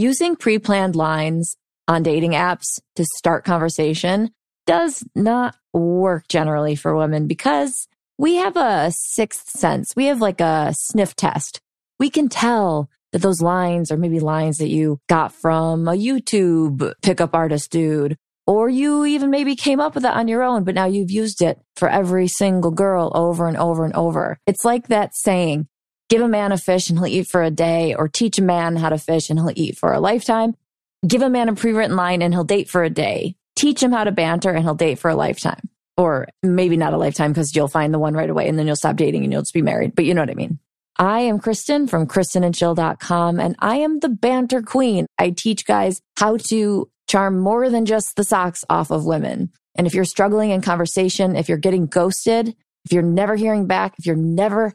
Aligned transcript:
Using 0.00 0.36
pre 0.36 0.60
planned 0.60 0.94
lines 0.94 1.56
on 1.88 2.04
dating 2.04 2.30
apps 2.30 2.78
to 2.94 3.04
start 3.16 3.44
conversation 3.44 4.30
does 4.64 5.02
not 5.16 5.56
work 5.72 6.28
generally 6.28 6.76
for 6.76 6.96
women 6.96 7.26
because 7.26 7.88
we 8.16 8.36
have 8.36 8.56
a 8.56 8.92
sixth 8.92 9.50
sense. 9.50 9.88
We 9.96 10.04
have 10.06 10.20
like 10.20 10.40
a 10.40 10.72
sniff 10.78 11.16
test. 11.16 11.60
We 11.98 12.10
can 12.10 12.28
tell 12.28 12.88
that 13.10 13.22
those 13.22 13.42
lines 13.42 13.90
are 13.90 13.96
maybe 13.96 14.20
lines 14.20 14.58
that 14.58 14.68
you 14.68 15.00
got 15.08 15.32
from 15.32 15.88
a 15.88 15.92
YouTube 15.94 16.92
pickup 17.02 17.34
artist 17.34 17.72
dude, 17.72 18.16
or 18.46 18.68
you 18.68 19.04
even 19.04 19.30
maybe 19.30 19.56
came 19.56 19.80
up 19.80 19.96
with 19.96 20.04
it 20.04 20.12
on 20.12 20.28
your 20.28 20.44
own, 20.44 20.62
but 20.62 20.76
now 20.76 20.84
you've 20.84 21.10
used 21.10 21.42
it 21.42 21.60
for 21.74 21.88
every 21.88 22.28
single 22.28 22.70
girl 22.70 23.10
over 23.16 23.48
and 23.48 23.56
over 23.56 23.84
and 23.84 23.96
over. 23.96 24.38
It's 24.46 24.64
like 24.64 24.86
that 24.88 25.16
saying, 25.16 25.66
Give 26.08 26.22
a 26.22 26.28
man 26.28 26.52
a 26.52 26.58
fish 26.58 26.88
and 26.88 26.98
he'll 26.98 27.08
eat 27.08 27.28
for 27.28 27.42
a 27.42 27.50
day, 27.50 27.94
or 27.94 28.08
teach 28.08 28.38
a 28.38 28.42
man 28.42 28.76
how 28.76 28.88
to 28.88 28.98
fish 28.98 29.28
and 29.28 29.38
he'll 29.38 29.52
eat 29.54 29.76
for 29.76 29.92
a 29.92 30.00
lifetime. 30.00 30.54
Give 31.06 31.22
a 31.22 31.30
man 31.30 31.48
a 31.48 31.54
pre 31.54 31.72
written 31.72 31.96
line 31.96 32.22
and 32.22 32.32
he'll 32.32 32.44
date 32.44 32.68
for 32.68 32.82
a 32.82 32.90
day. 32.90 33.36
Teach 33.56 33.82
him 33.82 33.92
how 33.92 34.04
to 34.04 34.12
banter 34.12 34.50
and 34.50 34.64
he'll 34.64 34.74
date 34.74 34.98
for 34.98 35.10
a 35.10 35.16
lifetime. 35.16 35.68
Or 35.96 36.28
maybe 36.42 36.76
not 36.76 36.94
a 36.94 36.96
lifetime 36.96 37.32
because 37.32 37.54
you'll 37.54 37.68
find 37.68 37.92
the 37.92 37.98
one 37.98 38.14
right 38.14 38.30
away 38.30 38.48
and 38.48 38.58
then 38.58 38.66
you'll 38.66 38.76
stop 38.76 38.96
dating 38.96 39.24
and 39.24 39.32
you'll 39.32 39.42
just 39.42 39.54
be 39.54 39.62
married. 39.62 39.94
But 39.94 40.04
you 40.04 40.14
know 40.14 40.22
what 40.22 40.30
I 40.30 40.34
mean. 40.34 40.58
I 40.96 41.20
am 41.20 41.38
Kristen 41.38 41.86
from 41.86 42.06
KristenandChill.com 42.06 43.38
and 43.38 43.56
I 43.60 43.76
am 43.76 44.00
the 44.00 44.08
banter 44.08 44.62
queen. 44.62 45.06
I 45.18 45.30
teach 45.30 45.64
guys 45.64 46.00
how 46.16 46.38
to 46.48 46.90
charm 47.08 47.38
more 47.38 47.70
than 47.70 47.84
just 47.84 48.16
the 48.16 48.24
socks 48.24 48.64
off 48.68 48.90
of 48.90 49.04
women. 49.04 49.52
And 49.76 49.86
if 49.86 49.94
you're 49.94 50.04
struggling 50.04 50.50
in 50.50 50.60
conversation, 50.60 51.36
if 51.36 51.48
you're 51.48 51.58
getting 51.58 51.86
ghosted, 51.86 52.56
if 52.84 52.92
you're 52.92 53.02
never 53.02 53.36
hearing 53.36 53.66
back, 53.66 53.94
if 53.98 54.06
you're 54.06 54.16
never 54.16 54.74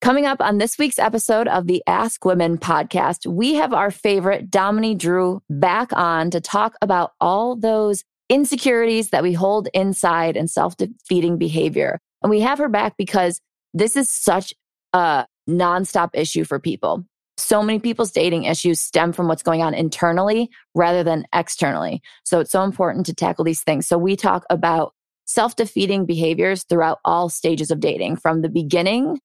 Coming 0.00 0.26
up 0.26 0.40
on 0.40 0.58
this 0.58 0.78
week's 0.78 1.00
episode 1.00 1.48
of 1.48 1.66
the 1.66 1.82
Ask 1.88 2.24
Women 2.24 2.56
podcast, 2.56 3.26
we 3.26 3.54
have 3.54 3.72
our 3.72 3.90
favorite 3.90 4.48
Domini 4.48 4.94
Drew 4.94 5.42
back 5.50 5.92
on 5.92 6.30
to 6.30 6.40
talk 6.40 6.76
about 6.80 7.14
all 7.20 7.56
those 7.56 8.04
insecurities 8.28 9.10
that 9.10 9.24
we 9.24 9.32
hold 9.32 9.68
inside 9.74 10.36
and 10.36 10.48
self 10.48 10.76
defeating 10.76 11.36
behavior. 11.36 11.98
And 12.22 12.30
we 12.30 12.40
have 12.40 12.58
her 12.58 12.68
back 12.68 12.96
because 12.96 13.40
this 13.74 13.96
is 13.96 14.08
such 14.08 14.54
a 14.92 15.26
nonstop 15.50 16.10
issue 16.14 16.44
for 16.44 16.60
people. 16.60 17.04
So 17.36 17.60
many 17.60 17.80
people's 17.80 18.12
dating 18.12 18.44
issues 18.44 18.80
stem 18.80 19.12
from 19.12 19.26
what's 19.26 19.42
going 19.42 19.62
on 19.62 19.74
internally 19.74 20.48
rather 20.76 21.02
than 21.02 21.26
externally. 21.34 22.02
So 22.24 22.38
it's 22.38 22.52
so 22.52 22.62
important 22.62 23.06
to 23.06 23.14
tackle 23.14 23.44
these 23.44 23.62
things. 23.62 23.88
So 23.88 23.98
we 23.98 24.14
talk 24.14 24.44
about 24.48 24.94
self 25.24 25.56
defeating 25.56 26.06
behaviors 26.06 26.62
throughout 26.62 27.00
all 27.04 27.28
stages 27.28 27.72
of 27.72 27.80
dating 27.80 28.18
from 28.18 28.42
the 28.42 28.48
beginning 28.48 29.18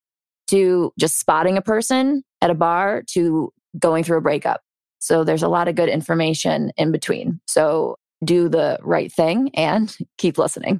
to 0.53 0.93
just 0.99 1.17
spotting 1.19 1.57
a 1.57 1.63
person 1.63 2.23
at 2.39 2.51
a 2.51 2.53
bar 2.53 3.01
to 3.07 3.51
going 3.79 4.03
through 4.03 4.19
a 4.19 4.21
breakup. 4.21 4.61
So 4.99 5.23
there's 5.23 5.41
a 5.41 5.47
lot 5.47 5.67
of 5.67 5.73
good 5.73 5.89
information 5.89 6.71
in 6.77 6.91
between. 6.91 7.39
So 7.47 7.97
do 8.23 8.49
the 8.49 8.77
right 8.83 9.11
thing 9.11 9.49
and 9.55 9.97
keep 10.19 10.37
listening. 10.37 10.79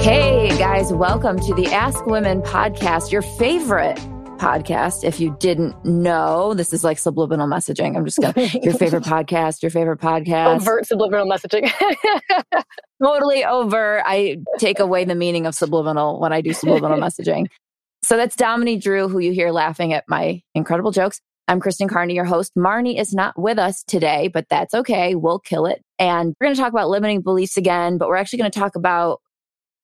Hey 0.00 0.48
guys, 0.58 0.92
welcome 0.92 1.38
to 1.38 1.54
the 1.54 1.68
Ask 1.70 2.04
Women 2.06 2.42
podcast, 2.42 3.12
your 3.12 3.22
favorite 3.22 4.00
podcast. 4.42 5.04
If 5.04 5.20
you 5.20 5.36
didn't 5.38 5.84
know, 5.84 6.52
this 6.52 6.72
is 6.72 6.82
like 6.82 6.98
subliminal 6.98 7.46
messaging. 7.46 7.96
I'm 7.96 8.04
just 8.04 8.18
going 8.18 8.34
to, 8.34 8.60
your 8.60 8.74
favorite 8.74 9.04
podcast, 9.04 9.62
your 9.62 9.70
favorite 9.70 10.00
podcast. 10.00 10.56
Overt 10.56 10.86
subliminal 10.86 11.28
messaging. 11.28 11.70
totally 13.02 13.44
over. 13.44 14.02
I 14.04 14.38
take 14.58 14.80
away 14.80 15.04
the 15.04 15.14
meaning 15.14 15.46
of 15.46 15.54
subliminal 15.54 16.20
when 16.20 16.32
I 16.32 16.40
do 16.40 16.52
subliminal 16.52 16.98
messaging. 17.06 17.46
So 18.02 18.16
that's 18.16 18.34
Dominique 18.34 18.82
Drew, 18.82 19.08
who 19.08 19.20
you 19.20 19.30
hear 19.30 19.52
laughing 19.52 19.92
at 19.92 20.04
my 20.08 20.42
incredible 20.56 20.90
jokes. 20.90 21.20
I'm 21.46 21.60
Kristen 21.60 21.86
Carney, 21.86 22.14
your 22.14 22.24
host. 22.24 22.52
Marni 22.58 22.98
is 22.98 23.14
not 23.14 23.38
with 23.38 23.60
us 23.60 23.84
today, 23.84 24.26
but 24.26 24.46
that's 24.50 24.74
okay. 24.74 25.14
We'll 25.14 25.38
kill 25.38 25.66
it. 25.66 25.82
And 26.00 26.34
we're 26.40 26.46
going 26.46 26.56
to 26.56 26.60
talk 26.60 26.72
about 26.72 26.88
limiting 26.88 27.20
beliefs 27.20 27.56
again, 27.56 27.96
but 27.96 28.08
we're 28.08 28.16
actually 28.16 28.40
going 28.40 28.50
to 28.50 28.58
talk 28.58 28.74
about 28.74 29.20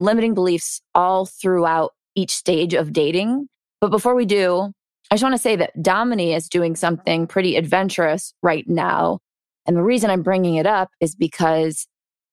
limiting 0.01 0.35
beliefs 0.35 0.81
all 0.97 1.27
throughout 1.27 1.93
each 2.17 2.33
stage 2.33 2.75
of 2.75 2.93
dating 2.93 3.47
but 3.81 3.91
before 3.91 4.15
we 4.15 4.25
do, 4.25 4.73
I 5.11 5.15
just 5.15 5.23
want 5.23 5.35
to 5.35 5.41
say 5.41 5.57
that 5.57 5.81
Domini 5.83 6.35
is 6.35 6.49
doing 6.49 6.77
something 6.77 7.27
pretty 7.27 7.57
adventurous 7.57 8.35
right 8.43 8.69
now. 8.69 9.21
And 9.67 9.77
the 9.77 9.83
reason 9.83 10.11
I'm 10.11 10.23
bringing 10.23 10.57
it 10.57 10.67
up 10.67 10.91
is 11.01 11.15
because 11.15 11.87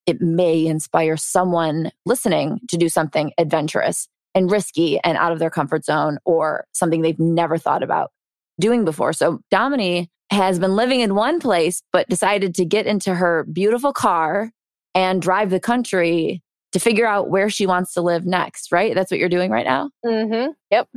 it 0.06 0.22
may 0.22 0.66
inspire 0.66 1.18
someone 1.18 1.92
listening 2.06 2.60
to 2.70 2.78
do 2.78 2.90
something 2.90 3.32
adventurous 3.38 4.08
and 4.34 4.52
risky 4.52 5.00
and 5.04 5.18
out 5.18 5.32
of 5.32 5.40
their 5.40 5.50
comfort 5.50 5.86
zone 5.86 6.18
or 6.26 6.66
something 6.74 7.02
they've 7.02 7.20
never 7.20 7.58
thought 7.58 7.84
about 7.84 8.12
doing 8.60 8.86
before. 8.86 9.14
So 9.14 9.40
Domini 9.50 10.10
has 10.32 10.60
been 10.60 10.76
living 10.76 11.00
in 11.00 11.16
one 11.16 11.40
place, 11.40 11.82
but 11.94 12.10
decided 12.10 12.56
to 12.56 12.66
get 12.66 12.86
into 12.86 13.16
her 13.16 13.46
beautiful 13.52 13.94
car 13.94 14.52
and 14.94 15.22
drive 15.22 15.50
the 15.50 15.60
country 15.60 16.42
to 16.72 16.80
figure 16.80 17.06
out 17.06 17.30
where 17.30 17.50
she 17.50 17.66
wants 17.66 17.94
to 17.94 18.02
live 18.02 18.26
next, 18.26 18.72
right? 18.72 18.94
That's 18.94 19.12
what 19.12 19.20
you're 19.20 19.30
doing 19.30 19.52
right 19.52 19.66
now? 19.66 19.92
Mm-hmm. 20.06 20.52
Yep. 20.72 20.90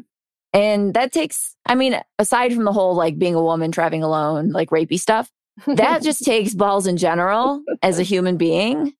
And 0.52 0.94
that 0.94 1.12
takes, 1.12 1.54
I 1.66 1.74
mean, 1.74 2.00
aside 2.18 2.54
from 2.54 2.64
the 2.64 2.72
whole 2.72 2.94
like 2.94 3.18
being 3.18 3.34
a 3.34 3.42
woman 3.42 3.70
traveling 3.70 4.02
alone, 4.02 4.50
like 4.50 4.70
rapey 4.70 4.98
stuff, 4.98 5.30
that 5.66 6.02
just 6.02 6.24
takes 6.24 6.54
balls 6.54 6.86
in 6.86 6.96
general 6.96 7.62
as 7.82 7.98
a 7.98 8.02
human 8.02 8.36
being. 8.36 8.94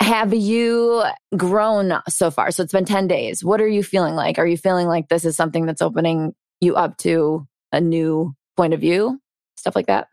Have 0.00 0.32
you 0.32 1.02
grown 1.36 1.92
so 2.08 2.30
far? 2.30 2.50
So 2.50 2.62
it's 2.62 2.72
been 2.72 2.84
10 2.84 3.08
days. 3.08 3.42
What 3.42 3.60
are 3.60 3.68
you 3.68 3.82
feeling 3.82 4.14
like? 4.14 4.38
Are 4.38 4.46
you 4.46 4.56
feeling 4.56 4.86
like 4.86 5.08
this 5.08 5.24
is 5.24 5.36
something 5.36 5.66
that's 5.66 5.82
opening 5.82 6.34
you 6.60 6.76
up 6.76 6.96
to 6.98 7.46
a 7.72 7.80
new 7.80 8.34
point 8.56 8.72
of 8.72 8.80
view? 8.80 9.20
Stuff 9.56 9.74
like 9.74 9.86
that? 9.86 10.08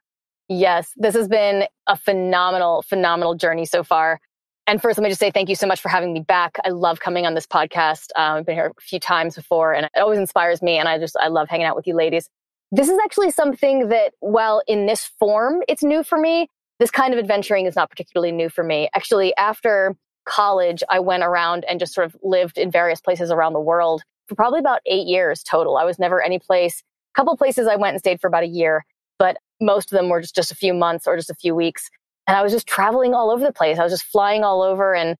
Yes, 0.50 0.91
this 0.95 1.15
has 1.15 1.27
been 1.27 1.65
a 1.88 1.95
phenomenal, 1.95 2.81
phenomenal 2.83 3.35
journey 3.35 3.65
so 3.65 3.83
far. 3.83 4.19
And 4.66 4.81
first, 4.81 4.97
let 4.97 5.03
me 5.03 5.09
just 5.09 5.19
say 5.19 5.29
thank 5.29 5.50
you 5.50 5.56
so 5.56 5.68
much 5.68 5.81
for 5.81 5.90
having 5.90 6.13
me 6.13 6.22
back. 6.22 6.57
I 6.63 6.69
love 6.69 7.01
coming 7.01 7.25
on 7.25 7.33
this 7.33 7.45
podcast. 7.45 8.12
Um, 8.15 8.38
I've 8.38 8.45
been 8.45 8.56
here 8.56 8.74
a 8.77 8.81
few 8.81 9.00
times 9.00 9.36
before, 9.36 9.74
and 9.74 9.86
it 9.86 10.00
always 10.00 10.19
inspires 10.19 10.62
me. 10.62 10.77
And 10.77 10.88
I 10.88 10.98
just, 10.98 11.18
I 11.19 11.27
love 11.27 11.50
hanging 11.50 11.65
out 11.65 11.75
with 11.75 11.86
you 11.86 11.95
ladies. 11.95 12.30
This 12.71 12.88
is 12.88 12.98
actually 13.04 13.31
something 13.31 13.89
that, 13.89 14.13
while 14.19 14.63
in 14.68 14.86
this 14.86 15.12
form, 15.19 15.62
it's 15.68 15.83
new 15.83 16.01
for 16.01 16.18
me. 16.18 16.48
This 16.80 16.92
kind 16.92 17.13
of 17.13 17.19
adventuring 17.19 17.65
is 17.65 17.75
not 17.75 17.89
particularly 17.89 18.31
new 18.31 18.50
for 18.50 18.63
me. 18.63 18.89
Actually, 18.95 19.36
after 19.36 19.95
college, 20.25 20.81
I 20.89 21.00
went 21.00 21.24
around 21.24 21.65
and 21.68 21.80
just 21.80 21.94
sort 21.94 22.07
of 22.07 22.15
lived 22.24 22.57
in 22.57 22.71
various 22.71 23.01
places 23.01 23.31
around 23.31 23.54
the 23.54 23.60
world 23.60 24.01
for 24.27 24.36
probably 24.36 24.60
about 24.60 24.80
eight 24.86 25.07
years 25.07 25.44
total. 25.44 25.75
I 25.77 25.83
was 25.83 26.00
never 26.00 26.21
any 26.21 26.39
place. 26.39 26.81
A 27.13 27.19
couple 27.19 27.36
places 27.36 27.68
I 27.68 27.75
went 27.75 27.95
and 27.95 28.00
stayed 28.00 28.21
for 28.21 28.27
about 28.27 28.44
a 28.44 28.48
year, 28.48 28.86
but 29.19 29.38
most 29.60 29.92
of 29.92 29.98
them 29.98 30.07
were 30.07 30.21
just, 30.21 30.36
just 30.36 30.51
a 30.51 30.56
few 30.56 30.74
months 30.74 31.06
or 31.06 31.18
just 31.18 31.30
a 31.30 31.36
few 31.36 31.54
weeks. 31.54 31.89
And 32.28 32.38
I 32.38 32.42
was 32.42 32.52
just 32.52 32.68
traveling 32.68 33.14
all 33.14 33.31
over 33.31 33.44
the 33.44 33.52
place. 33.52 33.80
I 33.80 33.84
was 33.84 33.92
just 33.92 34.06
flying 34.06 34.44
all 34.44 34.62
over 34.62 34.96
and 34.96 35.18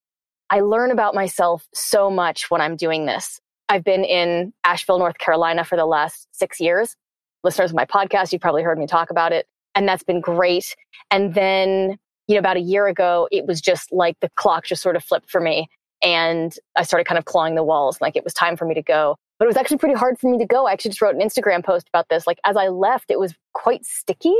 I 0.50 0.62
learn 0.62 0.92
about 0.92 1.16
myself 1.16 1.68
so 1.74 2.10
much 2.10 2.50
when 2.50 2.62
I'm 2.62 2.76
doing 2.76 3.06
this. 3.06 3.40
I've 3.70 3.84
been 3.84 4.04
in 4.04 4.54
Asheville, 4.64 5.00
North 5.00 5.18
Carolina 5.18 5.64
for 5.64 5.76
the 5.76 5.86
last 5.86 6.28
six 6.32 6.60
years. 6.60 6.96
Listeners 7.44 7.72
of 7.72 7.76
my 7.76 7.86
podcast, 7.86 8.32
you've 8.32 8.42
probably 8.42 8.64
heard 8.64 8.78
me 8.78 8.88
talk 8.88 9.10
about 9.10 9.32
it. 9.34 9.48
And 9.76 9.88
that's 9.88 10.04
been 10.04 10.22
great. 10.22 10.76
And 11.10 11.34
then, 11.34 11.98
you 12.28 12.36
know, 12.36 12.40
about 12.40 12.58
a 12.58 12.62
year 12.62 12.88
ago, 12.88 13.28
it 13.32 13.48
was 13.48 13.60
just 13.60 13.92
like 13.92 14.18
the 14.20 14.30
clock 14.36 14.66
just 14.66 14.82
sort 14.82 14.96
of 14.96 15.04
flipped 15.04 15.30
for 15.30 15.42
me. 15.42 15.68
And 16.04 16.54
I 16.76 16.84
started 16.84 17.06
kind 17.06 17.18
of 17.18 17.26
clawing 17.26 17.56
the 17.56 17.64
walls, 17.64 18.00
like 18.00 18.16
it 18.16 18.24
was 18.24 18.34
time 18.34 18.56
for 18.56 18.66
me 18.66 18.76
to 18.76 18.84
go. 18.84 19.16
But 19.40 19.46
it 19.46 19.48
was 19.48 19.58
actually 19.58 19.78
pretty 19.78 19.96
hard 19.96 20.20
for 20.20 20.30
me 20.30 20.38
to 20.38 20.46
go. 20.46 20.68
I 20.68 20.74
actually 20.74 20.92
just 20.92 21.02
wrote 21.02 21.16
an 21.16 21.22
Instagram 21.22 21.66
post 21.66 21.88
about 21.90 22.08
this. 22.10 22.28
Like 22.28 22.40
as 22.46 22.56
I 22.56 22.68
left, 22.68 23.10
it 23.10 23.20
was 23.20 23.34
quite 23.54 23.86
sticky. 23.86 24.36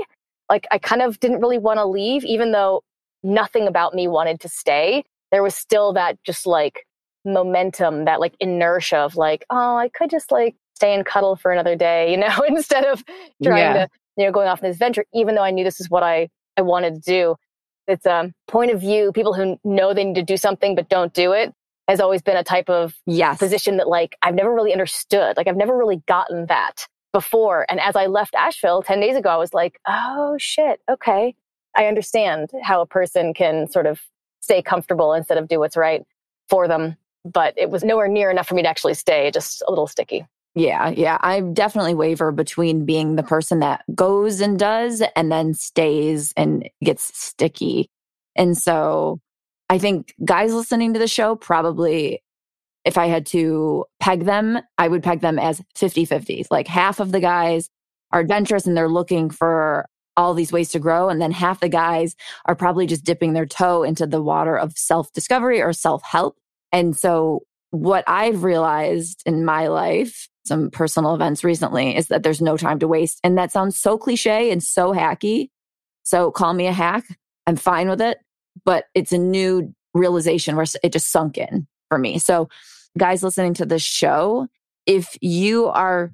Like 0.50 0.68
I 0.72 0.78
kind 0.78 1.02
of 1.02 1.20
didn't 1.20 1.42
really 1.42 1.58
want 1.58 1.78
to 1.78 1.86
leave, 1.86 2.24
even 2.26 2.52
though 2.52 2.84
nothing 3.24 3.68
about 3.68 3.94
me 3.94 4.08
wanted 4.08 4.40
to 4.42 4.50
stay. 4.50 5.04
There 5.32 5.44
was 5.44 5.56
still 5.56 5.94
that 5.94 6.18
just 6.24 6.46
like 6.46 6.86
momentum, 7.26 8.06
that 8.06 8.20
like 8.20 8.36
inertia 8.40 8.98
of 8.98 9.16
like, 9.16 9.46
oh, 9.50 9.78
I 9.78 9.90
could 9.90 10.10
just 10.10 10.32
like 10.32 10.56
stay 10.76 10.94
and 10.94 11.06
cuddle 11.06 11.36
for 11.36 11.52
another 11.52 11.76
day, 11.76 12.12
you 12.12 12.18
know, 12.18 12.44
instead 12.48 12.86
of 12.86 13.04
trying 13.42 13.58
yeah. 13.58 13.74
to, 13.74 13.90
you 14.18 14.26
know, 14.26 14.32
going 14.32 14.48
off 14.48 14.64
on 14.64 14.70
this 14.70 14.78
venture, 14.78 15.06
even 15.14 15.36
though 15.36 15.44
I 15.44 15.52
knew 15.52 15.64
this 15.64 15.80
is 15.80 15.90
what 15.90 16.04
I, 16.04 16.30
I 16.58 16.62
wanted 16.62 16.96
to 16.96 17.02
do. 17.02 17.36
It's 17.88 18.06
a 18.06 18.32
point 18.48 18.72
of 18.72 18.80
view. 18.80 19.12
People 19.12 19.34
who 19.34 19.58
know 19.64 19.94
they 19.94 20.06
need 20.06 20.16
to 20.16 20.24
do 20.24 20.38
something 20.38 20.76
but 20.76 20.88
don't 20.88 21.14
do 21.14 21.34
it 21.34 21.54
has 21.88 22.00
always 22.00 22.22
been 22.22 22.38
a 22.38 22.44
type 22.44 22.70
of 22.70 22.96
yes. 23.06 23.40
position 23.40 23.78
that 23.78 23.90
like 23.90 24.16
I've 24.22 24.36
never 24.36 24.54
really 24.54 24.72
understood. 24.72 25.36
Like 25.36 25.48
I've 25.48 25.58
never 25.58 25.78
really 25.78 26.02
gotten 26.08 26.46
that 26.46 26.88
before. 27.14 27.66
And 27.70 27.80
as 27.80 27.96
I 27.96 28.08
left 28.08 28.36
Asheville 28.36 28.82
10 28.82 29.00
days 29.00 29.16
ago, 29.16 29.30
I 29.30 29.38
was 29.38 29.54
like, 29.54 29.80
oh 29.88 30.36
shit, 30.38 30.82
okay. 30.90 31.36
I 31.78 31.86
understand 31.86 32.50
how 32.62 32.82
a 32.82 32.86
person 32.86 33.34
can 33.34 33.70
sort 33.70 33.86
of 33.86 34.02
stay 34.42 34.62
comfortable 34.62 35.14
instead 35.14 35.38
of 35.38 35.48
do 35.48 35.60
what's 35.60 35.78
right 35.78 36.04
for 36.50 36.68
them. 36.68 36.98
But 37.24 37.54
it 37.56 37.70
was 37.70 37.84
nowhere 37.84 38.10
near 38.10 38.30
enough 38.30 38.48
for 38.48 38.56
me 38.56 38.64
to 38.64 38.68
actually 38.68 38.96
stay, 38.96 39.32
just 39.32 39.64
a 39.66 39.72
little 39.72 39.88
sticky. 39.88 40.26
Yeah, 40.56 40.90
yeah. 40.90 41.18
I 41.22 41.40
definitely 41.40 41.96
waver 41.96 42.32
between 42.32 42.86
being 42.86 43.16
the 43.16 43.24
person 43.24 43.60
that 43.60 43.84
goes 43.96 44.42
and 44.42 44.60
does 44.60 45.02
and 45.16 45.32
then 45.32 45.54
stays 45.54 46.34
and 46.36 46.70
gets 46.84 47.18
sticky. 47.18 47.90
And 48.36 48.58
so 48.58 49.20
I 49.70 49.78
think 49.78 50.14
guys 50.24 50.54
listening 50.54 50.94
to 50.94 51.00
the 51.00 51.08
show 51.08 51.36
probably, 51.36 52.22
if 52.86 52.98
I 52.98 53.08
had 53.08 53.26
to 53.28 53.86
peg 54.00 54.26
them, 54.26 54.60
I 54.78 54.88
would 54.88 55.04
peg 55.04 55.22
them 55.22 55.40
as 55.40 55.62
50 55.76 56.06
50. 56.06 56.46
Like 56.52 56.68
half 56.68 57.00
of 57.00 57.12
the 57.12 57.20
guys 57.20 57.70
are 58.12 58.20
adventurous 58.20 58.68
and 58.68 58.76
they're 58.76 58.90
looking 58.90 59.30
for 59.30 59.88
all 60.16 60.34
these 60.34 60.52
ways 60.52 60.70
to 60.70 60.80
grow. 60.80 61.10
And 61.10 61.22
then 61.22 61.32
half 61.32 61.60
the 61.60 61.70
guys 61.70 62.16
are 62.46 62.56
probably 62.56 62.86
just 62.86 63.04
dipping 63.04 63.34
their 63.34 63.46
toe 63.46 63.84
into 63.84 64.06
the 64.06 64.22
water 64.22 64.58
of 64.58 64.78
self 64.78 65.12
discovery 65.14 65.62
or 65.62 65.74
self 65.74 66.04
help. 66.04 66.38
And 66.72 66.98
so 66.98 67.44
what 67.72 68.04
I've 68.06 68.44
realized 68.44 69.24
in 69.26 69.46
my 69.46 69.68
life, 69.68 70.28
some 70.46 70.70
personal 70.70 71.16
events 71.16 71.44
recently, 71.44 71.96
is 71.96 72.08
that 72.08 72.24
there's 72.24 72.42
no 72.42 72.58
time 72.58 72.80
to 72.80 72.88
waste. 72.88 73.20
And 73.24 73.38
that 73.38 73.52
sounds 73.52 73.80
so 73.80 73.98
cliche 73.98 74.52
and 74.52 74.62
so 74.62 74.94
hacky. 74.94 75.50
So 76.04 76.32
call 76.32 76.54
me 76.54 76.68
a 76.68 76.74
hack. 76.74 77.06
I'm 77.48 77.56
fine 77.56 77.90
with 77.90 78.02
it. 78.02 78.20
But 78.66 78.86
it's 78.94 79.12
a 79.12 79.18
new 79.18 79.74
realization 79.94 80.56
where 80.56 80.66
it 80.84 80.94
just 80.94 81.12
sunk 81.12 81.38
in 81.38 81.68
for 81.90 81.98
me. 81.98 82.20
So, 82.20 82.50
guys 82.98 83.24
listening 83.24 83.54
to 83.56 83.66
this 83.66 83.82
show, 83.82 84.48
if 84.86 85.18
you 85.22 85.68
are 85.68 86.14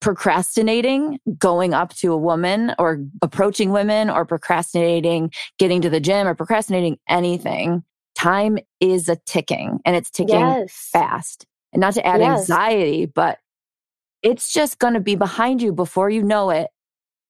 procrastinating 0.00 1.18
going 1.38 1.72
up 1.72 1.94
to 1.94 2.12
a 2.12 2.18
woman 2.18 2.74
or 2.78 3.02
approaching 3.22 3.70
women 3.70 4.10
or 4.10 4.26
procrastinating 4.26 5.32
getting 5.58 5.80
to 5.80 5.88
the 5.88 6.00
gym 6.00 6.26
or 6.26 6.34
procrastinating 6.34 6.98
anything, 7.08 7.82
time 8.14 8.58
is 8.80 9.08
a 9.08 9.16
ticking 9.24 9.80
and 9.84 9.96
it's 9.96 10.10
ticking 10.10 10.40
yes. 10.40 10.90
fast. 10.92 11.46
And 11.72 11.80
not 11.80 11.94
to 11.94 12.06
add 12.06 12.20
yes. 12.20 12.40
anxiety, 12.40 13.06
but 13.06 13.38
it's 14.22 14.52
just 14.52 14.78
going 14.78 14.94
to 14.94 15.00
be 15.00 15.16
behind 15.16 15.62
you 15.62 15.72
before 15.72 16.10
you 16.10 16.22
know 16.22 16.50
it. 16.50 16.68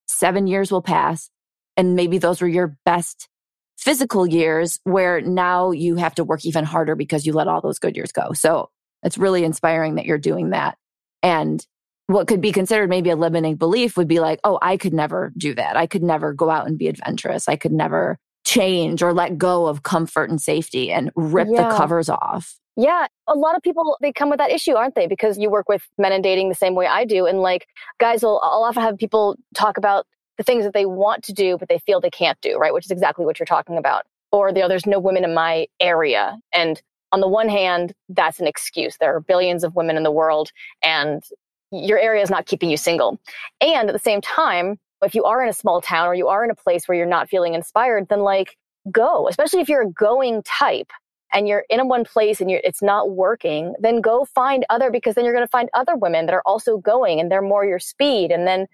Seven 0.07 0.47
years 0.47 0.71
will 0.71 0.83
pass. 0.83 1.31
And 1.77 1.97
maybe 1.97 2.19
those 2.19 2.41
were 2.41 2.49
your 2.49 2.77
best 2.85 3.29
physical 3.77 4.27
years 4.27 4.81
where 4.85 5.21
now 5.21 5.71
you 5.71 5.97
have 5.97 6.15
to 6.15 6.25
work 6.25 6.45
even 6.45 6.65
harder 6.65 6.95
because 6.95 7.27
you 7.27 7.33
let 7.33 7.49
all 7.49 7.61
those 7.61 7.79
good 7.79 7.97
years 7.97 8.13
go. 8.13 8.33
So 8.33 8.71
it's 9.03 9.19
really 9.19 9.45
inspiring 9.45 9.97
that 9.97 10.07
you're 10.07 10.19
doing 10.19 10.51
that. 10.51 10.79
And 11.23 11.65
what 12.07 12.27
could 12.27 12.41
be 12.41 12.53
considered 12.53 12.91
maybe 12.91 13.11
a 13.11 13.17
limiting 13.17 13.57
belief 13.57 13.97
would 13.97 14.09
be 14.09 14.21
like, 14.21 14.41
oh, 14.45 14.59
I 14.61 14.77
could 14.77 14.93
never 14.93 15.33
do 15.37 15.55
that. 15.55 15.77
I 15.77 15.87
could 15.87 16.03
never 16.03 16.33
go 16.33 16.51
out 16.51 16.67
and 16.67 16.79
be 16.79 16.89
adventurous. 16.89 17.49
I 17.49 17.57
could 17.57 17.73
never 17.73 18.19
change 18.45 19.03
or 19.03 19.15
let 19.15 19.39
go 19.39 19.67
of 19.67 19.83
comfort 19.83 20.29
and 20.29 20.41
safety 20.41 20.93
and 20.93 21.11
rip 21.17 21.49
yeah. 21.51 21.69
the 21.69 21.77
covers 21.77 22.09
off. 22.09 22.59
Yeah, 22.77 23.07
a 23.29 23.35
lot 23.35 23.57
of 23.57 23.63
people 23.63 23.97
they 24.03 24.13
come 24.13 24.31
with 24.31 24.39
that 24.39 24.51
issue, 24.51 24.75
aren't 24.75 24.97
they? 24.97 25.07
Because 25.07 25.39
you 25.39 25.49
work 25.49 25.69
with 25.69 25.83
men 25.97 26.13
and 26.13 26.25
dating 26.25 26.49
the 26.49 26.57
same 26.57 26.75
way 26.75 26.87
I 26.87 27.05
do, 27.05 27.25
and 27.25 27.39
like 27.39 27.69
guys 28.01 28.23
will 28.23 28.41
I'll 28.43 28.65
often 28.65 28.83
have 28.83 28.99
people 28.99 29.37
talk 29.55 29.79
about 29.79 30.07
the 30.37 30.43
things 30.43 30.65
that 30.65 30.75
they 30.75 30.87
want 30.87 31.23
to 31.25 31.33
do 31.33 31.57
but 31.59 31.69
they 31.69 31.79
feel 31.79 32.01
they 32.01 32.11
can't 32.11 32.41
do, 32.41 32.57
right? 32.57 32.73
Which 32.73 32.85
is 32.85 32.91
exactly 32.91 33.25
what 33.25 33.39
you're 33.39 33.47
talking 33.47 33.77
about. 33.77 34.05
Or 34.33 34.53
there's 34.53 34.87
no 34.87 34.99
women 34.99 35.25
in 35.25 35.33
my 35.33 35.69
area, 35.81 36.39
and 36.53 36.83
on 37.13 37.21
the 37.21 37.29
one 37.29 37.49
hand, 37.49 37.95
that's 38.09 38.41
an 38.41 38.49
excuse. 38.49 38.97
There 38.97 39.15
are 39.15 39.21
billions 39.21 39.63
of 39.63 39.77
women 39.77 39.97
in 39.97 40.03
the 40.03 40.11
world, 40.11 40.51
and 40.83 41.23
your 41.71 41.99
area 41.99 42.23
is 42.23 42.31
not 42.31 42.47
keeping 42.47 42.71
you 42.71 42.77
single. 42.77 43.21
And 43.61 43.89
at 43.89 43.93
the 43.93 44.01
same 44.01 44.21
time, 44.21 44.81
if 45.03 45.15
you 45.15 45.23
are 45.25 45.43
in 45.43 45.49
a 45.49 45.53
small 45.53 45.81
town 45.81 46.09
or 46.09 46.15
you 46.15 46.27
are 46.27 46.45
in 46.45 46.51
a 46.51 46.55
place 46.57 46.89
where 46.89 46.97
you're 46.97 47.07
not 47.07 47.29
feeling 47.29 47.55
inspired, 47.55 48.09
then 48.09 48.21
like 48.21 48.57
go, 48.91 49.29
especially 49.29 49.61
if 49.61 49.69
you're 49.69 49.83
a 49.83 49.91
going 49.91 50.43
type 50.43 50.91
and 51.33 51.47
you're 51.47 51.65
in 51.71 51.87
one 51.89 52.05
place 52.05 52.41
and 52.41 52.51
it's 52.51 52.83
not 52.83 53.11
working, 53.11 53.75
then 53.79 54.01
go 54.01 54.25
find 54.25 54.65
other 54.71 54.91
because 54.91 55.15
then 55.15 55.25
you're 55.25 55.35
going 55.35 55.47
to 55.47 55.51
find 55.51 55.69
other 55.75 55.97
women 55.97 56.27
that 56.27 56.35
are 56.35 56.43
also 56.47 56.79
going 56.79 57.21
and 57.21 57.31
they're 57.31 57.43
more 57.43 57.65
your 57.65 57.79
speed. 57.79 58.31
And 58.31 58.47
then, 58.47 58.67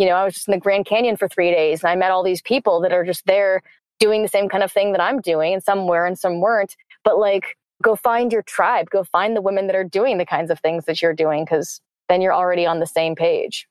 you 0.00 0.06
know, 0.06 0.14
I 0.14 0.24
was 0.24 0.32
just 0.32 0.48
in 0.48 0.52
the 0.52 0.58
Grand 0.58 0.86
Canyon 0.86 1.18
for 1.18 1.28
three 1.28 1.50
days 1.50 1.82
and 1.82 1.90
I 1.90 1.94
met 1.94 2.10
all 2.10 2.22
these 2.22 2.40
people 2.40 2.80
that 2.80 2.92
are 2.92 3.04
just 3.04 3.26
there 3.26 3.62
doing 3.98 4.22
the 4.22 4.28
same 4.28 4.48
kind 4.48 4.64
of 4.64 4.72
thing 4.72 4.92
that 4.92 5.00
I'm 5.00 5.20
doing 5.20 5.52
and 5.52 5.62
some 5.62 5.86
were 5.86 6.06
and 6.06 6.18
some 6.18 6.40
weren't. 6.40 6.74
But 7.04 7.18
like, 7.18 7.58
go 7.82 7.96
find 7.96 8.32
your 8.32 8.40
tribe, 8.40 8.88
go 8.88 9.04
find 9.04 9.36
the 9.36 9.42
women 9.42 9.66
that 9.66 9.76
are 9.76 9.84
doing 9.84 10.16
the 10.16 10.24
kinds 10.24 10.50
of 10.50 10.58
things 10.60 10.86
that 10.86 11.02
you're 11.02 11.12
doing 11.12 11.44
because 11.44 11.82
then 12.08 12.22
you're 12.22 12.32
already 12.32 12.64
on 12.64 12.80
the 12.80 12.86
same 12.86 13.14
page. 13.14 13.68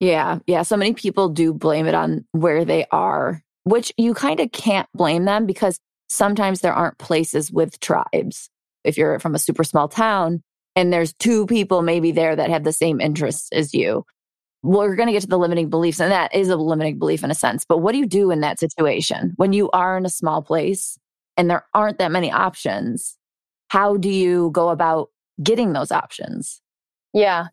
Yeah. 0.00 0.40
Yeah. 0.48 0.62
So 0.62 0.76
many 0.76 0.94
people 0.94 1.28
do 1.28 1.54
blame 1.54 1.86
it 1.86 1.94
on 1.94 2.24
where 2.32 2.64
they 2.64 2.86
are, 2.90 3.40
which 3.62 3.92
you 3.96 4.14
kind 4.14 4.40
of 4.40 4.50
can't 4.50 4.88
blame 4.94 5.26
them 5.26 5.46
because 5.46 5.78
sometimes 6.08 6.60
there 6.60 6.74
aren't 6.74 6.98
places 6.98 7.52
with 7.52 7.78
tribes. 7.78 8.50
If 8.82 8.98
you're 8.98 9.20
from 9.20 9.36
a 9.36 9.38
super 9.38 9.62
small 9.62 9.86
town 9.86 10.42
and 10.74 10.92
there's 10.92 11.12
two 11.12 11.46
people 11.46 11.82
maybe 11.82 12.10
there 12.10 12.34
that 12.34 12.50
have 12.50 12.64
the 12.64 12.72
same 12.72 13.00
interests 13.00 13.48
as 13.52 13.72
you, 13.72 14.04
we're 14.62 14.94
going 14.94 15.08
to 15.08 15.12
get 15.12 15.22
to 15.22 15.26
the 15.28 15.38
limiting 15.38 15.68
beliefs. 15.68 16.00
And 16.00 16.12
that 16.12 16.34
is 16.34 16.48
a 16.48 16.56
limiting 16.56 16.98
belief 16.98 17.24
in 17.24 17.30
a 17.30 17.34
sense. 17.34 17.64
But 17.64 17.78
what 17.78 17.92
do 17.92 17.98
you 17.98 18.06
do 18.06 18.30
in 18.30 18.40
that 18.40 18.60
situation 18.60 19.32
when 19.36 19.52
you 19.52 19.70
are 19.70 19.96
in 19.98 20.06
a 20.06 20.10
small 20.10 20.42
place 20.42 20.98
and 21.36 21.50
there 21.50 21.66
aren't 21.74 21.98
that 21.98 22.12
many 22.12 22.30
options? 22.30 23.18
How 23.68 23.96
do 23.96 24.08
you 24.08 24.50
go 24.52 24.68
about 24.68 25.10
getting 25.42 25.72
those 25.72 25.90
options? 25.90 26.60
Yeah. 27.12 27.46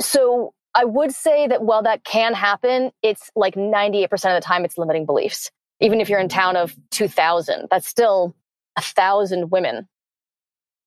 So 0.00 0.54
I 0.74 0.84
would 0.84 1.14
say 1.14 1.46
that 1.46 1.62
while 1.62 1.82
that 1.84 2.04
can 2.04 2.34
happen, 2.34 2.90
it's 3.02 3.30
like 3.36 3.54
98% 3.54 4.04
of 4.12 4.20
the 4.20 4.40
time 4.44 4.64
it's 4.64 4.76
limiting 4.76 5.06
beliefs. 5.06 5.50
Even 5.80 6.00
if 6.00 6.08
you're 6.08 6.20
in 6.20 6.28
town 6.28 6.56
of 6.56 6.74
2000, 6.90 7.68
that's 7.70 7.86
still 7.86 8.34
a 8.76 8.82
thousand 8.82 9.50
women. 9.50 9.86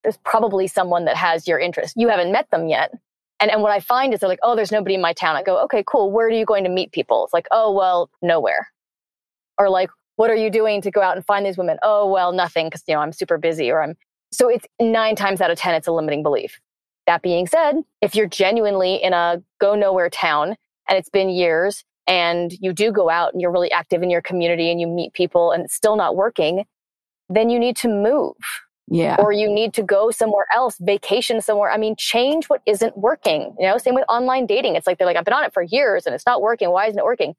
There's 0.03 0.17
probably 0.17 0.67
someone 0.67 1.05
that 1.05 1.15
has 1.15 1.47
your 1.47 1.59
interest. 1.59 1.93
You 1.95 2.09
haven't 2.09 2.31
met 2.31 2.49
them 2.51 2.67
yet. 2.67 2.91
And, 3.39 3.49
and 3.49 3.61
what 3.61 3.71
I 3.71 3.79
find 3.79 4.13
is 4.13 4.19
they're 4.19 4.29
like, 4.29 4.39
oh, 4.43 4.55
there's 4.55 4.71
nobody 4.71 4.95
in 4.95 5.01
my 5.01 5.13
town. 5.13 5.35
I 5.35 5.43
go, 5.43 5.63
okay, 5.63 5.83
cool. 5.85 6.11
Where 6.11 6.27
are 6.27 6.31
you 6.31 6.45
going 6.45 6.63
to 6.65 6.69
meet 6.69 6.91
people? 6.91 7.23
It's 7.23 7.33
like, 7.33 7.47
oh, 7.51 7.71
well, 7.71 8.09
nowhere. 8.21 8.69
Or 9.57 9.69
like, 9.69 9.89
what 10.17 10.29
are 10.29 10.35
you 10.35 10.49
doing 10.49 10.81
to 10.81 10.91
go 10.91 11.01
out 11.01 11.15
and 11.15 11.25
find 11.25 11.45
these 11.45 11.57
women? 11.57 11.77
Oh, 11.81 12.09
well, 12.11 12.33
nothing 12.33 12.67
because, 12.67 12.83
you 12.87 12.93
know, 12.93 12.99
I'm 12.99 13.13
super 13.13 13.37
busy 13.37 13.71
or 13.71 13.81
I'm. 13.81 13.95
So 14.31 14.49
it's 14.49 14.65
nine 14.79 15.15
times 15.15 15.41
out 15.41 15.51
of 15.51 15.57
10, 15.57 15.73
it's 15.75 15.87
a 15.87 15.91
limiting 15.91 16.23
belief. 16.23 16.59
That 17.07 17.21
being 17.21 17.47
said, 17.47 17.81
if 18.01 18.13
you're 18.13 18.27
genuinely 18.27 18.95
in 18.95 19.13
a 19.13 19.41
go 19.59 19.75
nowhere 19.75 20.09
town 20.09 20.55
and 20.87 20.97
it's 20.97 21.09
been 21.09 21.29
years 21.29 21.83
and 22.05 22.51
you 22.59 22.73
do 22.73 22.91
go 22.91 23.09
out 23.09 23.33
and 23.33 23.41
you're 23.41 23.51
really 23.51 23.71
active 23.71 24.03
in 24.03 24.09
your 24.09 24.21
community 24.21 24.69
and 24.69 24.81
you 24.81 24.87
meet 24.87 25.13
people 25.13 25.51
and 25.51 25.63
it's 25.63 25.73
still 25.73 25.95
not 25.95 26.15
working, 26.15 26.65
then 27.29 27.49
you 27.49 27.57
need 27.57 27.77
to 27.77 27.87
move. 27.87 28.35
Yeah. 28.89 29.17
Or 29.19 29.31
you 29.31 29.49
need 29.49 29.73
to 29.75 29.83
go 29.83 30.09
somewhere 30.11 30.45
else, 30.53 30.77
vacation 30.79 31.41
somewhere. 31.41 31.71
I 31.71 31.77
mean, 31.77 31.95
change 31.95 32.49
what 32.49 32.61
isn't 32.65 32.97
working. 32.97 33.55
You 33.59 33.67
know, 33.67 33.77
same 33.77 33.95
with 33.95 34.05
online 34.09 34.45
dating. 34.45 34.75
It's 34.75 34.87
like 34.87 34.97
they're 34.97 35.07
like, 35.07 35.15
I've 35.17 35.25
been 35.25 35.33
on 35.33 35.43
it 35.43 35.53
for 35.53 35.61
years 35.61 36.05
and 36.05 36.15
it's 36.15 36.25
not 36.25 36.41
working. 36.41 36.71
Why 36.71 36.87
isn't 36.87 36.97
it 36.97 37.05
working? 37.05 37.35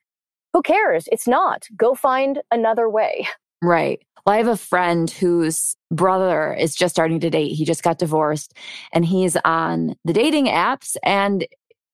Who 0.52 0.62
cares? 0.62 1.08
It's 1.10 1.26
not. 1.26 1.66
Go 1.76 1.94
find 1.94 2.40
another 2.50 2.88
way. 2.88 3.26
Right. 3.62 4.00
Well, 4.24 4.34
I 4.34 4.38
have 4.38 4.48
a 4.48 4.56
friend 4.56 5.10
whose 5.10 5.76
brother 5.90 6.54
is 6.54 6.74
just 6.74 6.94
starting 6.94 7.20
to 7.20 7.30
date. 7.30 7.52
He 7.52 7.64
just 7.64 7.82
got 7.82 7.98
divorced 7.98 8.54
and 8.92 9.04
he's 9.04 9.36
on 9.44 9.96
the 10.04 10.12
dating 10.12 10.46
apps 10.46 10.96
and 11.02 11.46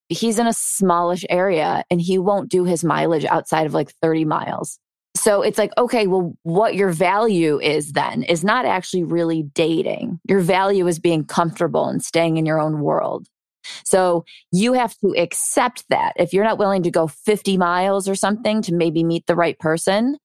he's 0.09 0.39
in 0.39 0.47
a 0.47 0.53
smallish 0.53 1.25
area 1.31 1.85
and 1.91 2.01
he 2.01 2.19
won't 2.19 2.51
do 2.51 2.65
his 2.65 2.85
mileage 2.85 3.25
outside 3.25 3.67
of 3.67 3.75
like 3.75 3.91
30 4.03 4.25
miles. 4.25 4.79
So 5.17 5.43
it's 5.43 5.59
like, 5.59 5.73
okay, 5.79 6.07
well, 6.07 6.37
what 6.43 6.75
your 6.75 6.91
value 6.91 7.59
is 7.61 7.93
then 7.93 8.23
is 8.23 8.45
not 8.45 8.67
actually 8.67 9.03
really 9.03 9.43
dating. 9.55 10.21
Your 10.29 10.41
value 10.41 10.87
is 10.87 10.99
being 10.99 11.25
comfortable 11.25 11.89
and 11.89 12.05
staying 12.05 12.37
in 12.37 12.47
your 12.47 12.61
own 12.61 12.81
world. 12.81 13.27
So 13.85 14.25
you 14.53 14.75
have 14.75 14.97
to 14.99 15.15
accept 15.17 15.85
that. 15.89 16.13
If 16.17 16.33
you're 16.33 16.45
not 16.45 16.59
willing 16.59 16.83
to 16.85 16.91
go 16.91 17.09
50 17.09 17.57
miles 17.57 18.09
or 18.09 18.15
something 18.15 18.63
to 18.63 18.75
maybe 18.75 19.03
meet 19.03 19.27
the 19.27 19.35
right 19.35 19.59
person, 19.59 20.19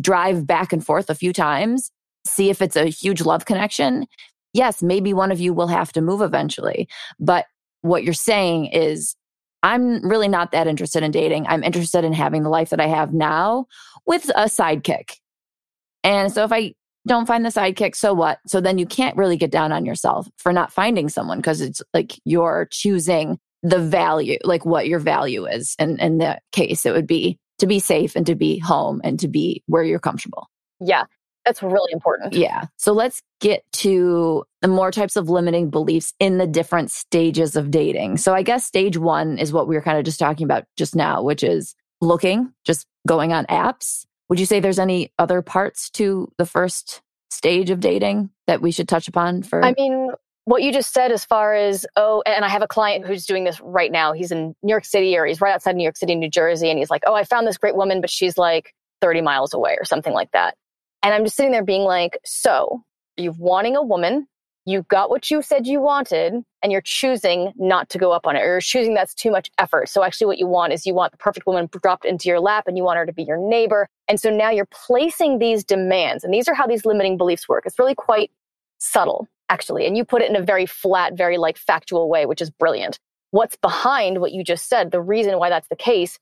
drive 0.00 0.46
back 0.46 0.72
and 0.72 0.84
forth 0.84 1.10
a 1.10 1.14
few 1.14 1.32
times, 1.32 1.90
see 2.26 2.50
if 2.50 2.60
it's 2.60 2.76
a 2.76 2.86
huge 2.86 3.22
love 3.22 3.44
connection, 3.44 4.06
yes, 4.52 4.82
maybe 4.82 5.12
one 5.12 5.32
of 5.32 5.40
you 5.40 5.52
will 5.52 5.68
have 5.68 5.92
to 5.92 6.00
move 6.00 6.20
eventually. 6.20 6.88
But 7.18 7.46
what 7.82 8.04
you're 8.04 8.14
saying 8.14 8.66
is, 8.66 9.16
I'm 9.66 10.00
really 10.08 10.28
not 10.28 10.52
that 10.52 10.68
interested 10.68 11.02
in 11.02 11.10
dating. 11.10 11.48
I'm 11.48 11.64
interested 11.64 12.04
in 12.04 12.12
having 12.12 12.44
the 12.44 12.48
life 12.48 12.70
that 12.70 12.80
I 12.80 12.86
have 12.86 13.12
now 13.12 13.66
with 14.06 14.28
a 14.36 14.44
sidekick. 14.44 15.14
And 16.04 16.32
so 16.32 16.44
if 16.44 16.52
I 16.52 16.74
don't 17.08 17.26
find 17.26 17.44
the 17.44 17.48
sidekick, 17.48 17.96
so 17.96 18.14
what? 18.14 18.38
So 18.46 18.60
then 18.60 18.78
you 18.78 18.86
can't 18.86 19.16
really 19.16 19.36
get 19.36 19.50
down 19.50 19.72
on 19.72 19.84
yourself 19.84 20.28
for 20.36 20.52
not 20.52 20.72
finding 20.72 21.08
someone 21.08 21.38
because 21.38 21.60
it's 21.60 21.82
like 21.92 22.12
you're 22.24 22.68
choosing 22.70 23.40
the 23.64 23.80
value, 23.80 24.38
like 24.44 24.64
what 24.64 24.86
your 24.86 25.00
value 25.00 25.46
is. 25.46 25.74
And 25.80 26.00
in 26.00 26.18
that 26.18 26.42
case, 26.52 26.86
it 26.86 26.92
would 26.92 27.08
be 27.08 27.36
to 27.58 27.66
be 27.66 27.80
safe 27.80 28.14
and 28.14 28.24
to 28.26 28.36
be 28.36 28.58
home 28.58 29.00
and 29.02 29.18
to 29.18 29.26
be 29.26 29.64
where 29.66 29.82
you're 29.82 29.98
comfortable. 29.98 30.48
Yeah, 30.78 31.06
that's 31.46 31.62
really 31.62 31.92
important. 31.92 32.34
Yeah. 32.34 32.64
So 32.76 32.92
let's 32.92 33.22
get 33.40 33.64
to 33.74 34.44
the 34.60 34.68
more 34.68 34.90
types 34.90 35.14
of 35.16 35.30
limiting 35.30 35.70
beliefs 35.70 36.12
in 36.18 36.38
the 36.38 36.46
different 36.46 36.90
stages 36.90 37.54
of 37.54 37.70
dating. 37.70 38.16
So 38.16 38.34
I 38.34 38.42
guess 38.42 38.66
stage 38.66 38.98
one 38.98 39.38
is 39.38 39.52
what 39.52 39.68
we 39.68 39.76
were 39.76 39.82
kind 39.82 39.96
of 39.96 40.04
just 40.04 40.18
talking 40.18 40.44
about 40.44 40.64
just 40.76 40.96
now, 40.96 41.22
which 41.22 41.44
is 41.44 41.76
looking, 42.00 42.52
just 42.64 42.86
going 43.06 43.32
on 43.32 43.46
apps. 43.46 44.04
Would 44.28 44.40
you 44.40 44.46
say 44.46 44.58
there's 44.58 44.80
any 44.80 45.12
other 45.20 45.40
parts 45.40 45.88
to 45.90 46.30
the 46.36 46.46
first 46.46 47.00
stage 47.30 47.70
of 47.70 47.78
dating 47.78 48.30
that 48.48 48.60
we 48.60 48.72
should 48.72 48.88
touch 48.88 49.06
upon 49.06 49.44
for? 49.44 49.64
I 49.64 49.72
mean, 49.78 50.10
what 50.46 50.62
you 50.62 50.72
just 50.72 50.92
said 50.92 51.12
as 51.12 51.24
far 51.24 51.54
as, 51.54 51.86
oh, 51.94 52.24
and 52.26 52.44
I 52.44 52.48
have 52.48 52.62
a 52.62 52.68
client 52.68 53.06
who's 53.06 53.24
doing 53.24 53.44
this 53.44 53.60
right 53.60 53.92
now. 53.92 54.12
He's 54.12 54.32
in 54.32 54.54
New 54.64 54.70
York 54.70 54.84
City 54.84 55.16
or 55.16 55.26
he's 55.26 55.40
right 55.40 55.54
outside 55.54 55.76
New 55.76 55.84
York 55.84 55.96
City, 55.96 56.16
New 56.16 56.30
Jersey. 56.30 56.70
And 56.70 56.78
he's 56.78 56.90
like, 56.90 57.02
oh, 57.06 57.14
I 57.14 57.22
found 57.22 57.46
this 57.46 57.56
great 57.56 57.76
woman, 57.76 58.00
but 58.00 58.10
she's 58.10 58.36
like 58.36 58.74
30 59.00 59.20
miles 59.20 59.54
away 59.54 59.76
or 59.78 59.84
something 59.84 60.12
like 60.12 60.32
that. 60.32 60.56
And 61.06 61.14
I'm 61.14 61.22
just 61.22 61.36
sitting 61.36 61.52
there 61.52 61.62
being 61.62 61.84
like, 61.84 62.18
so 62.24 62.82
you're 63.16 63.32
wanting 63.38 63.76
a 63.76 63.82
woman, 63.82 64.26
you 64.64 64.82
got 64.88 65.08
what 65.08 65.30
you 65.30 65.40
said 65.40 65.64
you 65.64 65.80
wanted, 65.80 66.34
and 66.64 66.72
you're 66.72 66.80
choosing 66.80 67.52
not 67.54 67.88
to 67.90 67.98
go 67.98 68.10
up 68.10 68.26
on 68.26 68.34
it, 68.34 68.40
or 68.40 68.46
you're 68.54 68.60
choosing 68.60 68.92
that's 68.92 69.14
too 69.14 69.30
much 69.30 69.48
effort. 69.56 69.88
So 69.88 70.02
actually, 70.02 70.26
what 70.26 70.38
you 70.38 70.48
want 70.48 70.72
is 70.72 70.84
you 70.84 70.94
want 70.94 71.12
the 71.12 71.18
perfect 71.18 71.46
woman 71.46 71.68
dropped 71.80 72.06
into 72.06 72.28
your 72.28 72.40
lap 72.40 72.64
and 72.66 72.76
you 72.76 72.82
want 72.82 72.98
her 72.98 73.06
to 73.06 73.12
be 73.12 73.22
your 73.22 73.38
neighbor. 73.38 73.88
And 74.08 74.18
so 74.18 74.30
now 74.30 74.50
you're 74.50 74.66
placing 74.66 75.38
these 75.38 75.62
demands, 75.62 76.24
and 76.24 76.34
these 76.34 76.48
are 76.48 76.54
how 76.54 76.66
these 76.66 76.84
limiting 76.84 77.16
beliefs 77.16 77.48
work. 77.48 77.66
It's 77.66 77.78
really 77.78 77.94
quite 77.94 78.32
subtle, 78.78 79.28
actually. 79.48 79.86
And 79.86 79.96
you 79.96 80.04
put 80.04 80.22
it 80.22 80.28
in 80.28 80.34
a 80.34 80.42
very 80.42 80.66
flat, 80.66 81.16
very 81.16 81.38
like 81.38 81.56
factual 81.56 82.08
way, 82.08 82.26
which 82.26 82.42
is 82.42 82.50
brilliant. 82.50 82.98
What's 83.30 83.54
behind 83.54 84.20
what 84.20 84.32
you 84.32 84.42
just 84.42 84.68
said, 84.68 84.90
the 84.90 85.00
reason 85.00 85.38
why 85.38 85.50
that's 85.50 85.68
the 85.68 85.76
case 85.76 86.18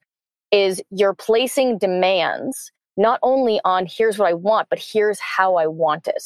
is 0.52 0.82
you're 0.90 1.14
placing 1.14 1.78
demands 1.78 2.70
not 2.96 3.18
only 3.22 3.60
on 3.64 3.86
here's 3.86 4.18
what 4.18 4.28
I 4.28 4.34
want, 4.34 4.68
but 4.68 4.78
here's 4.78 5.18
how 5.20 5.56
I 5.56 5.66
want 5.66 6.08
it. 6.08 6.22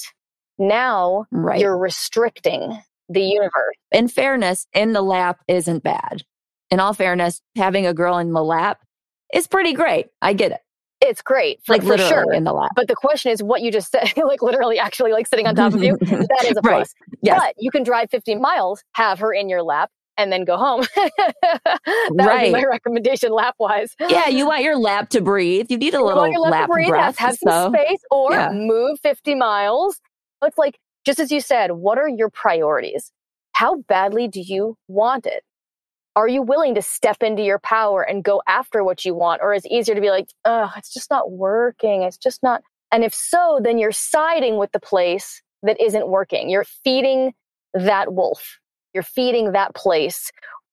Now 0.58 1.26
right. 1.30 1.60
you're 1.60 1.78
restricting 1.78 2.80
the 3.08 3.22
universe. 3.22 3.76
In 3.92 4.08
fairness, 4.08 4.66
in 4.75 4.92
the 4.92 5.02
lap 5.02 5.40
isn't 5.48 5.82
bad. 5.82 6.25
In 6.70 6.80
all 6.80 6.92
fairness, 6.92 7.40
having 7.56 7.87
a 7.87 7.94
girl 7.94 8.18
in 8.18 8.32
the 8.32 8.44
lap 8.44 8.80
is 9.32 9.46
pretty 9.46 9.72
great. 9.72 10.06
I 10.20 10.32
get 10.32 10.52
it. 10.52 10.60
It's 11.00 11.22
great, 11.22 11.60
for, 11.64 11.75
like 11.75 11.84
for 11.84 11.96
sure. 11.96 12.32
in 12.32 12.42
the 12.42 12.52
lap. 12.52 12.72
But 12.75 12.88
the 12.88 12.96
question 12.96 13.30
is 13.30 13.40
what 13.40 13.62
you 13.62 13.70
just 13.70 13.92
said, 13.92 14.12
like 14.16 14.42
literally 14.42 14.78
actually 14.78 15.12
like 15.12 15.28
sitting 15.28 15.46
on 15.46 15.54
top 15.54 15.72
of 15.72 15.82
you. 15.82 15.96
that 16.00 16.46
is 16.50 16.56
a 16.56 16.62
plus. 16.62 16.62
Right. 16.62 16.88
Yes. 17.22 17.40
But 17.40 17.54
you 17.56 17.70
can 17.70 17.84
drive 17.84 18.10
50 18.10 18.34
miles, 18.34 18.82
have 18.94 19.20
her 19.20 19.32
in 19.32 19.48
your 19.48 19.62
lap, 19.62 19.90
and 20.18 20.32
then 20.32 20.44
go 20.44 20.58
home. 20.58 20.84
that 20.96 21.88
right. 22.14 22.42
would 22.42 22.44
be 22.46 22.50
my 22.50 22.64
recommendation 22.64 23.32
lap 23.32 23.54
wise. 23.58 23.94
Yeah, 24.00 24.28
you 24.28 24.46
want 24.48 24.62
your 24.62 24.76
lap 24.76 25.08
to 25.10 25.22
breathe. 25.22 25.70
You 25.70 25.78
need 25.78 25.94
a 25.94 25.98
you 25.98 26.04
little 26.04 26.25
lap, 26.25 26.50
lap 26.50 26.66
to 26.66 26.72
breathe, 26.72 26.88
breath, 26.88 27.16
have, 27.16 27.30
have 27.30 27.38
some 27.38 27.72
space 27.72 28.00
or 28.10 28.32
yeah. 28.32 28.50
move 28.52 28.98
50 29.00 29.37
miles. 29.37 30.00
It's 30.42 30.58
like, 30.58 30.78
just 31.06 31.20
as 31.20 31.30
you 31.30 31.40
said, 31.40 31.72
what 31.72 31.96
are 31.96 32.08
your 32.08 32.28
priorities? 32.28 33.12
How 33.52 33.76
badly 33.88 34.28
do 34.28 34.40
you 34.40 34.76
want 34.88 35.25
it? 35.25 35.42
Are 36.16 36.28
you 36.28 36.42
willing 36.42 36.75
to 36.75 36.82
step 36.82 37.22
into 37.22 37.42
your 37.42 37.60
power 37.60 38.02
and 38.02 38.25
go 38.25 38.42
after 38.48 38.82
what 38.82 39.04
you 39.04 39.14
want? 39.14 39.40
Or 39.40 39.54
is 39.54 39.64
it 39.64 39.70
easier 39.70 39.94
to 39.94 40.00
be 40.00 40.10
like, 40.10 40.26
oh, 40.44 40.70
it's 40.76 40.92
just 40.92 41.10
not 41.10 41.30
working. 41.30 42.02
It's 42.02 42.18
just 42.18 42.42
not. 42.42 42.62
And 42.90 43.04
if 43.04 43.14
so, 43.14 43.60
then 43.62 43.78
you're 43.78 43.92
siding 43.92 44.58
with 44.58 44.72
the 44.72 44.80
place 44.80 45.42
that 45.62 45.80
isn't 45.80 46.08
working. 46.08 46.50
You're 46.50 46.66
feeding 46.82 47.34
that 47.72 48.12
wolf 48.12 48.58
you're 48.95 49.02
feeding 49.02 49.52
that 49.52 49.75
place 49.75 50.30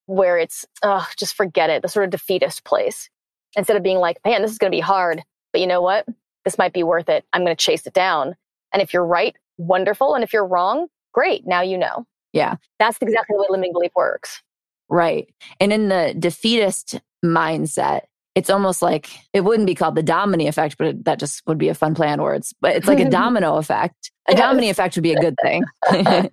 where 0.08 0.38
it's, 0.38 0.66
oh, 0.84 1.08
just 1.18 1.36
forget 1.36 1.70
it, 1.70 1.82
the 1.82 1.88
sort 1.88 2.06
of 2.06 2.12
defeatist 2.12 2.64
place. 2.64 3.10
Instead 3.56 3.78
of 3.78 3.84
being 3.84 3.98
like, 3.98 4.18
man, 4.26 4.42
this 4.42 4.52
is 4.52 4.58
going 4.58 4.72
to 4.72 4.76
be 4.76 4.82
hard, 4.82 5.24
but 5.52 5.62
you 5.62 5.68
know 5.68 5.82
what? 5.82 6.06
This 6.44 6.58
might 6.58 6.74
be 6.74 6.84
worth 6.84 7.10
it. 7.10 7.26
I'm 7.34 7.44
going 7.44 7.56
to 7.56 7.64
chase 7.64 7.88
it 7.88 7.94
down. 7.94 8.36
And 8.74 8.82
if 8.82 8.94
you're 8.94 9.06
right, 9.06 9.36
wonderful. 9.58 10.14
And 10.14 10.24
if 10.24 10.34
you're 10.34 10.46
wrong, 10.46 10.88
great. 11.14 11.48
Now 11.48 11.62
you 11.62 11.78
know. 11.78 12.06
Yeah. 12.34 12.56
That's 12.80 12.98
exactly 13.02 13.36
the 13.36 13.42
way 13.42 13.48
limiting 13.50 13.74
belief 13.74 13.92
works. 13.96 14.44
Right. 14.90 15.34
And 15.60 15.72
in 15.74 15.88
the 15.88 16.14
defeatist 16.18 17.00
mindset, 17.24 18.02
it's 18.36 18.50
almost 18.50 18.82
like 18.82 19.10
it 19.34 19.42
wouldn't 19.42 19.66
be 19.66 19.76
called 19.76 19.96
the 19.96 20.04
domino 20.04 20.48
effect, 20.48 20.78
but 20.78 20.88
it, 20.88 21.06
that 21.06 21.20
just 21.20 21.42
would 21.48 21.58
be 21.58 21.70
a 21.70 21.74
fun 21.74 21.96
play 21.96 22.10
on 22.10 22.22
words. 22.22 22.54
But 22.60 22.76
it's 22.76 22.88
like 22.88 23.00
a 23.00 23.10
domino 23.10 23.56
effect. 23.56 24.12
A 24.28 24.34
yes. 24.34 24.40
domino 24.40 24.70
effect 24.70 24.96
would 24.96 25.04
be 25.04 25.14
a 25.14 25.22
good 25.22 25.36
thing. 25.42 25.64
I 25.88 26.30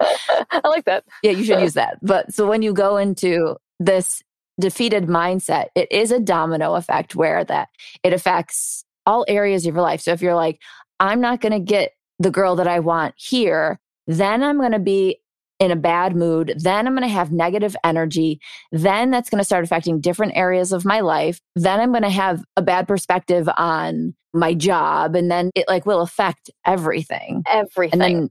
like 0.64 0.84
that. 0.86 1.04
Yeah, 1.22 1.30
you 1.32 1.44
should 1.44 1.60
use 1.60 1.74
that. 1.74 1.98
But 2.02 2.34
so 2.34 2.46
when 2.46 2.62
you 2.62 2.72
go 2.72 2.96
into 2.96 3.56
this 3.78 4.22
defeated 4.58 5.06
mindset, 5.06 5.66
it 5.76 5.90
is 5.92 6.10
a 6.10 6.18
domino 6.18 6.74
effect 6.74 7.14
where 7.14 7.44
that 7.44 7.68
it 8.02 8.12
affects 8.12 8.84
all 9.06 9.24
areas 9.28 9.66
of 9.66 9.74
your 9.74 9.82
life. 9.82 10.00
So 10.00 10.12
if 10.12 10.22
you're 10.22 10.34
like, 10.34 10.60
I'm 10.98 11.20
not 11.20 11.40
going 11.40 11.52
to 11.52 11.60
get 11.60 11.92
the 12.18 12.30
girl 12.30 12.56
that 12.56 12.68
I 12.68 12.80
want 12.80 13.14
here, 13.16 13.78
then 14.06 14.42
I'm 14.42 14.58
going 14.58 14.72
to 14.72 14.78
be 14.78 15.18
in 15.62 15.70
a 15.70 15.76
bad 15.76 16.16
mood. 16.16 16.54
Then 16.58 16.88
I'm 16.88 16.96
going 16.96 17.08
to 17.08 17.14
have 17.14 17.30
negative 17.30 17.76
energy. 17.84 18.40
Then 18.72 19.12
that's 19.12 19.30
going 19.30 19.38
to 19.38 19.44
start 19.44 19.62
affecting 19.62 20.00
different 20.00 20.32
areas 20.34 20.72
of 20.72 20.84
my 20.84 21.00
life. 21.00 21.40
Then 21.54 21.78
I'm 21.78 21.92
going 21.92 22.02
to 22.02 22.10
have 22.10 22.42
a 22.56 22.62
bad 22.62 22.88
perspective 22.88 23.48
on 23.56 24.14
my 24.34 24.54
job. 24.54 25.14
And 25.14 25.30
then 25.30 25.50
it 25.54 25.66
like 25.68 25.86
will 25.86 26.00
affect 26.00 26.50
everything. 26.66 27.44
Everything. 27.48 28.02
And 28.02 28.22
then 28.22 28.30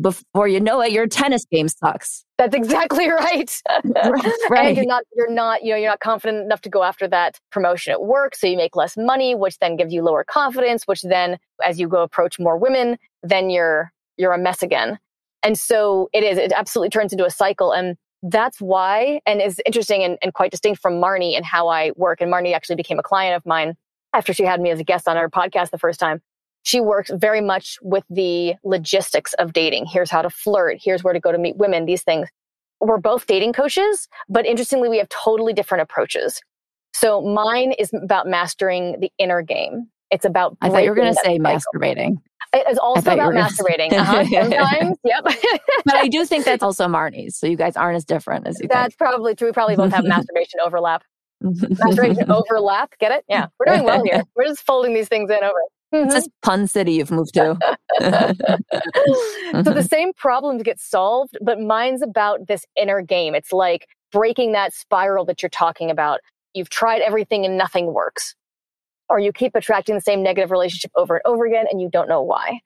before 0.00 0.48
you 0.48 0.58
know 0.58 0.80
it, 0.80 0.92
your 0.92 1.06
tennis 1.06 1.44
game 1.44 1.68
sucks. 1.68 2.24
That's 2.38 2.54
exactly 2.54 3.06
right. 3.10 3.62
right. 4.48 4.68
And 4.68 4.76
you're 4.78 4.86
not, 4.86 5.04
you're 5.14 5.30
not, 5.30 5.62
you 5.62 5.72
know, 5.72 5.76
you're 5.76 5.90
not 5.90 6.00
confident 6.00 6.42
enough 6.42 6.62
to 6.62 6.70
go 6.70 6.82
after 6.82 7.06
that 7.08 7.38
promotion 7.52 7.92
at 7.92 8.02
work. 8.02 8.34
So 8.34 8.46
you 8.46 8.56
make 8.56 8.76
less 8.76 8.96
money, 8.96 9.34
which 9.34 9.58
then 9.58 9.76
gives 9.76 9.92
you 9.92 10.02
lower 10.02 10.24
confidence, 10.24 10.84
which 10.86 11.02
then 11.02 11.36
as 11.62 11.78
you 11.78 11.86
go 11.86 12.02
approach 12.02 12.38
more 12.38 12.56
women, 12.56 12.96
then 13.22 13.50
you're, 13.50 13.92
you're 14.16 14.32
a 14.32 14.38
mess 14.38 14.62
again. 14.62 14.98
And 15.42 15.58
so 15.58 16.08
it 16.12 16.24
is, 16.24 16.38
it 16.38 16.52
absolutely 16.52 16.90
turns 16.90 17.12
into 17.12 17.24
a 17.24 17.30
cycle. 17.30 17.72
And 17.72 17.96
that's 18.22 18.60
why, 18.60 19.20
and 19.26 19.40
is 19.40 19.60
interesting 19.66 20.02
and, 20.02 20.18
and 20.22 20.34
quite 20.34 20.50
distinct 20.50 20.80
from 20.80 20.94
Marni 20.94 21.36
and 21.36 21.44
how 21.44 21.68
I 21.68 21.92
work. 21.96 22.20
And 22.20 22.32
Marni 22.32 22.54
actually 22.54 22.76
became 22.76 22.98
a 22.98 23.02
client 23.02 23.36
of 23.36 23.46
mine 23.46 23.74
after 24.12 24.32
she 24.32 24.44
had 24.44 24.60
me 24.60 24.70
as 24.70 24.80
a 24.80 24.84
guest 24.84 25.06
on 25.06 25.16
her 25.16 25.28
podcast 25.28 25.70
the 25.70 25.78
first 25.78 26.00
time. 26.00 26.20
She 26.62 26.80
works 26.80 27.10
very 27.14 27.40
much 27.40 27.78
with 27.82 28.04
the 28.10 28.54
logistics 28.64 29.34
of 29.34 29.52
dating. 29.52 29.86
Here's 29.86 30.10
how 30.10 30.22
to 30.22 30.30
flirt. 30.30 30.78
Here's 30.82 31.04
where 31.04 31.14
to 31.14 31.20
go 31.20 31.30
to 31.30 31.38
meet 31.38 31.56
women, 31.56 31.84
these 31.84 32.02
things. 32.02 32.28
We're 32.80 32.98
both 32.98 33.26
dating 33.26 33.52
coaches, 33.52 34.08
but 34.28 34.44
interestingly, 34.44 34.88
we 34.88 34.98
have 34.98 35.08
totally 35.08 35.52
different 35.52 35.82
approaches. 35.82 36.40
So 36.92 37.20
mine 37.22 37.72
is 37.78 37.92
about 37.92 38.26
mastering 38.26 38.98
the 39.00 39.10
inner 39.18 39.42
game. 39.42 39.88
It's 40.10 40.24
about. 40.24 40.56
I 40.60 40.70
thought 40.70 40.84
you 40.84 40.90
were 40.90 40.96
going 40.96 41.12
to 41.12 41.20
say 41.22 41.38
cycle. 41.38 41.60
masturbating. 41.74 42.16
It 42.52 42.66
is 42.70 42.78
also 42.78 43.12
about 43.12 43.34
masturbating. 43.34 43.92
Uh-huh. 43.92 44.24
Sometimes, 44.30 44.98
yep. 45.04 45.24
but 45.84 45.94
I 45.94 46.08
do 46.08 46.24
think 46.24 46.44
that's 46.44 46.62
also 46.62 46.86
Marni's. 46.86 47.36
So 47.36 47.46
you 47.46 47.56
guys 47.56 47.76
aren't 47.76 47.96
as 47.96 48.04
different 48.04 48.46
as 48.46 48.56
you 48.56 48.62
think. 48.62 48.72
That's 48.72 48.94
think. 48.94 48.98
probably 48.98 49.34
true. 49.34 49.48
We 49.48 49.52
probably 49.52 49.76
both 49.76 49.92
have 49.92 50.04
masturbation 50.06 50.60
overlap. 50.64 51.02
masturbation 51.40 52.30
overlap. 52.30 52.94
Get 52.98 53.12
it? 53.12 53.24
Yeah. 53.28 53.48
We're 53.58 53.74
doing 53.74 53.84
well 53.84 54.02
here. 54.04 54.22
We're 54.36 54.46
just 54.46 54.62
folding 54.62 54.94
these 54.94 55.08
things 55.08 55.30
in 55.30 55.36
over. 55.36 55.52
Mm-hmm. 55.94 56.06
It's 56.06 56.14
this 56.14 56.28
pun 56.42 56.66
city 56.66 56.94
you've 56.94 57.10
moved 57.10 57.34
to. 57.34 57.56
so 58.00 59.72
the 59.72 59.86
same 59.88 60.12
problems 60.14 60.62
get 60.62 60.80
solved, 60.80 61.36
but 61.42 61.60
mine's 61.60 62.02
about 62.02 62.46
this 62.48 62.64
inner 62.80 63.02
game. 63.02 63.34
It's 63.34 63.52
like 63.52 63.86
breaking 64.12 64.52
that 64.52 64.72
spiral 64.72 65.24
that 65.26 65.42
you're 65.42 65.50
talking 65.50 65.90
about. 65.90 66.20
You've 66.54 66.70
tried 66.70 67.02
everything 67.02 67.44
and 67.44 67.58
nothing 67.58 67.92
works 67.92 68.34
or 69.08 69.18
you 69.18 69.32
keep 69.32 69.54
attracting 69.54 69.94
the 69.94 70.00
same 70.00 70.22
negative 70.22 70.50
relationship 70.50 70.90
over 70.96 71.16
and 71.16 71.22
over 71.24 71.46
again 71.46 71.66
and 71.70 71.80
you 71.80 71.88
don't 71.88 72.08
know 72.08 72.22
why. 72.22 72.60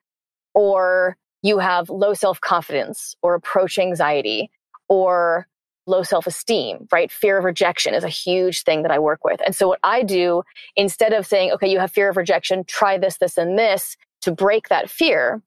Or 0.54 1.16
you 1.42 1.58
have 1.58 1.90
low 1.90 2.14
self 2.14 2.40
confidence 2.40 3.14
or 3.22 3.34
approach 3.34 3.78
anxiety 3.78 4.50
or 4.88 5.46
low 5.86 6.02
self 6.02 6.26
esteem, 6.26 6.88
right? 6.92 7.10
Fear 7.10 7.38
of 7.38 7.44
rejection 7.44 7.94
is 7.94 8.04
a 8.04 8.08
huge 8.08 8.62
thing 8.62 8.82
that 8.82 8.90
I 8.90 8.98
work 8.98 9.24
with. 9.24 9.40
And 9.44 9.54
so 9.54 9.68
what 9.68 9.80
I 9.82 10.02
do 10.02 10.42
instead 10.76 11.12
of 11.12 11.26
saying, 11.26 11.52
okay, 11.52 11.70
you 11.70 11.78
have 11.78 11.92
fear 11.92 12.10
of 12.10 12.16
rejection, 12.16 12.64
try 12.64 12.98
this, 12.98 13.18
this, 13.18 13.36
and 13.36 13.58
this 13.58 13.96
to 14.22 14.32
break 14.32 14.68
that 14.68 14.90
fear, 14.90 15.42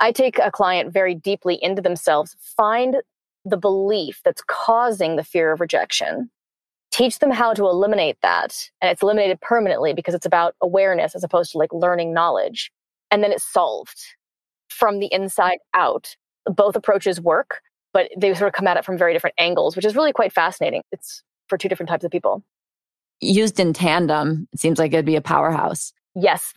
I 0.00 0.12
take 0.12 0.38
a 0.38 0.50
client 0.50 0.92
very 0.92 1.14
deeply 1.14 1.58
into 1.60 1.82
themselves, 1.82 2.36
find 2.56 2.96
the 3.44 3.56
belief 3.56 4.20
that's 4.24 4.42
causing 4.46 5.16
the 5.16 5.24
fear 5.24 5.52
of 5.52 5.60
rejection, 5.60 6.30
teach 6.94 7.18
them 7.18 7.32
how 7.32 7.52
to 7.52 7.64
eliminate 7.64 8.16
that. 8.22 8.70
And 8.80 8.88
it's 8.88 9.02
eliminated 9.02 9.40
permanently 9.40 9.94
because 9.94 10.14
it's 10.14 10.26
about 10.26 10.54
awareness 10.62 11.16
as 11.16 11.24
opposed 11.24 11.50
to 11.50 11.58
like 11.58 11.72
learning 11.72 12.14
knowledge. 12.14 12.70
And 13.10 13.20
then 13.22 13.32
it's 13.32 13.52
solved 13.52 13.98
from 14.68 15.00
the 15.00 15.12
inside 15.12 15.58
out. 15.74 16.14
both 16.46 16.76
approaches 16.76 17.20
work, 17.20 17.62
but 17.92 18.10
they 18.16 18.32
sort 18.34 18.48
of 18.48 18.52
come 18.54 18.68
at 18.68 18.76
it 18.76 18.84
from 18.84 18.98
very 18.98 19.12
different 19.12 19.34
angles, 19.38 19.74
which 19.74 19.84
is 19.84 19.96
really 19.96 20.12
quite 20.12 20.32
fascinating. 20.32 20.82
It's 20.92 21.22
for 21.48 21.58
two 21.58 21.68
different 21.68 21.88
types 21.88 22.04
of 22.04 22.12
people. 22.12 22.44
Used 23.20 23.58
in 23.58 23.72
tandem, 23.72 24.46
it 24.52 24.60
seems 24.60 24.78
like 24.78 24.92
it'd 24.92 25.04
be 25.04 25.16
a 25.16 25.20
powerhouse. 25.20 25.92
Yes. 26.14 26.52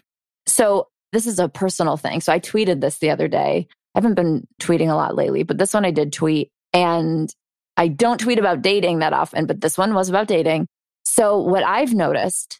So 0.45 0.89
this 1.13 1.25
is 1.25 1.39
a 1.39 1.49
personal 1.49 1.97
thing. 1.97 2.21
So 2.21 2.31
I 2.31 2.39
tweeted 2.39 2.81
this 2.81 2.99
the 2.99 3.09
other 3.09 3.27
day. 3.27 3.67
I 3.95 3.99
haven't 3.99 4.15
been 4.15 4.45
tweeting 4.61 4.89
a 4.91 4.95
lot 4.95 5.15
lately, 5.15 5.43
but 5.43 5.57
this 5.57 5.73
one 5.73 5.85
I 5.85 5.91
did 5.91 6.13
tweet. 6.13 6.51
And 6.73 7.33
I 7.77 7.87
don't 7.87 8.19
tweet 8.19 8.39
about 8.39 8.63
dating 8.63 8.99
that 8.99 9.13
often, 9.13 9.45
but 9.45 9.61
this 9.61 9.77
one 9.77 9.93
was 9.93 10.09
about 10.09 10.27
dating. 10.27 10.67
So 11.05 11.37
what 11.37 11.63
I've 11.63 11.93
noticed, 11.93 12.59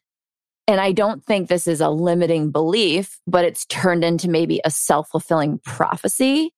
and 0.68 0.80
I 0.80 0.92
don't 0.92 1.26
think 1.26 1.50
this 1.50 1.68
is 1.68 1.82
a 1.82 1.90
limiting 1.90 2.52
belief, 2.52 3.20
but 3.26 3.44
it's 3.44 3.66
turned 3.66 4.04
into 4.04 4.30
maybe 4.30 4.62
a 4.64 4.72
self 4.72 5.10
fulfilling 5.10 5.60
prophecy, 5.66 6.54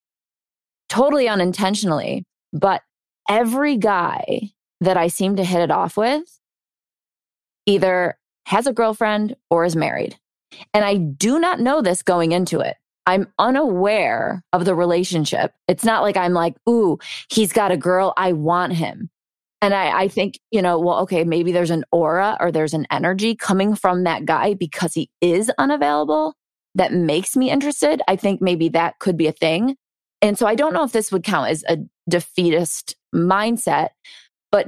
totally 0.90 1.28
unintentionally. 1.28 2.26
But 2.52 2.82
every 3.30 3.78
guy 3.78 4.52
that 4.82 4.98
I 4.98 5.08
seem 5.08 5.38
to 5.38 5.44
hit 5.44 5.62
it 5.62 5.72
off 5.72 5.96
with 5.96 6.40
either 7.66 8.18
has 8.46 8.68
a 8.68 8.74
girlfriend 8.74 9.36
or 9.50 9.64
is 9.64 9.76
married. 9.76 10.18
And 10.74 10.84
I 10.84 10.96
do 10.96 11.40
not 11.40 11.60
know 11.60 11.82
this 11.82 12.02
going 12.02 12.32
into 12.32 12.60
it. 12.60 12.76
I'm 13.06 13.28
unaware 13.40 14.44
of 14.54 14.66
the 14.66 14.76
relationship. 14.76 15.54
It's 15.68 15.84
not 15.84 16.04
like 16.04 16.18
I'm 16.18 16.34
like, 16.34 16.56
ooh, 16.68 17.00
he's 17.32 17.54
got 17.54 17.72
a 17.72 17.78
girl. 17.78 18.14
I 18.18 18.34
want 18.34 18.74
him. 18.74 19.10
And 19.62 19.74
I, 19.74 20.04
I 20.04 20.08
think, 20.08 20.40
you 20.52 20.62
know, 20.62 20.80
well, 20.80 21.00
okay, 21.00 21.24
maybe 21.24 21.52
there's 21.52 21.72
an 21.72 21.84
aura 21.92 22.38
or 22.40 22.52
there's 22.52 22.74
an 22.74 22.88
energy 22.92 23.36
coming 23.36 23.76
from 23.76 24.04
that 24.04 24.26
guy 24.26 24.54
because 24.54 24.94
he 24.94 25.10
is 25.22 25.52
unavailable 25.58 26.36
that 26.76 26.94
makes 26.94 27.36
me 27.36 27.50
interested. 27.50 28.02
I 28.08 28.16
think 28.16 28.42
maybe 28.42 28.70
that 28.70 29.00
could 29.00 29.18
be 29.18 29.28
a 29.28 29.34
thing. 29.34 29.76
And 30.22 30.38
so 30.38 30.46
I 30.46 30.56
don't 30.56 30.74
know 30.74 30.84
if 30.84 30.92
this 30.92 31.12
would 31.12 31.24
count 31.24 31.50
as 31.50 31.64
a 31.68 31.78
defeatist 32.10 32.96
mindset, 33.14 33.90
but 34.52 34.68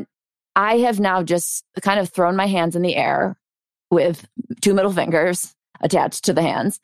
I 0.55 0.79
have 0.79 0.99
now 0.99 1.23
just 1.23 1.63
kind 1.81 1.99
of 1.99 2.09
thrown 2.09 2.35
my 2.35 2.47
hands 2.47 2.75
in 2.75 2.81
the 2.81 2.95
air 2.95 3.37
with 3.89 4.27
two 4.61 4.73
middle 4.73 4.91
fingers 4.91 5.53
attached 5.81 6.25
to 6.25 6.33
the 6.33 6.41
hands 6.41 6.79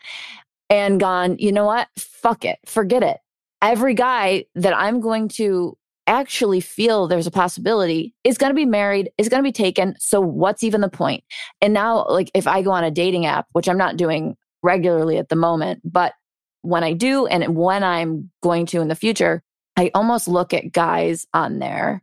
and 0.69 0.99
gone, 0.99 1.37
you 1.39 1.51
know 1.51 1.65
what? 1.65 1.87
Fuck 1.97 2.45
it. 2.45 2.59
Forget 2.65 3.03
it. 3.03 3.17
Every 3.61 3.93
guy 3.93 4.45
that 4.55 4.75
I'm 4.75 4.99
going 4.99 5.29
to 5.29 5.77
actually 6.05 6.61
feel 6.61 7.07
there's 7.07 7.27
a 7.27 7.31
possibility 7.31 8.13
is 8.23 8.37
going 8.37 8.49
to 8.49 8.55
be 8.55 8.65
married, 8.65 9.09
is 9.17 9.29
going 9.29 9.43
to 9.43 9.47
be 9.47 9.51
taken. 9.51 9.95
So 9.99 10.21
what's 10.21 10.63
even 10.63 10.81
the 10.81 10.89
point? 10.89 11.23
And 11.61 11.73
now, 11.73 12.05
like, 12.07 12.31
if 12.33 12.47
I 12.47 12.61
go 12.61 12.71
on 12.71 12.83
a 12.83 12.91
dating 12.91 13.25
app, 13.25 13.47
which 13.51 13.67
I'm 13.67 13.77
not 13.77 13.97
doing 13.97 14.37
regularly 14.63 15.17
at 15.17 15.29
the 15.29 15.35
moment, 15.35 15.81
but 15.83 16.13
when 16.61 16.83
I 16.83 16.93
do 16.93 17.27
and 17.27 17.55
when 17.55 17.83
I'm 17.83 18.31
going 18.41 18.65
to 18.67 18.81
in 18.81 18.87
the 18.87 18.95
future, 18.95 19.43
I 19.75 19.91
almost 19.93 20.27
look 20.27 20.53
at 20.53 20.71
guys 20.71 21.25
on 21.33 21.59
there 21.59 22.01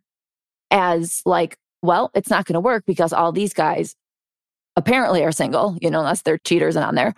as 0.70 1.20
like, 1.24 1.58
well, 1.82 2.10
it's 2.14 2.30
not 2.30 2.46
going 2.46 2.54
to 2.54 2.60
work 2.60 2.84
because 2.86 3.12
all 3.12 3.32
these 3.32 3.52
guys 3.52 3.96
apparently 4.76 5.22
are 5.24 5.32
single, 5.32 5.76
you 5.80 5.90
know, 5.90 6.00
unless 6.00 6.22
they're 6.22 6.38
cheaters 6.38 6.76
and 6.76 6.84
on 6.84 6.94
there. 6.94 7.14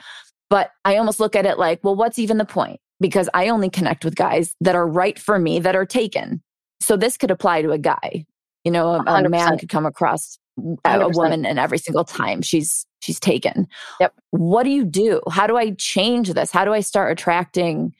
But 0.48 0.70
I 0.84 0.96
almost 0.96 1.20
look 1.20 1.34
at 1.34 1.46
it 1.46 1.58
like, 1.58 1.80
well, 1.82 1.96
what's 1.96 2.18
even 2.18 2.38
the 2.38 2.44
point? 2.44 2.80
Because 3.00 3.28
I 3.34 3.48
only 3.48 3.68
connect 3.68 4.04
with 4.04 4.14
guys 4.14 4.54
that 4.60 4.74
are 4.74 4.86
right 4.86 5.18
for 5.18 5.38
me 5.38 5.58
that 5.60 5.76
are 5.76 5.86
taken. 5.86 6.42
So 6.80 6.96
this 6.96 7.16
could 7.16 7.30
apply 7.30 7.62
to 7.62 7.72
a 7.72 7.78
guy. 7.78 8.26
You 8.64 8.72
know, 8.72 8.94
a, 8.94 9.24
a 9.24 9.28
man 9.28 9.58
could 9.58 9.68
come 9.68 9.86
across 9.86 10.38
a 10.58 10.62
100%. 10.62 11.14
woman 11.14 11.46
and 11.46 11.58
every 11.58 11.78
single 11.78 12.04
time 12.04 12.42
she's 12.42 12.86
she's 13.00 13.20
taken. 13.20 13.66
Yep. 14.00 14.14
What 14.30 14.64
do 14.64 14.70
you 14.70 14.84
do? 14.84 15.20
How 15.30 15.46
do 15.46 15.56
I 15.56 15.72
change 15.72 16.32
this? 16.32 16.50
How 16.50 16.64
do 16.64 16.72
I 16.72 16.80
start 16.80 17.12
attracting 17.12 17.94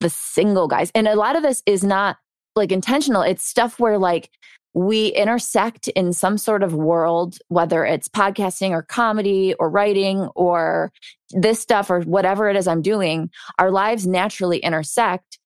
the 0.00 0.10
single 0.10 0.68
guys? 0.68 0.92
And 0.94 1.08
a 1.08 1.16
lot 1.16 1.36
of 1.36 1.42
this 1.42 1.62
is 1.66 1.82
not 1.82 2.18
like 2.54 2.70
intentional. 2.70 3.22
It's 3.22 3.44
stuff 3.44 3.80
where 3.80 3.98
like 3.98 4.30
we 4.74 5.08
intersect 5.08 5.88
in 5.88 6.12
some 6.12 6.38
sort 6.38 6.62
of 6.62 6.74
world, 6.74 7.38
whether 7.48 7.84
it's 7.84 8.08
podcasting 8.08 8.70
or 8.70 8.82
comedy 8.82 9.54
or 9.54 9.68
writing 9.68 10.20
or 10.34 10.92
this 11.30 11.60
stuff 11.60 11.90
or 11.90 12.00
whatever 12.02 12.48
it 12.48 12.56
is 12.56 12.66
I'm 12.66 12.82
doing, 12.82 13.30
our 13.58 13.70
lives 13.70 14.06
naturally 14.06 14.58
intersect. 14.58 15.38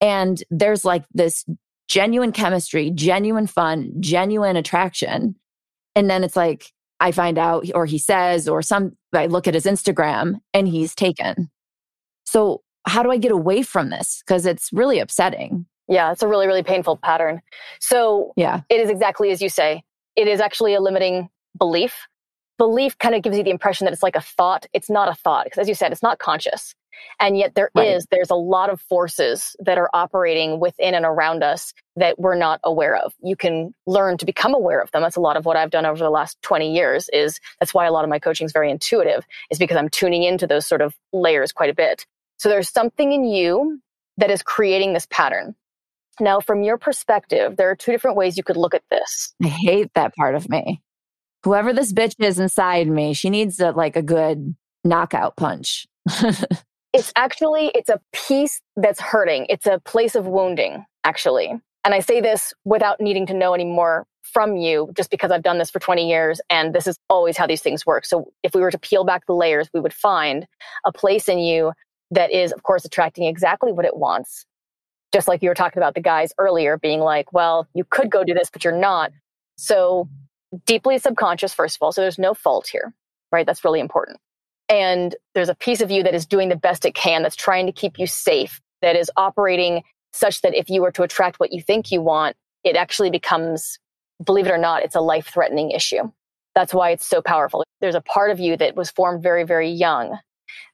And 0.00 0.42
there's 0.50 0.84
like 0.84 1.04
this 1.12 1.44
genuine 1.88 2.32
chemistry, 2.32 2.90
genuine 2.90 3.46
fun, 3.46 3.92
genuine 4.00 4.56
attraction. 4.56 5.34
And 5.96 6.08
then 6.08 6.22
it's 6.22 6.36
like, 6.36 6.72
I 7.00 7.12
find 7.12 7.38
out, 7.38 7.66
or 7.74 7.86
he 7.86 7.98
says, 7.98 8.48
or 8.48 8.60
some, 8.62 8.96
I 9.12 9.26
look 9.26 9.46
at 9.46 9.54
his 9.54 9.66
Instagram 9.66 10.40
and 10.52 10.68
he's 10.68 10.94
taken. 10.94 11.50
So, 12.24 12.62
how 12.86 13.02
do 13.02 13.10
I 13.10 13.18
get 13.18 13.32
away 13.32 13.62
from 13.62 13.90
this? 13.90 14.22
Because 14.26 14.46
it's 14.46 14.72
really 14.72 14.98
upsetting. 14.98 15.66
Yeah, 15.88 16.12
it's 16.12 16.22
a 16.22 16.28
really, 16.28 16.46
really 16.46 16.62
painful 16.62 16.96
pattern. 16.96 17.40
So, 17.80 18.32
yeah, 18.36 18.62
it 18.68 18.80
is 18.80 18.90
exactly 18.90 19.30
as 19.30 19.40
you 19.40 19.48
say. 19.48 19.82
It 20.16 20.28
is 20.28 20.40
actually 20.40 20.74
a 20.74 20.80
limiting 20.80 21.28
belief. 21.56 22.06
Belief 22.58 22.98
kind 22.98 23.14
of 23.14 23.22
gives 23.22 23.36
you 23.38 23.44
the 23.44 23.50
impression 23.50 23.84
that 23.84 23.92
it's 23.92 24.02
like 24.02 24.16
a 24.16 24.20
thought. 24.20 24.66
It's 24.72 24.90
not 24.90 25.08
a 25.08 25.14
thought 25.14 25.44
because, 25.44 25.58
as 25.58 25.68
you 25.68 25.74
said, 25.74 25.92
it's 25.92 26.02
not 26.02 26.18
conscious. 26.18 26.74
And 27.20 27.38
yet, 27.38 27.54
there 27.54 27.70
right. 27.74 27.88
is. 27.88 28.06
there's 28.10 28.30
a 28.30 28.34
lot 28.34 28.70
of 28.70 28.80
forces 28.80 29.56
that 29.60 29.78
are 29.78 29.88
operating 29.92 30.60
within 30.60 30.94
and 30.94 31.04
around 31.04 31.42
us 31.42 31.72
that 31.96 32.18
we're 32.18 32.34
not 32.34 32.60
aware 32.64 32.96
of. 32.96 33.14
You 33.22 33.36
can 33.36 33.74
learn 33.86 34.18
to 34.18 34.26
become 34.26 34.54
aware 34.54 34.80
of 34.80 34.90
them. 34.90 35.02
That's 35.02 35.16
a 35.16 35.20
lot 35.20 35.36
of 35.36 35.44
what 35.46 35.56
I've 35.56 35.70
done 35.70 35.86
over 35.86 35.98
the 35.98 36.10
last 36.10 36.40
20 36.42 36.74
years 36.74 37.08
is 37.12 37.40
that's 37.60 37.74
why 37.74 37.86
a 37.86 37.92
lot 37.92 38.04
of 38.04 38.10
my 38.10 38.18
coaching 38.18 38.44
is 38.44 38.52
very 38.52 38.70
intuitive, 38.70 39.24
is 39.50 39.58
because 39.58 39.76
I'm 39.76 39.88
tuning 39.88 40.22
into 40.22 40.46
those 40.46 40.66
sort 40.66 40.82
of 40.82 40.94
layers 41.12 41.52
quite 41.52 41.70
a 41.70 41.74
bit. 41.74 42.06
So 42.38 42.48
there's 42.48 42.68
something 42.68 43.12
in 43.12 43.24
you 43.24 43.80
that 44.16 44.30
is 44.30 44.42
creating 44.42 44.92
this 44.92 45.06
pattern. 45.10 45.54
Now, 46.20 46.40
from 46.40 46.62
your 46.62 46.78
perspective, 46.78 47.56
there 47.56 47.70
are 47.70 47.76
two 47.76 47.92
different 47.92 48.16
ways 48.16 48.36
you 48.36 48.42
could 48.42 48.56
look 48.56 48.74
at 48.74 48.82
this. 48.90 49.34
I 49.42 49.48
hate 49.48 49.92
that 49.94 50.14
part 50.14 50.34
of 50.34 50.48
me. 50.48 50.82
Whoever 51.44 51.72
this 51.72 51.92
bitch 51.92 52.14
is 52.18 52.38
inside 52.38 52.88
me, 52.88 53.14
she 53.14 53.30
needs 53.30 53.60
a, 53.60 53.70
like 53.70 53.96
a 53.96 54.02
good 54.02 54.56
knockout 54.84 55.36
punch. 55.36 55.86
it's 56.92 57.12
actually 57.16 57.70
it's 57.74 57.88
a 57.88 58.00
piece 58.12 58.60
that's 58.76 59.00
hurting. 59.00 59.46
It's 59.48 59.66
a 59.66 59.78
place 59.80 60.14
of 60.14 60.26
wounding, 60.26 60.84
actually. 61.04 61.52
And 61.84 61.94
I 61.94 62.00
say 62.00 62.20
this 62.20 62.52
without 62.64 63.00
needing 63.00 63.26
to 63.26 63.34
know 63.34 63.54
any 63.54 63.64
more 63.64 64.06
from 64.22 64.56
you, 64.56 64.90
just 64.94 65.10
because 65.10 65.30
I've 65.30 65.42
done 65.42 65.58
this 65.58 65.70
for 65.70 65.78
20 65.78 66.08
years 66.08 66.40
and 66.50 66.74
this 66.74 66.86
is 66.86 66.98
always 67.08 67.36
how 67.36 67.46
these 67.46 67.62
things 67.62 67.86
work. 67.86 68.04
So 68.04 68.32
if 68.42 68.54
we 68.54 68.60
were 68.60 68.70
to 68.70 68.78
peel 68.78 69.04
back 69.04 69.26
the 69.26 69.34
layers, 69.34 69.70
we 69.72 69.80
would 69.80 69.94
find 69.94 70.46
a 70.84 70.92
place 70.92 71.28
in 71.28 71.38
you 71.38 71.72
that 72.10 72.30
is, 72.30 72.52
of 72.52 72.62
course, 72.62 72.84
attracting 72.84 73.24
exactly 73.24 73.72
what 73.72 73.84
it 73.84 73.96
wants 73.96 74.44
just 75.12 75.28
like 75.28 75.42
you 75.42 75.48
were 75.48 75.54
talking 75.54 75.80
about 75.80 75.94
the 75.94 76.00
guys 76.00 76.32
earlier 76.38 76.76
being 76.76 77.00
like, 77.00 77.32
well, 77.32 77.66
you 77.74 77.84
could 77.88 78.10
go 78.10 78.24
do 78.24 78.34
this, 78.34 78.50
but 78.50 78.64
you're 78.64 78.78
not. 78.78 79.12
So 79.56 80.08
deeply 80.66 80.98
subconscious, 80.98 81.54
first 81.54 81.76
of 81.76 81.82
all. 81.82 81.92
So 81.92 82.00
there's 82.00 82.18
no 82.18 82.34
fault 82.34 82.68
here, 82.68 82.94
right? 83.32 83.46
That's 83.46 83.64
really 83.64 83.80
important. 83.80 84.18
And 84.68 85.16
there's 85.34 85.48
a 85.48 85.54
piece 85.54 85.80
of 85.80 85.90
you 85.90 86.02
that 86.02 86.14
is 86.14 86.26
doing 86.26 86.48
the 86.48 86.56
best 86.56 86.84
it 86.84 86.94
can, 86.94 87.22
that's 87.22 87.36
trying 87.36 87.66
to 87.66 87.72
keep 87.72 87.98
you 87.98 88.06
safe, 88.06 88.60
that 88.82 88.96
is 88.96 89.10
operating 89.16 89.82
such 90.12 90.42
that 90.42 90.54
if 90.54 90.68
you 90.68 90.82
were 90.82 90.92
to 90.92 91.02
attract 91.02 91.40
what 91.40 91.52
you 91.52 91.62
think 91.62 91.90
you 91.90 92.02
want, 92.02 92.36
it 92.64 92.76
actually 92.76 93.10
becomes, 93.10 93.78
believe 94.22 94.46
it 94.46 94.52
or 94.52 94.58
not, 94.58 94.82
it's 94.82 94.94
a 94.94 95.00
life 95.00 95.28
threatening 95.32 95.70
issue. 95.70 96.10
That's 96.54 96.74
why 96.74 96.90
it's 96.90 97.06
so 97.06 97.22
powerful. 97.22 97.64
There's 97.80 97.94
a 97.94 98.00
part 98.00 98.30
of 98.30 98.40
you 98.40 98.56
that 98.56 98.76
was 98.76 98.90
formed 98.90 99.22
very, 99.22 99.44
very 99.44 99.70
young 99.70 100.18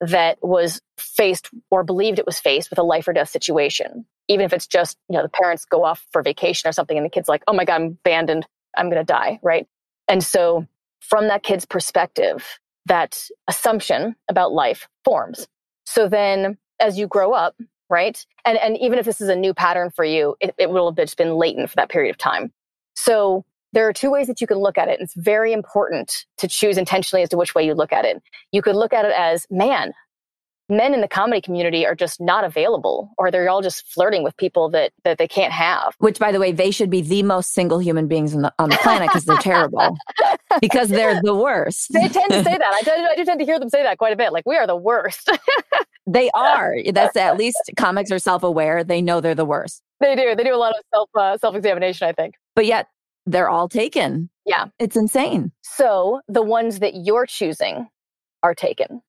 that 0.00 0.38
was 0.42 0.80
faced 0.98 1.50
or 1.70 1.84
believed 1.84 2.18
it 2.18 2.26
was 2.26 2.40
faced 2.40 2.70
with 2.70 2.78
a 2.78 2.82
life 2.82 3.06
or 3.06 3.12
death 3.12 3.28
situation 3.28 4.06
even 4.28 4.44
if 4.44 4.52
it's 4.52 4.66
just, 4.66 4.98
you 5.08 5.16
know, 5.16 5.22
the 5.22 5.28
parents 5.28 5.64
go 5.64 5.84
off 5.84 6.06
for 6.12 6.22
vacation 6.22 6.68
or 6.68 6.72
something 6.72 6.96
and 6.96 7.04
the 7.04 7.10
kid's 7.10 7.28
like, 7.28 7.42
oh 7.46 7.52
my 7.52 7.64
God, 7.64 7.76
I'm 7.76 7.86
abandoned. 8.04 8.46
I'm 8.76 8.90
going 8.90 9.00
to 9.00 9.04
die. 9.04 9.38
Right. 9.42 9.66
And 10.08 10.22
so 10.22 10.66
from 11.00 11.28
that 11.28 11.42
kid's 11.42 11.64
perspective, 11.64 12.58
that 12.86 13.18
assumption 13.48 14.16
about 14.28 14.52
life 14.52 14.88
forms. 15.04 15.46
So 15.84 16.08
then 16.08 16.58
as 16.80 16.98
you 16.98 17.06
grow 17.06 17.32
up, 17.32 17.54
right? 17.90 18.24
And, 18.44 18.58
and 18.58 18.76
even 18.78 18.98
if 18.98 19.04
this 19.04 19.20
is 19.20 19.28
a 19.28 19.36
new 19.36 19.54
pattern 19.54 19.90
for 19.94 20.04
you, 20.04 20.36
it, 20.40 20.54
it 20.58 20.70
will 20.70 20.90
have 20.90 20.96
just 20.96 21.16
been 21.16 21.36
latent 21.36 21.70
for 21.70 21.76
that 21.76 21.90
period 21.90 22.10
of 22.10 22.18
time. 22.18 22.52
So 22.96 23.44
there 23.72 23.88
are 23.88 23.92
two 23.92 24.10
ways 24.10 24.26
that 24.28 24.40
you 24.40 24.46
can 24.46 24.58
look 24.58 24.78
at 24.78 24.88
it. 24.88 25.00
It's 25.00 25.14
very 25.14 25.52
important 25.52 26.26
to 26.38 26.48
choose 26.48 26.78
intentionally 26.78 27.22
as 27.22 27.28
to 27.30 27.36
which 27.36 27.54
way 27.54 27.66
you 27.66 27.74
look 27.74 27.92
at 27.92 28.04
it. 28.04 28.22
You 28.52 28.62
could 28.62 28.76
look 28.76 28.92
at 28.92 29.04
it 29.04 29.12
as, 29.16 29.46
man, 29.50 29.92
men 30.68 30.94
in 30.94 31.00
the 31.00 31.08
comedy 31.08 31.40
community 31.40 31.86
are 31.86 31.94
just 31.94 32.20
not 32.20 32.44
available 32.44 33.10
or 33.18 33.30
they're 33.30 33.48
all 33.48 33.62
just 33.62 33.86
flirting 33.86 34.22
with 34.22 34.36
people 34.36 34.68
that 34.70 34.92
that 35.04 35.18
they 35.18 35.28
can't 35.28 35.52
have. 35.52 35.94
Which 35.98 36.18
by 36.18 36.32
the 36.32 36.40
way 36.40 36.52
they 36.52 36.70
should 36.70 36.90
be 36.90 37.02
the 37.02 37.22
most 37.22 37.52
single 37.52 37.78
human 37.78 38.08
beings 38.08 38.32
the, 38.32 38.52
on 38.58 38.70
the 38.70 38.76
planet 38.76 39.08
because 39.08 39.24
they're 39.24 39.36
terrible. 39.38 39.96
Because 40.60 40.88
they're 40.88 41.20
the 41.20 41.34
worst. 41.34 41.92
They 41.92 42.06
tend 42.06 42.30
to 42.30 42.44
say 42.44 42.56
that. 42.56 42.72
I, 42.72 42.80
tend, 42.84 43.04
I 43.04 43.16
do 43.16 43.24
tend 43.24 43.40
to 43.40 43.44
hear 43.44 43.58
them 43.58 43.68
say 43.68 43.82
that 43.82 43.98
quite 43.98 44.12
a 44.12 44.16
bit. 44.16 44.32
Like 44.32 44.46
we 44.46 44.56
are 44.56 44.66
the 44.66 44.76
worst. 44.76 45.30
They 46.06 46.30
are. 46.34 46.74
That's 46.92 47.16
at 47.16 47.38
least 47.38 47.56
comics 47.78 48.10
are 48.10 48.18
self-aware. 48.18 48.84
They 48.84 49.00
know 49.00 49.22
they're 49.22 49.34
the 49.34 49.46
worst. 49.46 49.82
They 50.00 50.14
do. 50.14 50.34
They 50.36 50.44
do 50.44 50.54
a 50.54 50.58
lot 50.58 50.74
of 50.76 50.84
self 50.92 51.08
uh, 51.18 51.38
self-examination 51.38 52.06
i 52.06 52.12
think. 52.12 52.34
But 52.54 52.66
yet 52.66 52.88
they're 53.24 53.48
all 53.48 53.68
taken. 53.68 54.28
Yeah. 54.44 54.66
It's 54.78 54.96
insane. 54.96 55.50
So 55.62 56.20
the 56.28 56.42
ones 56.42 56.80
that 56.80 56.92
you're 56.94 57.24
choosing 57.24 57.88
are 58.42 58.54
taken 58.54 59.00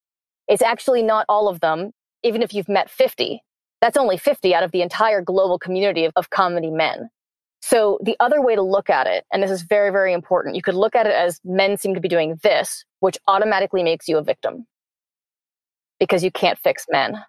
it's 0.47 0.61
actually 0.61 1.03
not 1.03 1.25
all 1.29 1.47
of 1.47 1.59
them, 1.59 1.91
even 2.23 2.41
if 2.41 2.53
you've 2.53 2.69
met 2.69 2.89
50. 2.89 3.41
That's 3.81 3.97
only 3.97 4.17
50 4.17 4.55
out 4.55 4.63
of 4.63 4.71
the 4.71 4.81
entire 4.81 5.21
global 5.21 5.59
community 5.59 6.05
of, 6.05 6.13
of 6.15 6.29
comedy 6.29 6.71
men. 6.71 7.09
So 7.61 7.97
the 8.03 8.15
other 8.19 8.41
way 8.41 8.55
to 8.55 8.61
look 8.61 8.89
at 8.89 9.07
it, 9.07 9.25
and 9.31 9.41
this 9.41 9.49
is 9.49 9.63
very, 9.63 9.91
very 9.91 10.13
important, 10.13 10.55
you 10.55 10.61
could 10.61 10.75
look 10.75 10.95
at 10.95 11.07
it 11.07 11.13
as 11.13 11.39
men 11.43 11.77
seem 11.77 11.95
to 11.95 11.99
be 11.99 12.07
doing 12.07 12.39
this, 12.43 12.85
which 12.99 13.17
automatically 13.27 13.83
makes 13.83 14.07
you 14.07 14.17
a 14.17 14.23
victim 14.23 14.65
because 15.99 16.23
you 16.23 16.31
can't 16.31 16.59
fix 16.59 16.85
men. 16.89 17.23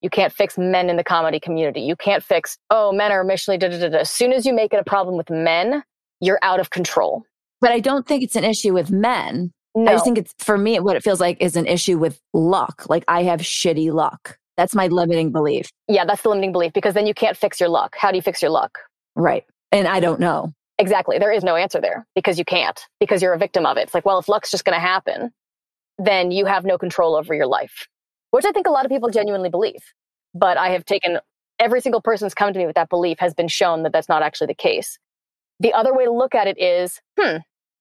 You 0.00 0.10
can't 0.10 0.32
fix 0.32 0.58
men 0.58 0.90
in 0.90 0.96
the 0.96 1.04
comedy 1.04 1.40
community. 1.40 1.80
You 1.80 1.96
can't 1.96 2.22
fix, 2.22 2.58
oh, 2.70 2.92
men 2.92 3.12
are 3.12 3.20
emotionally 3.20 3.58
da 3.58 3.68
da 3.68 3.78
da 3.78 3.88
da. 3.88 3.98
As 3.98 4.10
soon 4.10 4.32
as 4.32 4.44
you 4.44 4.52
make 4.52 4.72
it 4.72 4.80
a 4.80 4.84
problem 4.84 5.16
with 5.16 5.30
men, 5.30 5.82
you're 6.20 6.40
out 6.42 6.60
of 6.60 6.70
control. 6.70 7.24
But 7.60 7.70
I 7.70 7.80
don't 7.80 8.06
think 8.06 8.22
it's 8.22 8.36
an 8.36 8.44
issue 8.44 8.74
with 8.74 8.90
men. 8.90 9.52
No. 9.74 9.90
I 9.90 9.94
just 9.94 10.04
think 10.04 10.18
it's 10.18 10.34
for 10.38 10.58
me, 10.58 10.78
what 10.80 10.96
it 10.96 11.02
feels 11.02 11.20
like 11.20 11.40
is 11.40 11.56
an 11.56 11.66
issue 11.66 11.98
with 11.98 12.20
luck. 12.34 12.84
Like 12.88 13.04
I 13.08 13.22
have 13.22 13.40
shitty 13.40 13.92
luck. 13.92 14.38
That's 14.56 14.74
my 14.74 14.86
limiting 14.88 15.32
belief. 15.32 15.70
yeah, 15.88 16.04
that's 16.04 16.22
the 16.22 16.28
limiting 16.28 16.52
belief 16.52 16.72
because 16.74 16.92
then 16.94 17.06
you 17.06 17.14
can't 17.14 17.36
fix 17.36 17.58
your 17.58 17.70
luck. 17.70 17.96
How 17.96 18.10
do 18.10 18.16
you 18.16 18.22
fix 18.22 18.42
your 18.42 18.50
luck? 18.50 18.78
Right. 19.16 19.44
And 19.70 19.88
I 19.88 20.00
don't 20.00 20.20
know. 20.20 20.52
Exactly. 20.78 21.18
There 21.18 21.32
is 21.32 21.42
no 21.42 21.56
answer 21.56 21.80
there 21.80 22.06
because 22.14 22.38
you 22.38 22.44
can't, 22.44 22.78
because 23.00 23.22
you're 23.22 23.32
a 23.32 23.38
victim 23.38 23.64
of 23.64 23.76
it. 23.78 23.82
It's 23.82 23.94
like, 23.94 24.04
well, 24.04 24.18
if 24.18 24.28
luck's 24.28 24.50
just 24.50 24.64
going 24.64 24.74
to 24.74 24.80
happen, 24.80 25.30
then 25.98 26.30
you 26.30 26.44
have 26.44 26.64
no 26.64 26.76
control 26.76 27.14
over 27.14 27.32
your 27.32 27.46
life, 27.46 27.88
which 28.30 28.44
I 28.44 28.52
think 28.52 28.66
a 28.66 28.70
lot 28.70 28.84
of 28.84 28.90
people 28.90 29.08
genuinely 29.08 29.48
believe. 29.48 29.82
But 30.34 30.58
I 30.58 30.70
have 30.70 30.84
taken 30.84 31.18
every 31.58 31.80
single 31.80 32.00
person 32.02 32.26
who's 32.26 32.34
come 32.34 32.52
to 32.52 32.58
me 32.58 32.66
with 32.66 32.74
that 32.74 32.88
belief 32.90 33.18
has 33.20 33.32
been 33.32 33.48
shown 33.48 33.84
that 33.84 33.92
that's 33.92 34.08
not 34.08 34.22
actually 34.22 34.48
the 34.48 34.54
case. 34.54 34.98
The 35.60 35.72
other 35.72 35.94
way 35.94 36.04
to 36.04 36.12
look 36.12 36.34
at 36.34 36.46
it 36.46 36.58
is, 36.60 37.00
hmm, 37.18 37.36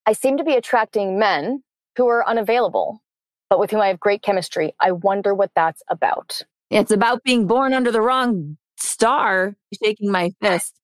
I 0.05 0.13
seem 0.13 0.37
to 0.37 0.43
be 0.43 0.53
attracting 0.53 1.17
men 1.17 1.63
who 1.97 2.07
are 2.07 2.27
unavailable, 2.27 3.01
but 3.49 3.59
with 3.59 3.71
whom 3.71 3.81
I 3.81 3.87
have 3.87 3.99
great 3.99 4.21
chemistry. 4.21 4.73
I 4.79 4.91
wonder 4.91 5.33
what 5.33 5.51
that's 5.55 5.81
about. 5.89 6.41
It's 6.69 6.91
about 6.91 7.23
being 7.23 7.47
born 7.47 7.73
under 7.73 7.91
the 7.91 8.01
wrong 8.01 8.57
star, 8.77 9.55
shaking 9.83 10.11
my 10.11 10.31
fist. 10.41 10.79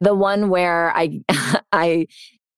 the 0.00 0.14
one 0.14 0.48
where 0.48 0.92
I 0.96 1.20
I 1.72 2.06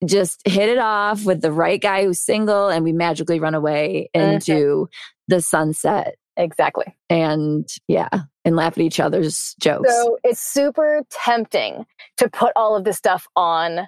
just 0.04 0.46
hit 0.46 0.68
it 0.68 0.78
off 0.78 1.24
with 1.24 1.40
the 1.40 1.52
right 1.52 1.80
guy 1.80 2.04
who's 2.04 2.20
single 2.20 2.68
and 2.68 2.84
we 2.84 2.92
magically 2.92 3.40
run 3.40 3.54
away 3.54 4.10
mm-hmm. 4.14 4.34
into 4.34 4.88
the 5.28 5.40
sunset. 5.40 6.16
Exactly. 6.36 6.86
And 7.08 7.68
yeah, 7.86 8.08
and 8.44 8.56
laugh 8.56 8.76
at 8.76 8.82
each 8.82 9.00
other's 9.00 9.54
jokes. 9.60 9.88
So 9.88 10.18
it's 10.24 10.40
super 10.40 11.02
tempting 11.10 11.86
to 12.16 12.28
put 12.28 12.52
all 12.56 12.76
of 12.76 12.84
this 12.84 12.96
stuff 12.96 13.26
on 13.36 13.86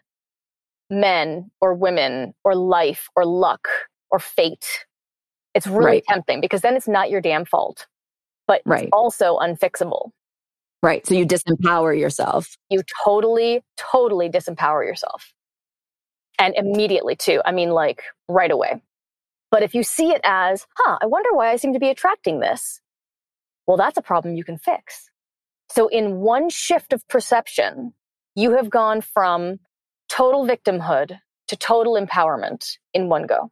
men 0.90 1.50
or 1.60 1.74
women 1.74 2.34
or 2.44 2.54
life 2.54 3.08
or 3.16 3.24
luck 3.26 3.68
or 4.10 4.18
fate. 4.18 4.66
It's 5.54 5.66
really 5.66 6.02
Right. 6.02 6.04
tempting 6.08 6.40
because 6.40 6.60
then 6.62 6.76
it's 6.76 6.88
not 6.88 7.10
your 7.10 7.20
damn 7.20 7.44
fault, 7.44 7.86
but 8.46 8.62
Right. 8.66 8.84
it's 8.84 8.90
also 8.92 9.38
unfixable. 9.38 10.10
right. 10.82 11.06
So 11.06 11.14
you 11.14 11.26
disempower 11.26 11.98
yourself. 11.98 12.56
You 12.70 12.82
totally, 13.04 13.64
totally 13.76 14.28
disempower 14.30 14.86
yourself. 14.86 15.32
And 16.38 16.54
immediately, 16.56 17.16
too. 17.16 17.42
I 17.44 17.52
mean, 17.52 17.70
like 17.70 18.02
right 18.28 18.50
away. 18.50 18.82
But 19.50 19.62
if 19.62 19.74
you 19.74 19.82
see 19.84 20.10
it 20.10 20.20
as, 20.24 20.66
huh, 20.76 20.98
I 21.02 21.06
wonder 21.06 21.32
why 21.32 21.50
I 21.50 21.56
seem 21.56 21.72
to 21.74 21.78
be 21.78 21.88
attracting 21.90 22.40
this. 22.40 22.80
Well, 23.66 23.76
that's 23.76 23.98
a 23.98 24.02
problem 24.02 24.36
you 24.36 24.44
can 24.44 24.58
fix. 24.58 25.10
So, 25.70 25.88
in 25.88 26.18
one 26.18 26.50
shift 26.50 26.92
of 26.92 27.06
perception, 27.08 27.94
you 28.36 28.52
have 28.56 28.70
gone 28.70 29.00
from 29.00 29.60
total 30.08 30.46
victimhood 30.46 31.18
to 31.48 31.56
total 31.56 31.94
empowerment 31.94 32.76
in 32.94 33.08
one 33.08 33.26
go. 33.26 33.50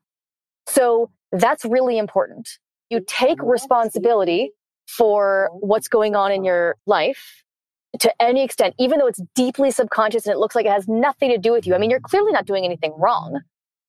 So, 0.67 1.11
that's 1.33 1.65
really 1.65 1.99
important. 1.99 2.49
You 2.91 3.01
take 3.07 3.43
responsibility 3.43 4.53
for 4.87 5.51
what's 5.53 5.89
going 5.89 6.15
on 6.15 6.31
in 6.31 6.45
your 6.45 6.77
life 6.87 7.45
to 7.99 8.23
any 8.23 8.43
extent, 8.43 8.75
even 8.79 8.99
though 8.99 9.07
it's 9.07 9.21
deeply 9.35 9.71
subconscious 9.71 10.27
and 10.27 10.35
it 10.35 10.39
looks 10.39 10.55
like 10.55 10.67
it 10.67 10.73
has 10.73 10.89
nothing 10.89 11.31
to 11.31 11.39
do 11.39 11.53
with 11.53 11.67
you. 11.67 11.75
I 11.75 11.79
mean, 11.79 11.91
you're 11.91 12.01
clearly 12.01 12.33
not 12.33 12.47
doing 12.47 12.65
anything 12.65 12.93
wrong. 12.97 13.41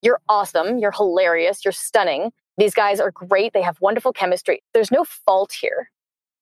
You're 0.02 0.20
awesome. 0.30 0.78
You're 0.78 0.92
hilarious. 0.92 1.66
You're 1.66 1.72
stunning. 1.72 2.32
These 2.58 2.74
guys 2.74 3.00
are 3.00 3.12
great. 3.12 3.54
They 3.54 3.62
have 3.62 3.82
wonderful 3.82 4.14
chemistry. 4.14 4.64
There's 4.74 4.92
no 4.92 5.04
fault 5.04 5.52
here. 5.54 5.90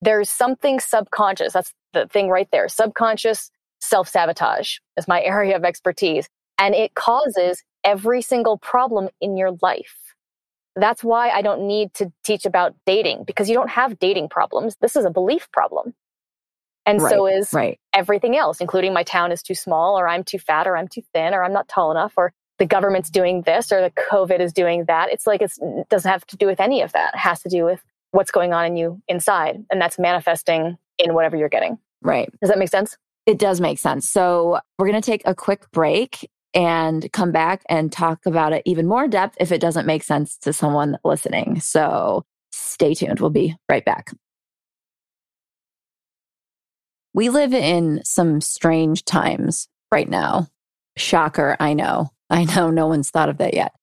There's 0.01 0.29
something 0.29 0.79
subconscious. 0.79 1.53
That's 1.53 1.73
the 1.93 2.07
thing 2.07 2.29
right 2.29 2.49
there. 2.51 2.67
Subconscious 2.67 3.49
self 3.83 4.07
sabotage 4.07 4.77
is 4.97 5.07
my 5.07 5.21
area 5.35 5.55
of 5.55 5.63
expertise. 5.63 6.27
And 6.57 6.75
it 6.75 6.93
causes 6.95 7.63
every 7.83 8.21
single 8.21 8.57
problem 8.57 9.09
in 9.19 9.35
your 9.37 9.57
life. 9.61 10.15
That's 10.75 11.03
why 11.03 11.29
I 11.29 11.41
don't 11.41 11.67
need 11.67 11.93
to 11.95 12.11
teach 12.23 12.45
about 12.45 12.75
dating 12.85 13.25
because 13.25 13.49
you 13.49 13.55
don't 13.55 13.69
have 13.69 13.99
dating 13.99 14.29
problems. 14.29 14.75
This 14.81 14.95
is 14.95 15.05
a 15.05 15.09
belief 15.09 15.51
problem. 15.51 15.93
And 16.85 17.01
so 17.01 17.27
is 17.27 17.53
Right. 17.53 17.79
everything 17.93 18.35
else, 18.35 18.59
including 18.59 18.93
my 18.93 19.03
town 19.03 19.31
is 19.31 19.41
too 19.41 19.55
small, 19.55 19.97
or 19.97 20.07
I'm 20.07 20.23
too 20.23 20.39
fat, 20.39 20.67
or 20.67 20.75
I'm 20.75 20.87
too 20.87 21.03
thin, 21.13 21.33
or 21.33 21.43
I'm 21.43 21.53
not 21.53 21.67
tall 21.67 21.91
enough, 21.91 22.13
or 22.17 22.33
the 22.59 22.65
government's 22.65 23.09
doing 23.09 23.43
this, 23.43 23.71
or 23.71 23.81
the 23.81 23.91
COVID 23.91 24.39
is 24.39 24.51
doing 24.51 24.85
that. 24.85 25.09
It's 25.11 25.25
like 25.25 25.41
it's, 25.41 25.59
it 25.61 25.87
doesn't 25.89 26.09
have 26.11 26.25
to 26.27 26.37
do 26.37 26.45
with 26.45 26.59
any 26.59 26.81
of 26.81 26.91
that. 26.91 27.13
It 27.13 27.19
has 27.19 27.41
to 27.43 27.49
do 27.49 27.63
with 27.63 27.81
what's 28.11 28.31
going 28.31 28.53
on 28.53 28.65
in 28.65 28.75
you 28.75 29.01
inside. 29.07 29.63
And 29.71 29.81
that's 29.81 29.97
manifesting 29.97 30.77
in 30.99 31.13
whatever 31.13 31.37
you're 31.37 31.49
getting. 31.49 31.77
Right. 32.01 32.29
Does 32.41 32.49
that 32.49 32.59
make 32.59 32.69
sense? 32.69 32.97
It 33.25 33.39
does 33.39 33.61
make 33.61 33.79
sense. 33.79 34.09
So 34.09 34.59
we're 34.77 34.87
going 34.87 35.01
to 35.01 35.05
take 35.05 35.23
a 35.25 35.35
quick 35.35 35.71
break 35.71 36.29
and 36.53 37.11
come 37.13 37.31
back 37.31 37.63
and 37.69 37.91
talk 37.91 38.25
about 38.25 38.53
it 38.53 38.61
even 38.65 38.87
more 38.87 39.07
depth 39.07 39.37
if 39.39 39.51
it 39.51 39.61
doesn't 39.61 39.87
make 39.87 40.03
sense 40.03 40.37
to 40.39 40.53
someone 40.53 40.97
listening. 41.03 41.59
So 41.59 42.25
stay 42.51 42.93
tuned. 42.93 43.19
We'll 43.19 43.29
be 43.29 43.55
right 43.69 43.83
back. 43.83 44.11
We 47.13 47.29
live 47.29 47.53
in 47.53 48.01
some 48.03 48.41
strange 48.41 49.05
times 49.05 49.67
right 49.91 50.09
now. 50.09 50.47
Shocker, 50.97 51.55
I 51.59 51.73
know. 51.73 52.09
I 52.29 52.43
know 52.43 52.71
no 52.71 52.87
one's 52.87 53.09
thought 53.09 53.29
of 53.29 53.37
that 53.37 53.53
yet. 53.53 53.73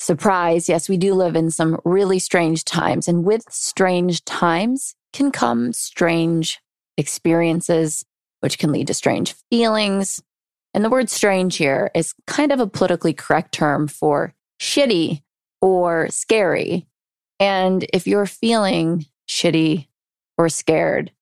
Surprise, 0.00 0.68
yes, 0.68 0.88
we 0.88 0.96
do 0.96 1.14
live 1.14 1.34
in 1.34 1.50
some 1.50 1.80
really 1.84 2.20
strange 2.20 2.64
times. 2.64 3.08
And 3.08 3.24
with 3.24 3.42
strange 3.50 4.24
times 4.24 4.94
can 5.12 5.32
come 5.32 5.72
strange 5.72 6.60
experiences, 6.96 8.04
which 8.40 8.58
can 8.58 8.72
lead 8.72 8.86
to 8.86 8.94
strange 8.94 9.34
feelings. 9.50 10.22
And 10.74 10.84
the 10.84 10.90
word 10.90 11.10
strange 11.10 11.56
here 11.56 11.90
is 11.94 12.14
kind 12.26 12.52
of 12.52 12.60
a 12.60 12.66
politically 12.66 13.12
correct 13.12 13.52
term 13.52 13.88
for 13.88 14.34
shitty 14.60 15.22
or 15.60 16.08
scary. 16.10 16.86
And 17.40 17.86
if 17.92 18.06
you're 18.06 18.26
feeling 18.26 19.06
shitty 19.28 19.86
or 20.36 20.48
scared 20.48 21.12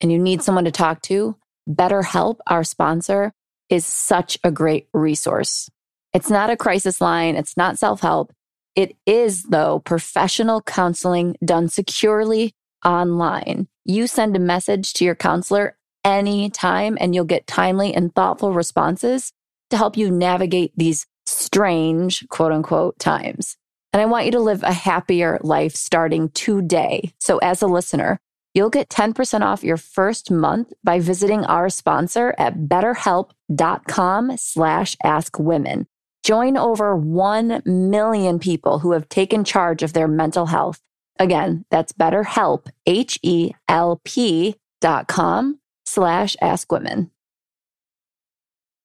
and 0.00 0.12
you 0.12 0.18
need 0.18 0.42
someone 0.42 0.64
to 0.64 0.70
talk 0.70 1.02
to, 1.02 1.36
BetterHelp, 1.68 2.38
our 2.46 2.64
sponsor, 2.64 3.32
is 3.68 3.86
such 3.86 4.38
a 4.44 4.50
great 4.50 4.88
resource. 4.92 5.70
It's 6.12 6.30
not 6.30 6.50
a 6.50 6.56
crisis 6.56 7.00
line, 7.00 7.36
it's 7.36 7.56
not 7.56 7.78
self 7.78 8.00
help. 8.00 8.32
It 8.74 8.96
is, 9.06 9.44
though, 9.44 9.80
professional 9.80 10.62
counseling 10.62 11.36
done 11.44 11.68
securely 11.68 12.54
online. 12.84 13.68
You 13.84 14.06
send 14.06 14.34
a 14.36 14.40
message 14.40 14.94
to 14.94 15.04
your 15.04 15.14
counselor 15.14 15.76
anytime 16.04 16.96
and 17.00 17.14
you'll 17.14 17.24
get 17.24 17.46
timely 17.46 17.94
and 17.94 18.14
thoughtful 18.14 18.52
responses 18.52 19.32
to 19.70 19.76
help 19.76 19.96
you 19.96 20.10
navigate 20.10 20.72
these 20.76 21.06
strange, 21.26 22.26
quote 22.28 22.52
unquote, 22.52 22.98
times. 22.98 23.56
And 23.92 24.00
I 24.00 24.06
want 24.06 24.26
you 24.26 24.32
to 24.32 24.40
live 24.40 24.62
a 24.62 24.72
happier 24.72 25.38
life 25.42 25.74
starting 25.74 26.30
today. 26.30 27.12
So 27.20 27.38
as 27.38 27.62
a 27.62 27.66
listener, 27.66 28.18
you'll 28.54 28.70
get 28.70 28.88
10% 28.88 29.42
off 29.42 29.64
your 29.64 29.76
first 29.76 30.30
month 30.30 30.72
by 30.82 30.98
visiting 30.98 31.44
our 31.44 31.68
sponsor 31.68 32.34
at 32.38 32.56
betterhelp.com 32.56 34.36
slash 34.36 34.96
askwomen. 35.04 35.86
Join 36.24 36.56
over 36.56 36.96
1 36.96 37.62
million 37.64 38.38
people 38.38 38.78
who 38.78 38.92
have 38.92 39.08
taken 39.08 39.44
charge 39.44 39.82
of 39.82 39.92
their 39.92 40.08
mental 40.08 40.46
health. 40.46 40.80
Again, 41.18 41.64
that's 41.70 41.92
betterhelp, 41.92 42.68
H-E-L-P 42.86 44.56
dot 44.80 45.06
com 45.06 45.60
slash 45.92 46.36
askwomen. 46.42 47.10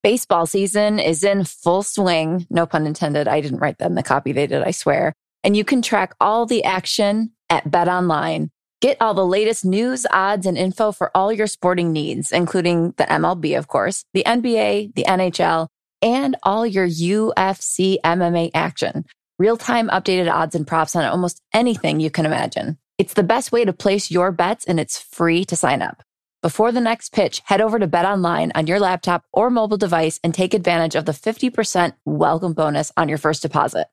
Baseball 0.03 0.45
season 0.45 0.99
is 0.99 1.23
in 1.23 1.43
full 1.43 1.83
swing. 1.83 2.45
No 2.49 2.65
pun 2.65 2.85
intended. 2.85 3.27
I 3.27 3.41
didn't 3.41 3.59
write 3.59 3.77
them 3.77 3.95
the 3.95 4.03
copy. 4.03 4.31
They 4.31 4.47
did, 4.47 4.63
I 4.63 4.71
swear. 4.71 5.13
And 5.43 5.55
you 5.57 5.63
can 5.63 5.81
track 5.81 6.13
all 6.21 6.45
the 6.45 6.63
action 6.63 7.31
at 7.49 7.69
BetOnline. 7.69 8.49
Get 8.79 9.01
all 9.01 9.13
the 9.13 9.25
latest 9.25 9.65
news, 9.65 10.05
odds, 10.11 10.45
and 10.45 10.57
info 10.57 10.91
for 10.91 11.09
all 11.15 11.33
your 11.33 11.47
sporting 11.47 11.91
needs, 11.91 12.31
including 12.31 12.93
the 12.97 13.05
MLB, 13.05 13.57
of 13.57 13.67
course, 13.67 14.03
the 14.13 14.23
NBA, 14.23 14.93
the 14.93 15.03
NHL, 15.03 15.67
and 16.01 16.35
all 16.43 16.65
your 16.65 16.87
UFC 16.87 17.97
MMA 18.05 18.51
action. 18.53 19.03
Real 19.39 19.57
time 19.57 19.89
updated 19.89 20.31
odds 20.31 20.53
and 20.53 20.67
props 20.67 20.95
on 20.95 21.05
almost 21.05 21.41
anything 21.53 21.99
you 21.99 22.11
can 22.11 22.25
imagine. 22.25 22.77
It's 22.97 23.15
the 23.15 23.23
best 23.23 23.51
way 23.51 23.65
to 23.65 23.73
place 23.73 24.11
your 24.11 24.31
bets, 24.31 24.65
and 24.65 24.79
it's 24.79 24.99
free 24.99 25.43
to 25.45 25.55
sign 25.55 25.81
up. 25.81 26.03
Before 26.47 26.71
the 26.71 26.79
next 26.79 27.11
pitch, 27.11 27.41
head 27.43 27.59
over 27.59 27.77
to 27.77 27.89
BetOnline 27.89 28.53
on 28.55 28.67
your 28.67 28.79
laptop 28.79 29.25
or 29.33 29.49
mobile 29.49 29.75
device 29.75 30.17
and 30.23 30.33
take 30.33 30.53
advantage 30.53 30.95
of 30.95 31.03
the 31.03 31.11
50% 31.11 31.91
welcome 32.05 32.53
bonus 32.53 32.89
on 32.95 33.09
your 33.09 33.17
first 33.17 33.41
deposit. 33.41 33.87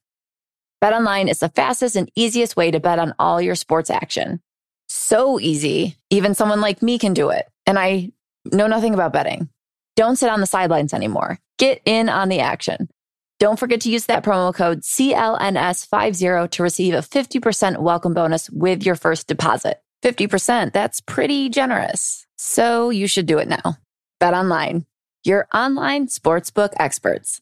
BetOnline 0.81 1.29
is 1.29 1.41
the 1.41 1.49
fastest 1.49 1.97
and 1.97 2.09
easiest 2.15 2.57
way 2.57 2.71
to 2.71 2.79
bet 2.79 3.01
on 3.01 3.13
all 3.19 3.43
your 3.43 3.57
sports 3.57 3.91
action. 3.91 4.41
So 4.87 5.41
easy, 5.41 5.97
even 6.11 6.37
someone 6.37 6.61
like 6.61 6.81
me 6.81 6.97
can 6.97 7.13
do 7.13 7.31
it. 7.31 7.45
And 7.67 7.77
I 7.77 8.13
know 8.53 8.69
nothing 8.69 8.95
about 8.95 9.13
betting. 9.13 9.49
Don't 9.97 10.15
sit 10.15 10.31
on 10.31 10.41
the 10.41 10.47
sidelines 10.47 10.95
anymore. 10.95 11.41
Get 11.59 11.83
in 11.85 12.09
on 12.09 12.29
the 12.29 12.39
action. 12.39 12.89
Don't 13.41 13.59
forget 13.59 13.81
to 13.81 13.91
use 13.91 14.07
that 14.07 14.23
promo 14.23 14.55
code 14.55 14.83
CLNS50 14.83 16.51
to 16.53 16.63
receive 16.63 16.95
a 16.95 16.99
50% 16.99 17.79
welcome 17.79 18.15
bonus 18.15 18.49
with 18.49 18.87
your 18.87 18.95
first 18.95 19.27
deposit. 19.27 19.81
50%, 20.05 20.73
that's 20.73 21.01
pretty 21.01 21.49
generous. 21.49 22.27
So 22.37 22.91
you 22.91 23.07
should 23.07 23.27
do 23.27 23.39
it 23.39 23.49
now. 23.49 23.79
Bet 24.21 24.35
online, 24.35 24.85
your 25.25 25.49
online 25.55 26.09
sportsbook 26.09 26.75
experts. 26.79 27.41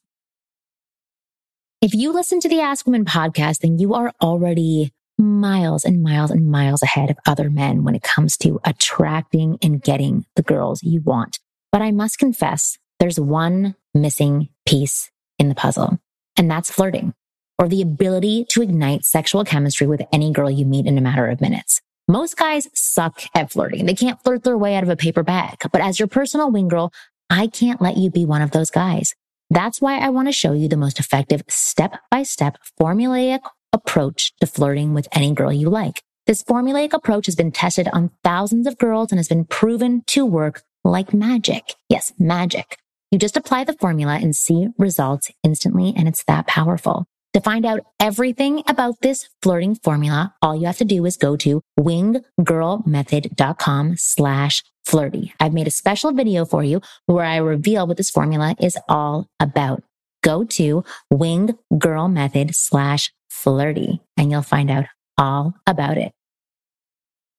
If 1.81 1.95
you 1.95 2.13
listen 2.13 2.39
to 2.41 2.49
the 2.49 2.61
Ask 2.61 2.87
Women 2.87 3.05
podcast, 3.05 3.59
then 3.59 3.81
you 3.81 3.95
are 3.95 4.13
already 4.23 4.93
miles 5.19 5.85
and 5.85 6.03
miles 6.03 6.31
and 6.31 6.49
miles 6.49 6.83
ahead 6.83 7.11
of 7.11 7.19
other 7.27 7.51
men 7.51 7.83
when 7.83 7.97
it 7.97 8.03
comes 8.05 8.37
to 8.39 8.61
attracting 8.65 9.59
and 9.61 9.83
getting 9.83 10.25
the 10.37 10.43
girls 10.43 10.85
you 10.85 11.01
want. 11.01 11.41
But 11.73 11.83
I 11.83 11.91
must 11.91 12.19
confess, 12.19 12.79
there's 13.01 13.19
one 13.19 13.75
missing 13.93 14.51
piece 14.67 15.11
in 15.41 15.49
the 15.49 15.57
puzzle, 15.57 15.99
and 16.37 16.49
that's 16.49 16.71
flirting 16.71 17.15
or 17.59 17.69
the 17.69 17.83
ability 17.83 18.45
to 18.51 18.63
ignite 18.63 19.05
sexual 19.05 19.45
chemistry 19.45 19.87
with 19.87 20.03
any 20.13 20.33
girl 20.33 20.51
you 20.51 20.65
meet 20.65 20.87
in 20.87 20.97
a 20.99 21.01
matter 21.01 21.27
of 21.27 21.41
minutes. 21.41 21.81
Most 22.09 22.37
guys 22.37 22.69
suck 22.75 23.23
at 23.35 23.53
flirting. 23.53 23.87
They 23.87 23.95
can't 23.95 24.23
flirt 24.23 24.43
their 24.43 24.59
way 24.59 24.75
out 24.75 24.83
of 24.83 24.89
a 24.89 24.97
paper 24.97 25.23
bag. 25.23 25.59
But 25.73 25.83
as 25.83 25.99
your 25.99 26.09
personal 26.09 26.51
wing 26.51 26.69
girl, 26.69 26.93
I 27.31 27.47
can't 27.47 27.81
let 27.81 27.97
you 27.97 28.11
be 28.11 28.27
one 28.27 28.43
of 28.43 28.51
those 28.51 28.71
guys. 28.71 29.15
That's 29.51 29.81
why 29.81 29.99
I 29.99 30.09
want 30.09 30.29
to 30.29 30.33
show 30.33 30.53
you 30.53 30.69
the 30.69 30.77
most 30.77 30.99
effective 30.99 31.43
step 31.49 31.97
by 32.11 32.25
step 32.25 32.59
formulaic 32.81 33.41
approach 33.73 34.33
to 34.41 34.47
flirting 34.47 34.95
with 34.95 35.09
any 35.13 35.33
girl 35.33 35.53
you 35.53 35.71
like. 35.71 36.03
This 36.27 36.43
formulaic 36.43 36.93
approach 36.93 37.27
has 37.27 37.37
been 37.37 37.53
tested 37.53 37.89
on 37.93 38.11
thousands 38.25 38.67
of 38.67 38.79
girls 38.79 39.13
and 39.13 39.19
has 39.19 39.29
been 39.29 39.45
proven 39.45 40.03
to 40.09 40.27
work 40.27 40.63
like 40.85 41.15
magic. 41.15 41.75
Yes, 41.89 42.13
magic. 42.19 42.79
You 43.11 43.19
just 43.19 43.37
apply 43.37 43.65
the 43.65 43.75
formula 43.75 44.19
and 44.21 44.35
see 44.35 44.69
results 44.79 45.31
instantly, 45.43 45.93
and 45.97 46.09
it's 46.09 46.25
that 46.25 46.47
powerful. 46.47 47.07
To 47.35 47.41
find 47.41 47.65
out 47.65 47.81
everything 47.99 48.63
about 48.69 49.01
this 49.01 49.31
flirting 49.41 49.77
formula, 49.77 50.35
all 50.43 50.55
you 50.55 50.67
have 50.67 50.77
to 50.79 50.85
do 50.85 51.07
is 51.07 51.17
go 51.17 51.35
to 51.37 51.63
winggirlmethod.com 51.81 53.97
slash 53.97 54.63
flirty. 54.85 55.33
I've 55.41 55.55
made 55.55 55.67
a 55.67 55.71
special 55.71 56.13
video 56.13 56.45
for 56.45 56.63
you 56.63 56.83
where 57.07 57.25
I 57.25 57.39
reveal 57.39 57.87
what 57.87 57.97
this 57.97 58.11
formula 58.11 58.55
is 58.61 58.77
all 58.87 59.29
about. 59.41 59.83
Go 60.23 60.45
to 60.45 60.85
winggirlmethod 61.11 62.55
slash 62.55 63.11
flirty 63.31 64.03
and 64.19 64.31
you'll 64.31 64.43
find 64.43 64.71
out 64.71 64.85
all 65.17 65.55
about 65.67 65.97
it. 65.97 66.13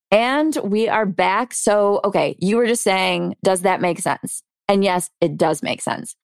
And 0.09 0.57
we 0.63 0.89
are 0.89 1.05
back. 1.05 1.53
So, 1.53 2.01
okay, 2.03 2.35
you 2.39 2.57
were 2.57 2.65
just 2.65 2.83
saying, 2.83 3.35
does 3.43 3.61
that 3.61 3.79
make 3.79 3.99
sense? 3.99 4.41
And 4.67 4.83
yes, 4.83 5.11
it 5.21 5.37
does 5.37 5.61
make 5.61 5.83
sense. 5.83 6.15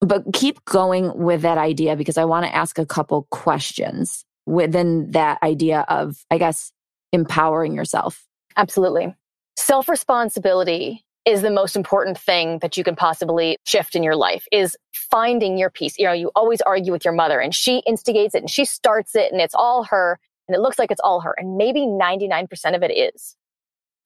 But 0.00 0.24
keep 0.32 0.64
going 0.64 1.16
with 1.16 1.42
that 1.42 1.58
idea 1.58 1.96
because 1.96 2.18
I 2.18 2.24
want 2.24 2.46
to 2.46 2.54
ask 2.54 2.78
a 2.78 2.86
couple 2.86 3.26
questions 3.30 4.24
within 4.44 5.10
that 5.12 5.42
idea 5.42 5.84
of, 5.88 6.24
I 6.30 6.38
guess, 6.38 6.72
empowering 7.12 7.74
yourself. 7.74 8.24
Absolutely. 8.56 9.14
Self 9.56 9.88
responsibility 9.88 11.04
is 11.24 11.42
the 11.42 11.50
most 11.50 11.74
important 11.74 12.16
thing 12.16 12.60
that 12.60 12.76
you 12.76 12.84
can 12.84 12.94
possibly 12.94 13.56
shift 13.66 13.96
in 13.96 14.04
your 14.04 14.14
life 14.14 14.46
is 14.52 14.76
finding 14.94 15.58
your 15.58 15.70
piece. 15.70 15.98
You 15.98 16.06
know, 16.06 16.12
you 16.12 16.30
always 16.36 16.60
argue 16.60 16.92
with 16.92 17.04
your 17.04 17.14
mother 17.14 17.40
and 17.40 17.54
she 17.54 17.78
instigates 17.86 18.34
it 18.34 18.42
and 18.42 18.50
she 18.50 18.64
starts 18.64 19.16
it 19.16 19.32
and 19.32 19.40
it's 19.40 19.54
all 19.54 19.84
her 19.84 20.20
and 20.46 20.54
it 20.54 20.60
looks 20.60 20.78
like 20.78 20.92
it's 20.92 21.00
all 21.02 21.20
her. 21.20 21.34
And 21.36 21.56
maybe 21.56 21.80
99% 21.80 22.76
of 22.76 22.82
it 22.84 22.92
is. 22.92 23.36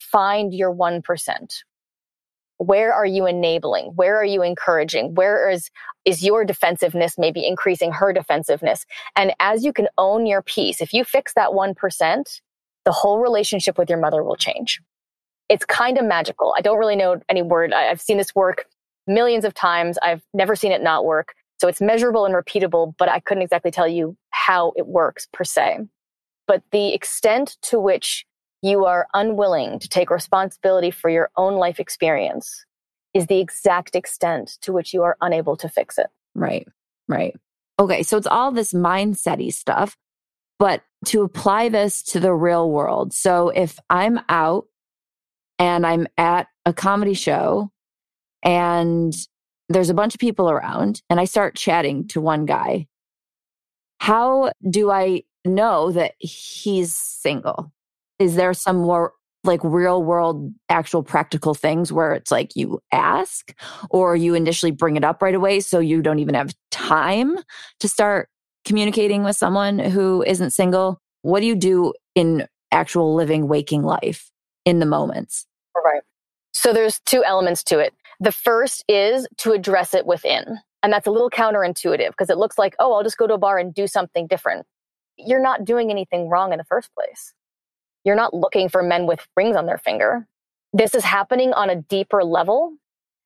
Find 0.00 0.54
your 0.54 0.74
1%. 0.74 1.02
Where 2.60 2.92
are 2.92 3.06
you 3.06 3.26
enabling? 3.26 3.92
Where 3.94 4.18
are 4.18 4.24
you 4.24 4.42
encouraging? 4.42 5.14
Where 5.14 5.48
is, 5.48 5.70
is 6.04 6.22
your 6.22 6.44
defensiveness 6.44 7.14
maybe 7.16 7.46
increasing 7.46 7.90
her 7.90 8.12
defensiveness? 8.12 8.84
And 9.16 9.32
as 9.40 9.64
you 9.64 9.72
can 9.72 9.88
own 9.96 10.26
your 10.26 10.42
piece 10.42 10.82
if 10.82 10.92
you 10.92 11.02
fix 11.02 11.32
that 11.32 11.52
1%, 11.52 12.40
the 12.84 12.92
whole 12.92 13.18
relationship 13.18 13.78
with 13.78 13.88
your 13.88 13.98
mother 13.98 14.22
will 14.22 14.36
change. 14.36 14.78
It's 15.48 15.64
kind 15.64 15.96
of 15.96 16.04
magical. 16.04 16.54
I 16.54 16.60
don't 16.60 16.78
really 16.78 16.96
know 16.96 17.22
any 17.30 17.40
word. 17.40 17.72
I've 17.72 18.00
seen 18.00 18.18
this 18.18 18.34
work 18.34 18.66
millions 19.06 19.46
of 19.46 19.54
times. 19.54 19.96
I've 20.02 20.22
never 20.34 20.54
seen 20.54 20.70
it 20.70 20.82
not 20.82 21.06
work. 21.06 21.32
So 21.62 21.66
it's 21.66 21.80
measurable 21.80 22.26
and 22.26 22.34
repeatable, 22.34 22.92
but 22.98 23.08
I 23.08 23.20
couldn't 23.20 23.42
exactly 23.42 23.70
tell 23.70 23.88
you 23.88 24.18
how 24.32 24.74
it 24.76 24.86
works 24.86 25.26
per 25.32 25.44
se. 25.44 25.78
But 26.46 26.62
the 26.72 26.92
extent 26.92 27.56
to 27.62 27.80
which 27.80 28.26
you 28.62 28.84
are 28.84 29.06
unwilling 29.14 29.78
to 29.78 29.88
take 29.88 30.10
responsibility 30.10 30.90
for 30.90 31.08
your 31.08 31.30
own 31.36 31.54
life 31.54 31.80
experience 31.80 32.64
is 33.14 33.26
the 33.26 33.40
exact 33.40 33.96
extent 33.96 34.58
to 34.62 34.72
which 34.72 34.92
you 34.94 35.02
are 35.02 35.16
unable 35.20 35.56
to 35.56 35.68
fix 35.68 35.98
it. 35.98 36.06
Right. 36.34 36.66
Right. 37.08 37.34
Okay. 37.78 38.02
So 38.02 38.16
it's 38.16 38.26
all 38.26 38.52
this 38.52 38.72
mindset 38.72 39.52
stuff, 39.52 39.96
but 40.58 40.82
to 41.06 41.22
apply 41.22 41.70
this 41.70 42.02
to 42.04 42.20
the 42.20 42.32
real 42.32 42.70
world. 42.70 43.12
So 43.12 43.48
if 43.48 43.78
I'm 43.88 44.20
out 44.28 44.66
and 45.58 45.86
I'm 45.86 46.06
at 46.16 46.46
a 46.66 46.72
comedy 46.72 47.14
show 47.14 47.70
and 48.42 49.14
there's 49.68 49.90
a 49.90 49.94
bunch 49.94 50.14
of 50.14 50.20
people 50.20 50.50
around 50.50 51.02
and 51.08 51.18
I 51.18 51.24
start 51.24 51.56
chatting 51.56 52.08
to 52.08 52.20
one 52.20 52.44
guy, 52.44 52.86
how 53.98 54.52
do 54.68 54.90
I 54.90 55.24
know 55.44 55.90
that 55.92 56.14
he's 56.18 56.94
single? 56.94 57.72
Is 58.20 58.36
there 58.36 58.54
some 58.54 58.76
more 58.76 59.12
like 59.42 59.60
real 59.64 60.02
world 60.02 60.52
actual 60.68 61.02
practical 61.02 61.54
things 61.54 61.92
where 61.92 62.12
it's 62.12 62.30
like 62.30 62.54
you 62.54 62.78
ask 62.92 63.54
or 63.88 64.14
you 64.14 64.34
initially 64.34 64.70
bring 64.70 64.96
it 64.96 65.04
up 65.04 65.22
right 65.22 65.34
away 65.34 65.60
so 65.60 65.80
you 65.80 66.02
don't 66.02 66.18
even 66.18 66.34
have 66.34 66.54
time 66.70 67.36
to 67.80 67.88
start 67.88 68.28
communicating 68.66 69.24
with 69.24 69.36
someone 69.36 69.78
who 69.78 70.22
isn't 70.24 70.50
single? 70.50 71.00
What 71.22 71.40
do 71.40 71.46
you 71.46 71.56
do 71.56 71.94
in 72.14 72.46
actual 72.70 73.14
living 73.14 73.48
waking 73.48 73.82
life 73.82 74.30
in 74.66 74.78
the 74.78 74.86
moments? 74.86 75.46
Right. 75.74 76.02
So 76.52 76.74
there's 76.74 77.00
two 77.06 77.24
elements 77.24 77.64
to 77.64 77.78
it. 77.78 77.94
The 78.20 78.32
first 78.32 78.84
is 78.88 79.26
to 79.38 79.52
address 79.52 79.94
it 79.94 80.04
within 80.04 80.58
and 80.82 80.92
that's 80.92 81.06
a 81.06 81.10
little 81.10 81.30
counterintuitive 81.30 82.08
because 82.08 82.30
it 82.30 82.38
looks 82.38 82.58
like 82.58 82.74
oh 82.78 82.92
i'll 82.94 83.02
just 83.02 83.18
go 83.18 83.26
to 83.26 83.34
a 83.34 83.38
bar 83.38 83.58
and 83.58 83.72
do 83.72 83.86
something 83.86 84.26
different. 84.26 84.66
You're 85.16 85.42
not 85.42 85.64
doing 85.64 85.90
anything 85.90 86.28
wrong 86.28 86.52
in 86.52 86.58
the 86.58 86.64
first 86.64 86.90
place 86.94 87.32
you're 88.04 88.16
not 88.16 88.34
looking 88.34 88.68
for 88.68 88.82
men 88.82 89.06
with 89.06 89.26
rings 89.36 89.56
on 89.56 89.66
their 89.66 89.78
finger. 89.78 90.26
This 90.72 90.94
is 90.94 91.04
happening 91.04 91.52
on 91.52 91.70
a 91.70 91.76
deeper 91.76 92.24
level 92.24 92.74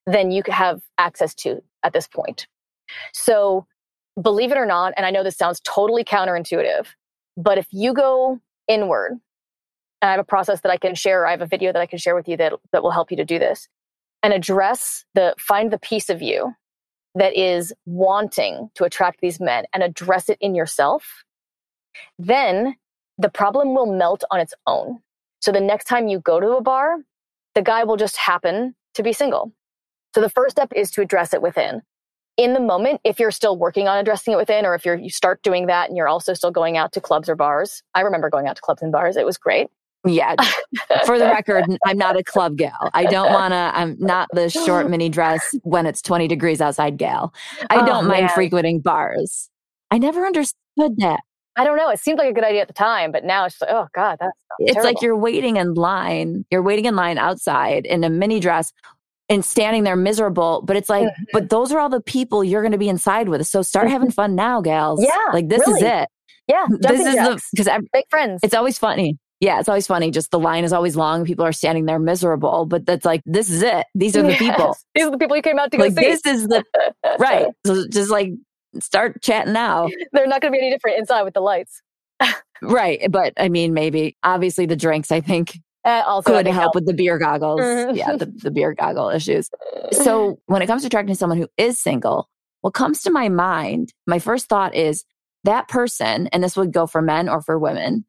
than 0.06 0.30
you 0.30 0.42
have 0.48 0.82
access 0.98 1.34
to 1.36 1.62
at 1.82 1.92
this 1.92 2.06
point. 2.06 2.46
So, 3.12 3.66
believe 4.20 4.52
it 4.52 4.58
or 4.58 4.66
not, 4.66 4.94
and 4.96 5.06
I 5.06 5.10
know 5.10 5.22
this 5.22 5.36
sounds 5.36 5.60
totally 5.64 6.04
counterintuitive, 6.04 6.86
but 7.36 7.58
if 7.58 7.66
you 7.70 7.92
go 7.92 8.40
inward, 8.68 9.12
and 10.02 10.08
I 10.08 10.12
have 10.12 10.20
a 10.20 10.24
process 10.24 10.60
that 10.60 10.70
I 10.70 10.76
can 10.76 10.94
share, 10.94 11.26
I 11.26 11.30
have 11.30 11.40
a 11.40 11.46
video 11.46 11.72
that 11.72 11.80
I 11.80 11.86
can 11.86 11.98
share 11.98 12.14
with 12.14 12.28
you 12.28 12.36
that, 12.36 12.52
that 12.72 12.82
will 12.82 12.90
help 12.90 13.10
you 13.10 13.16
to 13.16 13.24
do 13.24 13.38
this, 13.38 13.68
and 14.22 14.32
address 14.32 15.04
the, 15.14 15.34
find 15.38 15.70
the 15.70 15.78
piece 15.78 16.10
of 16.10 16.22
you 16.22 16.54
that 17.14 17.36
is 17.36 17.72
wanting 17.86 18.70
to 18.74 18.84
attract 18.84 19.20
these 19.20 19.40
men 19.40 19.64
and 19.72 19.82
address 19.82 20.28
it 20.28 20.38
in 20.40 20.54
yourself, 20.54 21.24
then 22.18 22.76
the 23.18 23.28
problem 23.28 23.74
will 23.74 23.86
melt 23.86 24.24
on 24.30 24.40
its 24.40 24.54
own. 24.66 24.98
So 25.40 25.52
the 25.52 25.60
next 25.60 25.84
time 25.84 26.08
you 26.08 26.20
go 26.20 26.40
to 26.40 26.56
a 26.56 26.62
bar, 26.62 26.96
the 27.54 27.62
guy 27.62 27.84
will 27.84 27.96
just 27.96 28.16
happen 28.16 28.74
to 28.94 29.02
be 29.02 29.12
single. 29.12 29.52
So 30.14 30.20
the 30.20 30.30
first 30.30 30.52
step 30.52 30.72
is 30.74 30.90
to 30.92 31.02
address 31.02 31.34
it 31.34 31.42
within. 31.42 31.82
In 32.36 32.52
the 32.52 32.60
moment, 32.60 33.00
if 33.04 33.20
you're 33.20 33.30
still 33.30 33.56
working 33.56 33.86
on 33.86 33.98
addressing 33.98 34.32
it 34.32 34.36
within, 34.36 34.66
or 34.66 34.74
if 34.74 34.84
you're, 34.84 34.96
you 34.96 35.10
start 35.10 35.42
doing 35.42 35.66
that 35.66 35.88
and 35.88 35.96
you're 35.96 36.08
also 36.08 36.34
still 36.34 36.50
going 36.50 36.76
out 36.76 36.92
to 36.92 37.00
clubs 37.00 37.28
or 37.28 37.36
bars, 37.36 37.82
I 37.94 38.00
remember 38.00 38.28
going 38.28 38.48
out 38.48 38.56
to 38.56 38.62
clubs 38.62 38.82
and 38.82 38.90
bars. 38.90 39.16
It 39.16 39.26
was 39.26 39.36
great. 39.36 39.68
Yeah. 40.04 40.34
For 41.06 41.18
the 41.18 41.26
record, 41.26 41.64
I'm 41.86 41.96
not 41.96 42.16
a 42.16 42.24
club 42.24 42.56
gal. 42.56 42.90
I 42.92 43.04
don't 43.04 43.32
want 43.32 43.52
to, 43.52 43.72
I'm 43.74 43.96
not 43.98 44.28
the 44.32 44.50
short 44.50 44.90
mini 44.90 45.08
dress 45.08 45.54
when 45.62 45.86
it's 45.86 46.02
20 46.02 46.28
degrees 46.28 46.60
outside 46.60 46.98
gal. 46.98 47.32
I 47.70 47.78
oh, 47.78 47.86
don't 47.86 48.06
mind 48.06 48.30
frequenting 48.32 48.80
bars. 48.80 49.48
I 49.90 49.98
never 49.98 50.26
understood 50.26 50.96
that. 50.98 51.20
I 51.56 51.64
don't 51.64 51.76
know. 51.76 51.88
It 51.90 52.00
seemed 52.00 52.18
like 52.18 52.30
a 52.30 52.32
good 52.32 52.44
idea 52.44 52.62
at 52.62 52.68
the 52.68 52.74
time, 52.74 53.12
but 53.12 53.24
now 53.24 53.44
it's 53.44 53.60
like, 53.60 53.70
oh 53.70 53.86
God, 53.94 54.16
that's 54.20 54.36
it's 54.58 54.72
terrible. 54.72 54.90
like 54.90 55.02
you're 55.02 55.16
waiting 55.16 55.56
in 55.56 55.74
line. 55.74 56.44
You're 56.50 56.62
waiting 56.62 56.86
in 56.86 56.96
line 56.96 57.18
outside 57.18 57.86
in 57.86 58.02
a 58.04 58.10
mini 58.10 58.40
dress 58.40 58.72
and 59.28 59.44
standing 59.44 59.84
there 59.84 59.96
miserable. 59.96 60.62
But 60.64 60.76
it's 60.76 60.88
like, 60.88 61.06
mm-hmm. 61.06 61.24
but 61.32 61.50
those 61.50 61.72
are 61.72 61.78
all 61.78 61.88
the 61.88 62.00
people 62.00 62.42
you're 62.42 62.62
going 62.62 62.72
to 62.72 62.78
be 62.78 62.88
inside 62.88 63.28
with. 63.28 63.46
So 63.46 63.62
start 63.62 63.88
having 63.88 64.08
mm-hmm. 64.08 64.14
fun 64.14 64.34
now, 64.34 64.60
gals. 64.60 65.02
Yeah, 65.02 65.32
like 65.32 65.48
this 65.48 65.60
really. 65.66 65.80
is 65.80 65.82
it. 65.82 66.08
Yeah, 66.48 66.66
this 66.80 67.00
is 67.00 67.14
the 67.14 67.40
because 67.52 67.82
make 67.92 68.06
friends. 68.10 68.40
It's 68.42 68.54
always 68.54 68.78
funny. 68.78 69.18
Yeah, 69.40 69.60
it's 69.60 69.68
always 69.68 69.86
funny. 69.86 70.10
Just 70.10 70.30
the 70.30 70.38
line 70.38 70.64
is 70.64 70.72
always 70.72 70.96
long. 70.96 71.24
People 71.24 71.44
are 71.44 71.52
standing 71.52 71.86
there 71.86 71.98
miserable, 71.98 72.66
but 72.66 72.86
that's 72.86 73.04
like 73.04 73.22
this 73.26 73.50
is 73.50 73.62
it. 73.62 73.86
These 73.94 74.16
are 74.16 74.22
the 74.22 74.28
yes. 74.30 74.38
people. 74.38 74.76
These 74.94 75.04
are 75.04 75.10
the 75.10 75.18
people 75.18 75.36
you 75.36 75.42
came 75.42 75.58
out 75.58 75.70
to 75.72 75.78
like, 75.78 75.92
see. 75.92 76.04
This 76.04 76.24
is 76.24 76.48
the 76.48 76.64
right. 77.18 77.46
So 77.66 77.86
just 77.88 78.10
like 78.10 78.30
start 78.82 79.22
chatting 79.22 79.52
now. 79.52 79.88
They're 80.12 80.26
not 80.26 80.40
going 80.40 80.52
to 80.52 80.58
be 80.58 80.64
any 80.64 80.70
different 80.72 80.98
inside 80.98 81.22
with 81.22 81.34
the 81.34 81.40
lights 81.40 81.82
right. 82.62 83.00
But 83.10 83.32
I 83.36 83.48
mean, 83.48 83.74
maybe 83.74 84.16
obviously 84.22 84.66
the 84.66 84.76
drinks, 84.76 85.10
I 85.10 85.20
think 85.20 85.58
That 85.84 86.06
also 86.06 86.32
could 86.32 86.46
help, 86.46 86.56
help 86.56 86.74
with 86.74 86.86
the 86.86 86.94
beer 86.94 87.18
goggles. 87.18 87.60
Mm-hmm. 87.60 87.96
Yeah, 87.96 88.16
the, 88.16 88.24
the 88.24 88.50
beer 88.50 88.72
goggle 88.72 89.10
issues. 89.10 89.50
So 89.92 90.40
when 90.46 90.62
it 90.62 90.66
comes 90.66 90.80
to 90.80 90.86
attracting 90.86 91.14
someone 91.14 91.36
who 91.36 91.48
is 91.58 91.78
single, 91.78 92.30
what 92.62 92.72
comes 92.72 93.02
to 93.02 93.10
my 93.10 93.28
mind, 93.28 93.92
my 94.06 94.18
first 94.18 94.48
thought 94.48 94.74
is 94.74 95.04
that 95.44 95.68
person, 95.68 96.28
and 96.28 96.42
this 96.42 96.56
would 96.56 96.72
go 96.72 96.86
for 96.86 97.02
men 97.02 97.28
or 97.28 97.42
for 97.42 97.58
women, 97.58 98.06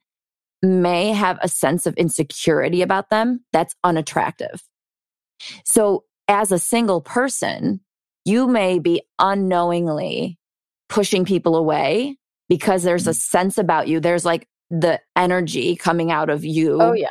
may 0.62 1.12
have 1.12 1.38
a 1.41 1.49
sense 1.49 1.86
of 1.86 1.93
insecurity 1.95 2.82
about 2.82 3.10
them 3.10 3.43
that's 3.51 3.75
unattractive. 3.84 4.63
So 5.65 6.06
as 6.30 6.54
a 6.54 6.60
single 6.60 7.01
person, 7.01 7.82
you 8.23 8.47
may 8.47 8.80
be 8.80 9.01
unknowingly 9.19 10.39
pushing 10.89 11.26
people 11.26 11.56
away 11.56 12.17
because 12.50 12.84
there's 12.84 13.08
a 13.08 13.12
mm. 13.12 13.15
sense 13.15 13.58
about 13.58 13.88
you. 13.88 14.00
There's 14.00 14.26
like 14.26 14.48
the 14.69 15.00
energy 15.15 15.76
coming 15.76 16.12
out 16.12 16.30
of 16.30 16.45
you. 16.45 16.78
Oh, 16.82 16.93
yeah. 16.93 17.08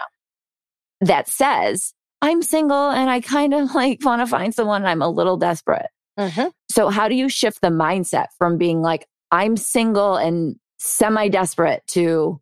That 1.00 1.28
says, 1.28 1.92
I'm 2.22 2.42
single 2.42 2.90
and 2.90 3.10
I 3.10 3.20
kind 3.20 3.54
of 3.54 3.74
like 3.74 4.04
want 4.04 4.22
to 4.22 4.26
find 4.26 4.54
someone. 4.54 4.84
I'm 4.84 5.02
a 5.02 5.08
little 5.08 5.36
desperate. 5.36 5.86
Mm-hmm. 6.18 6.48
So, 6.70 6.90
how 6.90 7.08
do 7.08 7.14
you 7.14 7.28
shift 7.28 7.60
the 7.60 7.68
mindset 7.68 8.26
from 8.38 8.56
being 8.56 8.80
like, 8.80 9.06
I'm 9.30 9.56
single 9.56 10.16
and 10.16 10.56
semi 10.78 11.28
desperate 11.28 11.82
to 11.88 12.40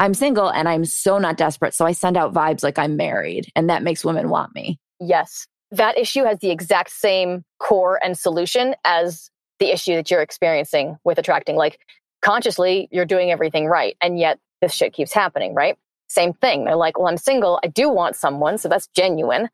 I'm 0.00 0.14
single 0.14 0.48
and 0.48 0.66
I'm 0.66 0.86
so 0.86 1.18
not 1.18 1.36
desperate. 1.36 1.74
So 1.74 1.84
I 1.84 1.92
send 1.92 2.16
out 2.16 2.32
vibes 2.32 2.62
like 2.62 2.78
I'm 2.78 2.96
married 2.96 3.52
and 3.54 3.68
that 3.68 3.82
makes 3.82 4.02
women 4.02 4.30
want 4.30 4.54
me. 4.54 4.78
Yes. 4.98 5.46
That 5.70 5.98
issue 5.98 6.24
has 6.24 6.38
the 6.38 6.50
exact 6.50 6.90
same 6.90 7.44
core 7.58 8.00
and 8.02 8.18
solution 8.18 8.74
as 8.84 9.30
the 9.60 9.72
issue 9.72 9.94
that 9.94 10.10
you're 10.10 10.22
experiencing 10.22 10.98
with 11.04 11.18
attracting. 11.18 11.56
Like 11.56 11.78
consciously, 12.22 12.88
you're 12.90 13.04
doing 13.04 13.30
everything 13.30 13.66
right. 13.66 13.96
And 14.00 14.18
yet 14.18 14.38
this 14.60 14.72
shit 14.72 14.92
keeps 14.92 15.12
happening, 15.12 15.54
right? 15.54 15.76
Same 16.08 16.32
thing. 16.32 16.64
They're 16.64 16.76
like, 16.76 16.98
well, 16.98 17.08
I'm 17.08 17.16
single. 17.16 17.60
I 17.62 17.68
do 17.68 17.88
want 17.88 18.16
someone. 18.16 18.58
So 18.58 18.68
that's 18.68 18.88
genuine. 18.88 19.48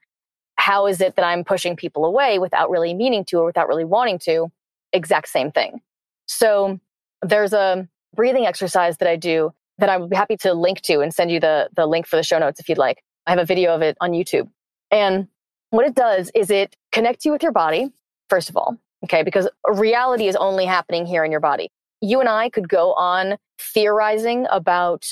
How 0.56 0.86
is 0.86 1.00
it 1.00 1.16
that 1.16 1.24
I'm 1.24 1.44
pushing 1.44 1.76
people 1.76 2.06
away 2.06 2.38
without 2.38 2.70
really 2.70 2.94
meaning 2.94 3.24
to 3.26 3.38
or 3.38 3.44
without 3.44 3.68
really 3.68 3.84
wanting 3.84 4.18
to? 4.20 4.50
Exact 4.92 5.28
same 5.28 5.52
thing. 5.52 5.82
So 6.26 6.80
there's 7.20 7.52
a 7.52 7.86
breathing 8.14 8.46
exercise 8.46 8.96
that 8.98 9.08
I 9.08 9.16
do 9.16 9.52
that 9.78 9.90
I 9.90 9.98
would 9.98 10.08
be 10.08 10.16
happy 10.16 10.36
to 10.38 10.54
link 10.54 10.80
to 10.82 11.00
and 11.00 11.12
send 11.12 11.30
you 11.30 11.40
the, 11.40 11.68
the 11.76 11.86
link 11.86 12.06
for 12.06 12.16
the 12.16 12.22
show 12.22 12.38
notes 12.38 12.58
if 12.58 12.68
you'd 12.68 12.78
like. 12.78 13.02
I 13.26 13.30
have 13.30 13.38
a 13.38 13.44
video 13.44 13.74
of 13.74 13.82
it 13.82 13.96
on 14.00 14.12
YouTube. 14.12 14.48
And 14.90 15.28
what 15.70 15.84
it 15.84 15.94
does 15.94 16.30
is 16.34 16.50
it 16.50 16.76
connects 16.92 17.24
you 17.26 17.32
with 17.32 17.42
your 17.42 17.52
body, 17.52 17.92
first 18.30 18.48
of 18.48 18.56
all, 18.56 18.78
okay, 19.04 19.22
because 19.22 19.48
reality 19.66 20.28
is 20.28 20.36
only 20.36 20.64
happening 20.64 21.06
here 21.06 21.24
in 21.24 21.30
your 21.30 21.40
body. 21.40 21.68
You 22.00 22.20
and 22.20 22.28
I 22.28 22.50
could 22.50 22.68
go 22.68 22.92
on 22.94 23.36
theorizing 23.58 24.46
about 24.50 25.06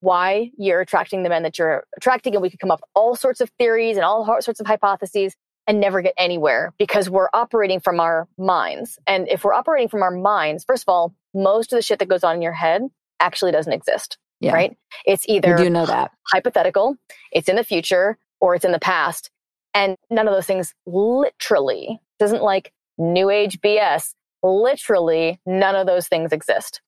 why 0.00 0.50
you're 0.58 0.80
attracting 0.80 1.22
the 1.22 1.28
men 1.28 1.42
that 1.42 1.58
you're 1.58 1.84
attracting, 1.96 2.34
and 2.34 2.42
we 2.42 2.50
could 2.50 2.60
come 2.60 2.70
up 2.70 2.80
with 2.80 2.90
all 2.94 3.16
sorts 3.16 3.40
of 3.40 3.50
theories 3.58 3.96
and 3.96 4.04
all 4.04 4.24
sorts 4.40 4.60
of 4.60 4.66
hypotheses 4.66 5.34
and 5.66 5.80
never 5.80 6.00
get 6.00 6.14
anywhere 6.16 6.72
because 6.78 7.10
we're 7.10 7.28
operating 7.32 7.80
from 7.80 7.98
our 7.98 8.28
minds. 8.38 8.98
And 9.06 9.28
if 9.28 9.44
we're 9.44 9.54
operating 9.54 9.88
from 9.88 10.02
our 10.02 10.10
minds, 10.10 10.64
first 10.64 10.84
of 10.84 10.88
all, 10.88 11.14
most 11.34 11.72
of 11.72 11.76
the 11.76 11.82
shit 11.82 11.98
that 11.98 12.08
goes 12.08 12.22
on 12.22 12.36
in 12.36 12.42
your 12.42 12.52
head 12.52 12.82
actually 13.20 13.52
doesn't 13.52 13.72
exist. 13.72 14.18
Yeah. 14.40 14.52
Right? 14.52 14.76
It's 15.06 15.26
either 15.28 15.50
you 15.50 15.56
do 15.56 15.70
know 15.70 15.86
that. 15.86 16.10
hypothetical, 16.32 16.96
it's 17.32 17.48
in 17.48 17.56
the 17.56 17.64
future, 17.64 18.18
or 18.40 18.54
it's 18.54 18.64
in 18.64 18.72
the 18.72 18.78
past. 18.78 19.30
And 19.72 19.96
none 20.10 20.28
of 20.28 20.34
those 20.34 20.46
things 20.46 20.74
literally 20.86 22.00
doesn't 22.18 22.42
like 22.42 22.72
new 22.98 23.30
age 23.30 23.60
BS. 23.60 24.14
Literally, 24.42 25.40
none 25.46 25.74
of 25.74 25.86
those 25.86 26.08
things 26.08 26.32
exist. 26.32 26.80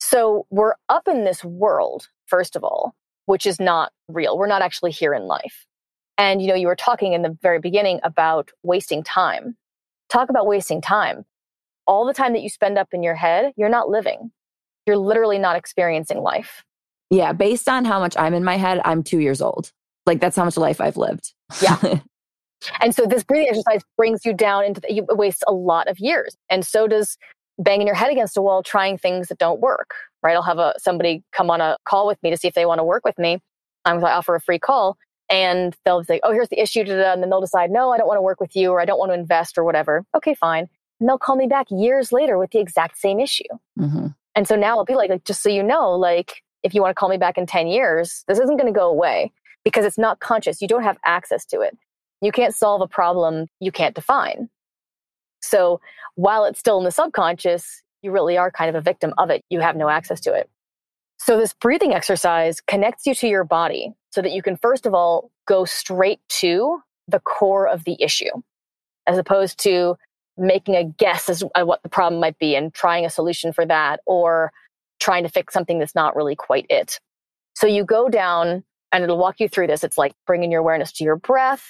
So 0.00 0.46
we're 0.50 0.74
up 0.88 1.08
in 1.08 1.24
this 1.24 1.44
world, 1.44 2.08
first 2.26 2.56
of 2.56 2.64
all, 2.64 2.94
which 3.26 3.46
is 3.46 3.58
not 3.58 3.92
real. 4.08 4.38
We're 4.38 4.46
not 4.46 4.62
actually 4.62 4.92
here 4.92 5.14
in 5.14 5.24
life. 5.24 5.66
And, 6.18 6.40
you 6.40 6.48
know, 6.48 6.54
you 6.54 6.66
were 6.66 6.76
talking 6.76 7.12
in 7.12 7.22
the 7.22 7.36
very 7.42 7.60
beginning 7.60 8.00
about 8.02 8.50
wasting 8.62 9.02
time. 9.02 9.56
Talk 10.08 10.30
about 10.30 10.46
wasting 10.46 10.80
time. 10.80 11.24
All 11.86 12.06
the 12.06 12.14
time 12.14 12.32
that 12.32 12.42
you 12.42 12.48
spend 12.48 12.78
up 12.78 12.88
in 12.92 13.02
your 13.02 13.14
head, 13.14 13.52
you're 13.56 13.68
not 13.68 13.88
living. 13.88 14.30
You're 14.86 14.96
literally 14.96 15.38
not 15.38 15.56
experiencing 15.56 16.22
life. 16.22 16.64
Yeah. 17.10 17.32
Based 17.32 17.68
on 17.68 17.84
how 17.84 18.00
much 18.00 18.16
I'm 18.16 18.34
in 18.34 18.44
my 18.44 18.56
head, 18.56 18.80
I'm 18.84 19.02
two 19.02 19.20
years 19.20 19.42
old. 19.42 19.72
Like 20.06 20.20
that's 20.20 20.36
how 20.36 20.44
much 20.44 20.56
life 20.56 20.80
I've 20.80 20.96
lived. 20.96 21.34
Yeah. 21.60 22.00
and 22.80 22.94
so 22.94 23.06
this 23.06 23.22
breathing 23.22 23.48
exercise 23.48 23.82
brings 23.96 24.24
you 24.24 24.32
down 24.32 24.64
into, 24.64 24.80
the, 24.80 24.92
you 24.92 25.06
waste 25.10 25.44
a 25.46 25.52
lot 25.52 25.88
of 25.88 25.98
years. 25.98 26.36
And 26.50 26.64
so 26.64 26.88
does 26.88 27.18
banging 27.58 27.86
your 27.86 27.96
head 27.96 28.10
against 28.10 28.36
a 28.36 28.42
wall, 28.42 28.62
trying 28.62 28.98
things 28.98 29.28
that 29.28 29.38
don't 29.38 29.60
work, 29.60 29.94
right? 30.22 30.34
I'll 30.34 30.42
have 30.42 30.58
a, 30.58 30.74
somebody 30.78 31.22
come 31.32 31.50
on 31.50 31.60
a 31.60 31.76
call 31.84 32.06
with 32.06 32.22
me 32.22 32.30
to 32.30 32.36
see 32.36 32.48
if 32.48 32.54
they 32.54 32.66
want 32.66 32.78
to 32.78 32.84
work 32.84 33.04
with 33.04 33.18
me. 33.18 33.40
I'm 33.84 34.00
going 34.00 34.10
to 34.10 34.16
offer 34.16 34.34
a 34.34 34.40
free 34.40 34.58
call 34.58 34.96
and 35.28 35.74
they'll 35.84 36.04
say, 36.04 36.20
oh, 36.22 36.32
here's 36.32 36.48
the 36.48 36.60
issue. 36.60 36.80
And 36.80 37.22
then 37.22 37.30
they'll 37.30 37.40
decide, 37.40 37.70
no, 37.70 37.92
I 37.92 37.98
don't 37.98 38.06
want 38.06 38.18
to 38.18 38.22
work 38.22 38.40
with 38.40 38.54
you 38.56 38.70
or 38.70 38.80
I 38.80 38.84
don't 38.84 38.98
want 38.98 39.10
to 39.10 39.14
invest 39.18 39.58
or 39.58 39.64
whatever. 39.64 40.04
Okay, 40.14 40.34
fine. 40.34 40.68
And 41.00 41.08
they'll 41.08 41.18
call 41.18 41.36
me 41.36 41.46
back 41.46 41.66
years 41.70 42.12
later 42.12 42.38
with 42.38 42.50
the 42.50 42.58
exact 42.58 42.98
same 42.98 43.20
issue. 43.20 43.44
Mm-hmm. 43.78 44.08
And 44.34 44.48
so 44.48 44.56
now 44.56 44.76
I'll 44.76 44.84
be 44.84 44.94
like, 44.94 45.10
like, 45.10 45.24
just 45.24 45.42
so 45.42 45.48
you 45.48 45.62
know, 45.62 45.92
like, 45.92 46.42
if 46.62 46.74
you 46.74 46.82
want 46.82 46.90
to 46.90 46.98
call 46.98 47.08
me 47.08 47.16
back 47.16 47.38
in 47.38 47.46
10 47.46 47.68
years, 47.68 48.24
this 48.28 48.38
isn't 48.38 48.56
going 48.56 48.72
to 48.72 48.78
go 48.78 48.88
away 48.88 49.32
because 49.64 49.84
it's 49.84 49.98
not 49.98 50.20
conscious. 50.20 50.60
You 50.60 50.68
don't 50.68 50.82
have 50.82 50.98
access 51.04 51.44
to 51.46 51.60
it. 51.60 51.76
You 52.20 52.32
can't 52.32 52.54
solve 52.54 52.80
a 52.80 52.88
problem 52.88 53.46
you 53.60 53.72
can't 53.72 53.94
define. 53.94 54.48
So 55.42 55.80
while 56.14 56.44
it's 56.44 56.58
still 56.58 56.78
in 56.78 56.84
the 56.84 56.90
subconscious, 56.90 57.82
you 58.02 58.10
really 58.10 58.36
are 58.36 58.50
kind 58.50 58.68
of 58.68 58.74
a 58.74 58.80
victim 58.80 59.12
of 59.18 59.30
it. 59.30 59.44
You 59.50 59.60
have 59.60 59.76
no 59.76 59.88
access 59.88 60.20
to 60.20 60.32
it. 60.32 60.48
So 61.18 61.38
this 61.38 61.54
breathing 61.54 61.92
exercise 61.92 62.60
connects 62.60 63.06
you 63.06 63.14
to 63.16 63.28
your 63.28 63.44
body 63.44 63.92
so 64.12 64.22
that 64.22 64.32
you 64.32 64.42
can, 64.42 64.56
first 64.56 64.86
of 64.86 64.94
all, 64.94 65.30
go 65.46 65.64
straight 65.64 66.20
to 66.40 66.80
the 67.08 67.20
core 67.20 67.68
of 67.68 67.84
the 67.84 67.96
issue, 68.02 68.30
as 69.06 69.18
opposed 69.18 69.58
to 69.60 69.96
making 70.36 70.74
a 70.74 70.84
guess 70.84 71.28
as 71.28 71.42
what 71.56 71.82
the 71.82 71.88
problem 71.88 72.20
might 72.20 72.38
be 72.38 72.54
and 72.54 72.74
trying 72.74 73.04
a 73.06 73.10
solution 73.10 73.52
for 73.52 73.64
that 73.64 74.00
or 74.06 74.52
trying 75.00 75.22
to 75.22 75.28
fix 75.28 75.54
something 75.54 75.78
that's 75.78 75.94
not 75.94 76.16
really 76.16 76.34
quite 76.36 76.66
it. 76.68 76.98
So 77.54 77.66
you 77.66 77.84
go 77.84 78.08
down 78.08 78.64
and 78.92 79.04
it'll 79.04 79.18
walk 79.18 79.40
you 79.40 79.48
through 79.48 79.68
this. 79.68 79.84
It's 79.84 79.98
like 79.98 80.14
bringing 80.26 80.50
your 80.50 80.60
awareness 80.60 80.92
to 80.92 81.04
your 81.04 81.16
breath 81.16 81.64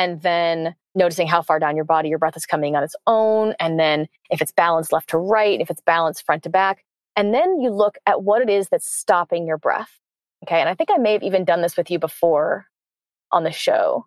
and 0.00 0.22
then 0.22 0.74
noticing 0.94 1.26
how 1.26 1.42
far 1.42 1.58
down 1.58 1.76
your 1.76 1.84
body 1.84 2.08
your 2.08 2.18
breath 2.18 2.34
is 2.34 2.46
coming 2.46 2.74
on 2.74 2.82
its 2.82 2.96
own. 3.06 3.52
And 3.60 3.78
then 3.78 4.08
if 4.30 4.40
it's 4.40 4.50
balanced 4.50 4.92
left 4.92 5.10
to 5.10 5.18
right, 5.18 5.60
if 5.60 5.68
it's 5.70 5.82
balanced 5.82 6.24
front 6.24 6.42
to 6.44 6.48
back. 6.48 6.84
And 7.16 7.34
then 7.34 7.60
you 7.60 7.68
look 7.68 7.98
at 8.06 8.22
what 8.22 8.40
it 8.40 8.48
is 8.48 8.68
that's 8.70 8.90
stopping 8.90 9.46
your 9.46 9.58
breath. 9.58 9.90
Okay. 10.44 10.58
And 10.58 10.70
I 10.70 10.74
think 10.74 10.88
I 10.90 10.96
may 10.96 11.12
have 11.12 11.22
even 11.22 11.44
done 11.44 11.60
this 11.60 11.76
with 11.76 11.90
you 11.90 11.98
before 11.98 12.64
on 13.30 13.44
the 13.44 13.52
show 13.52 14.06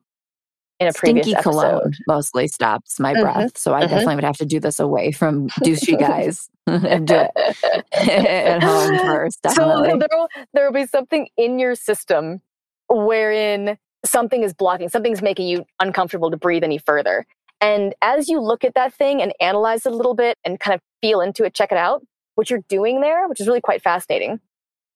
in 0.79 0.87
a 0.87 0.91
Stinky 0.91 1.21
previous 1.21 1.35
episode. 1.35 1.51
cologne 1.51 1.93
mostly 2.07 2.47
stops 2.47 2.99
my 2.99 3.13
breath. 3.13 3.35
Mm-hmm. 3.35 3.47
So 3.55 3.75
I 3.75 3.81
mm-hmm. 3.81 3.89
definitely 3.91 4.15
would 4.15 4.23
have 4.23 4.37
to 4.37 4.45
do 4.45 4.59
this 4.59 4.79
away 4.79 5.11
from 5.11 5.49
douchey 5.61 5.99
guys 5.99 6.49
and 6.65 7.07
do 7.07 7.27
it 7.35 7.87
at 8.09 8.63
home 8.63 8.97
first. 8.97 9.43
Definitely. 9.43 9.91
So 9.91 9.97
there'll, 9.97 10.27
there'll 10.55 10.73
be 10.73 10.87
something 10.87 11.27
in 11.37 11.59
your 11.59 11.75
system 11.75 12.41
wherein 12.89 13.77
something 14.05 14.43
is 14.43 14.53
blocking, 14.53 14.89
something's 14.89 15.21
making 15.21 15.47
you 15.47 15.65
uncomfortable 15.79 16.31
to 16.31 16.37
breathe 16.37 16.63
any 16.63 16.77
further. 16.77 17.25
And 17.61 17.95
as 18.01 18.27
you 18.27 18.41
look 18.41 18.63
at 18.63 18.75
that 18.75 18.93
thing 18.93 19.21
and 19.21 19.33
analyze 19.39 19.85
it 19.85 19.93
a 19.93 19.95
little 19.95 20.15
bit 20.15 20.37
and 20.43 20.59
kind 20.59 20.75
of 20.75 20.81
feel 21.01 21.21
into 21.21 21.45
it, 21.45 21.53
check 21.53 21.71
it 21.71 21.77
out, 21.77 22.05
what 22.35 22.49
you're 22.49 22.63
doing 22.67 23.01
there, 23.01 23.27
which 23.27 23.39
is 23.39 23.47
really 23.47 23.61
quite 23.61 23.81
fascinating, 23.81 24.39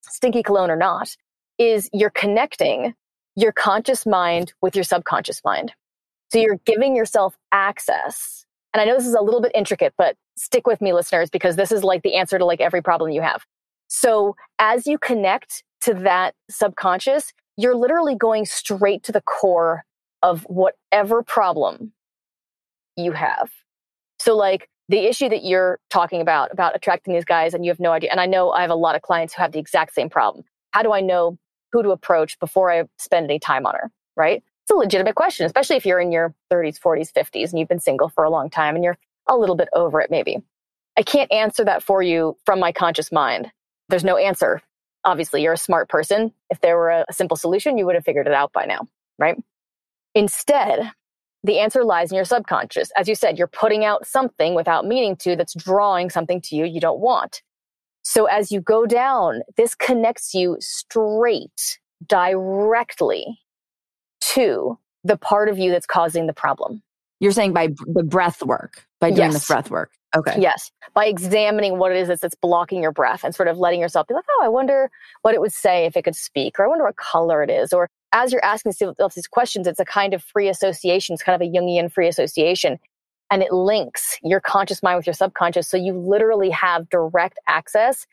stinky 0.02 0.44
cologne 0.44 0.70
or 0.70 0.76
not, 0.76 1.16
is 1.58 1.90
you're 1.94 2.10
connecting 2.10 2.94
your 3.36 3.52
conscious 3.52 4.06
mind 4.06 4.54
with 4.62 4.76
your 4.76 4.84
subconscious 4.84 5.42
mind. 5.46 5.72
So 6.32 6.40
you're 6.40 6.60
giving 6.66 6.96
yourself 6.96 7.38
access. 7.52 8.46
And 8.74 8.82
I 8.82 8.86
know 8.86 8.98
this 8.98 9.08
is 9.08 9.14
a 9.14 9.22
little 9.22 9.42
bit 9.42 9.52
intricate, 9.56 9.94
but 9.98 10.16
stick 10.36 10.68
with 10.68 10.82
me, 10.82 10.92
listeners, 10.92 11.30
because 11.30 11.56
this 11.56 11.72
is 11.72 11.84
like 11.84 12.04
the 12.04 12.16
answer 12.16 12.38
to 12.38 12.46
like 12.46 12.60
every 12.60 12.82
problem 12.82 13.12
you 13.12 13.22
have. 13.22 13.46
So 13.88 14.36
as 14.60 14.86
you 14.86 14.98
connect 14.98 15.64
to 15.82 15.94
that 15.94 16.36
subconscious, 16.50 17.32
you're 17.58 17.76
literally 17.76 18.16
going 18.16 18.46
straight 18.46 19.04
to 19.04 19.12
the 19.12 19.22
core 19.22 19.84
of 20.24 20.44
whatever 20.44 21.24
problem 21.24 21.92
you 22.96 23.12
have. 23.12 23.50
So, 24.20 24.36
like 24.36 24.70
the 24.90 25.00
issue 25.00 25.30
that 25.30 25.44
you're 25.44 25.80
talking 25.90 26.22
about, 26.22 26.52
about 26.52 26.76
attracting 26.76 27.14
these 27.14 27.26
guys, 27.26 27.54
and 27.54 27.66
you 27.66 27.72
have 27.72 27.80
no 27.80 27.92
idea. 27.92 28.10
And 28.12 28.22
I 28.22 28.26
know 28.26 28.52
I 28.52 28.62
have 28.62 28.70
a 28.70 28.76
lot 28.76 28.96
of 28.96 29.02
clients 29.02 29.34
who 29.34 29.42
have 29.42 29.52
the 29.52 29.60
exact 29.60 29.94
same 29.94 30.10
problem. 30.10 30.46
How 30.72 30.82
do 30.82 30.94
I 30.94 31.02
know 31.02 31.38
who 31.72 31.84
to 31.84 31.90
approach 31.90 32.40
before 32.40 32.72
I 32.72 32.84
spend 32.98 33.26
any 33.26 33.40
time 33.40 33.66
on 33.66 33.76
her, 33.76 33.92
right? 34.16 34.42
It's 34.64 34.72
a 34.72 34.76
legitimate 34.76 35.16
question, 35.16 35.46
especially 35.46 35.76
if 35.76 35.86
you're 35.86 36.00
in 36.00 36.12
your 36.12 36.34
30s, 36.52 36.80
40s, 36.80 37.12
50s, 37.12 37.50
and 37.50 37.60
you've 37.60 37.70
been 37.70 37.80
single 37.80 38.10
for 38.10 38.24
a 38.24 38.30
long 38.30 38.50
time 38.50 38.76
and 38.76 38.84
you're 38.84 38.98
a 39.28 39.38
little 39.38 39.56
bit 39.56 39.70
over 39.74 40.00
it, 40.02 40.10
maybe. 40.10 40.38
I 40.98 41.04
can't 41.04 41.32
answer 41.32 41.64
that 41.66 41.84
for 41.84 42.02
you 42.02 42.38
from 42.46 42.60
my 42.60 42.72
conscious 42.72 43.12
mind. 43.12 43.52
There's 43.90 44.04
no 44.04 44.18
answer. 44.18 44.62
Obviously, 45.08 45.42
you're 45.42 45.54
a 45.54 45.58
smart 45.58 45.88
person. 45.88 46.34
If 46.50 46.60
there 46.60 46.76
were 46.76 46.90
a 46.90 47.06
simple 47.12 47.38
solution, 47.38 47.78
you 47.78 47.86
would 47.86 47.96
have 47.96 48.04
figured 48.04 48.28
it 48.28 48.34
out 48.34 48.52
by 48.52 48.66
now, 48.66 48.90
right? 49.18 49.38
Instead, 50.14 50.92
the 51.46 51.60
answer 51.60 51.86
lies 51.86 52.12
in 52.12 52.18
your 52.18 52.26
subconscious. 52.26 52.92
As 52.98 53.08
you 53.08 53.16
said, 53.16 53.38
you're 53.38 53.48
putting 53.48 53.86
out 53.86 54.06
something 54.06 54.54
without 54.54 54.86
meaning 54.86 55.16
to 55.18 55.38
that's 55.38 55.54
drawing 55.54 56.10
something 56.10 56.42
to 56.42 56.58
you 56.58 56.66
you 56.66 56.82
don't 56.82 57.00
want. 57.00 57.42
So 58.02 58.26
as 58.26 58.52
you 58.52 58.60
go 58.60 58.86
down, 58.86 59.44
this 59.56 59.76
connects 59.76 60.34
you 60.34 60.58
straight 60.60 61.80
directly 62.06 63.40
to 64.34 64.78
the 65.06 65.16
part 65.16 65.48
of 65.48 65.58
you 65.58 65.72
that's 65.72 65.86
causing 65.86 66.28
the 66.28 66.34
problem. 66.34 66.84
You're 67.20 67.32
saying 67.32 67.54
by 67.54 67.70
the 67.86 68.04
breath 68.04 68.44
work, 68.44 68.86
by 69.00 69.10
doing 69.10 69.32
yes. 69.32 69.34
this 69.34 69.48
breath 69.48 69.72
work. 69.72 69.92
Okay. 70.16 70.36
Yes. 70.40 70.72
By 70.94 71.06
examining 71.06 71.78
what 71.78 71.92
it 71.92 71.98
is 71.98 72.08
that's, 72.08 72.22
that's 72.22 72.36
blocking 72.36 72.82
your 72.82 72.92
breath 72.92 73.24
and 73.24 73.36
sort 73.36 73.50
of 73.50 73.58
letting 73.58 73.80
yourself 73.80 74.08
be 74.08 74.14
like, 74.14 74.24
oh, 74.30 74.42
I 74.44 74.48
wonder 74.48 74.90
what 75.22 75.34
it 75.34 75.42
would 75.42 75.54
say 75.54 75.86
if 75.86 75.98
it 75.98 76.04
could 76.04 76.16
speak, 76.16 76.60
or 76.60 76.66
I 76.66 76.68
wonder 76.68 76.86
what 76.86 76.96
color 76.96 77.44
it 77.44 77.50
is. 77.50 77.74
Or 77.74 77.90
as 78.14 78.32
you're 78.32 78.44
asking 78.44 78.74
yourself 78.80 79.16
these 79.16 79.28
questions, 79.28 79.68
it's 79.68 79.80
a 79.80 79.86
kind 79.86 80.14
of 80.14 80.24
free 80.24 80.48
association. 80.48 81.14
It's 81.14 81.24
kind 81.24 81.42
of 81.42 81.46
a 81.46 81.52
Jungian 81.52 81.92
free 81.92 82.08
association. 82.08 82.80
And 83.30 83.44
it 83.44 83.52
links 83.52 84.18
your 84.24 84.40
conscious 84.40 84.82
mind 84.82 84.98
with 84.98 85.08
your 85.08 85.14
subconscious. 85.14 85.68
So 85.68 85.76
you 85.76 85.94
literally 85.94 86.50
have 86.52 86.90
direct 86.90 87.38
access 87.48 88.08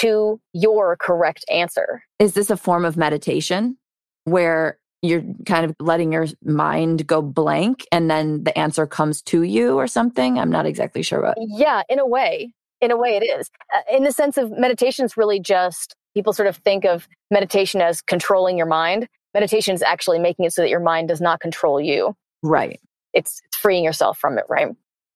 to 0.00 0.40
your 0.52 0.96
correct 0.96 1.44
answer. 1.50 2.02
Is 2.18 2.34
this 2.34 2.50
a 2.50 2.56
form 2.56 2.84
of 2.84 2.96
meditation 2.96 3.78
where 4.24 4.78
you're 5.02 5.22
kind 5.46 5.64
of 5.64 5.74
letting 5.80 6.12
your 6.12 6.26
mind 6.44 7.06
go 7.06 7.22
blank 7.22 7.86
and 7.90 8.10
then 8.10 8.44
the 8.44 8.56
answer 8.58 8.86
comes 8.86 9.22
to 9.22 9.42
you 9.42 9.76
or 9.78 9.86
something. 9.86 10.38
I'm 10.38 10.50
not 10.50 10.66
exactly 10.66 11.02
sure 11.02 11.22
what. 11.22 11.38
Yeah, 11.40 11.82
in 11.88 11.98
a 11.98 12.06
way. 12.06 12.52
In 12.80 12.90
a 12.90 12.96
way, 12.96 13.16
it 13.16 13.24
is. 13.24 13.50
Uh, 13.74 13.96
in 13.96 14.04
the 14.04 14.12
sense 14.12 14.36
of 14.38 14.50
meditation 14.50 15.04
is 15.04 15.16
really 15.16 15.40
just 15.40 15.94
people 16.14 16.32
sort 16.32 16.48
of 16.48 16.56
think 16.56 16.84
of 16.84 17.08
meditation 17.30 17.80
as 17.80 18.00
controlling 18.02 18.56
your 18.56 18.66
mind. 18.66 19.08
Meditation 19.34 19.74
is 19.74 19.82
actually 19.82 20.18
making 20.18 20.44
it 20.44 20.52
so 20.52 20.62
that 20.62 20.70
your 20.70 20.80
mind 20.80 21.08
does 21.08 21.20
not 21.20 21.40
control 21.40 21.80
you. 21.80 22.14
Right. 22.42 22.80
It's, 23.12 23.40
it's 23.46 23.56
freeing 23.56 23.84
yourself 23.84 24.18
from 24.18 24.38
it, 24.38 24.44
right? 24.48 24.68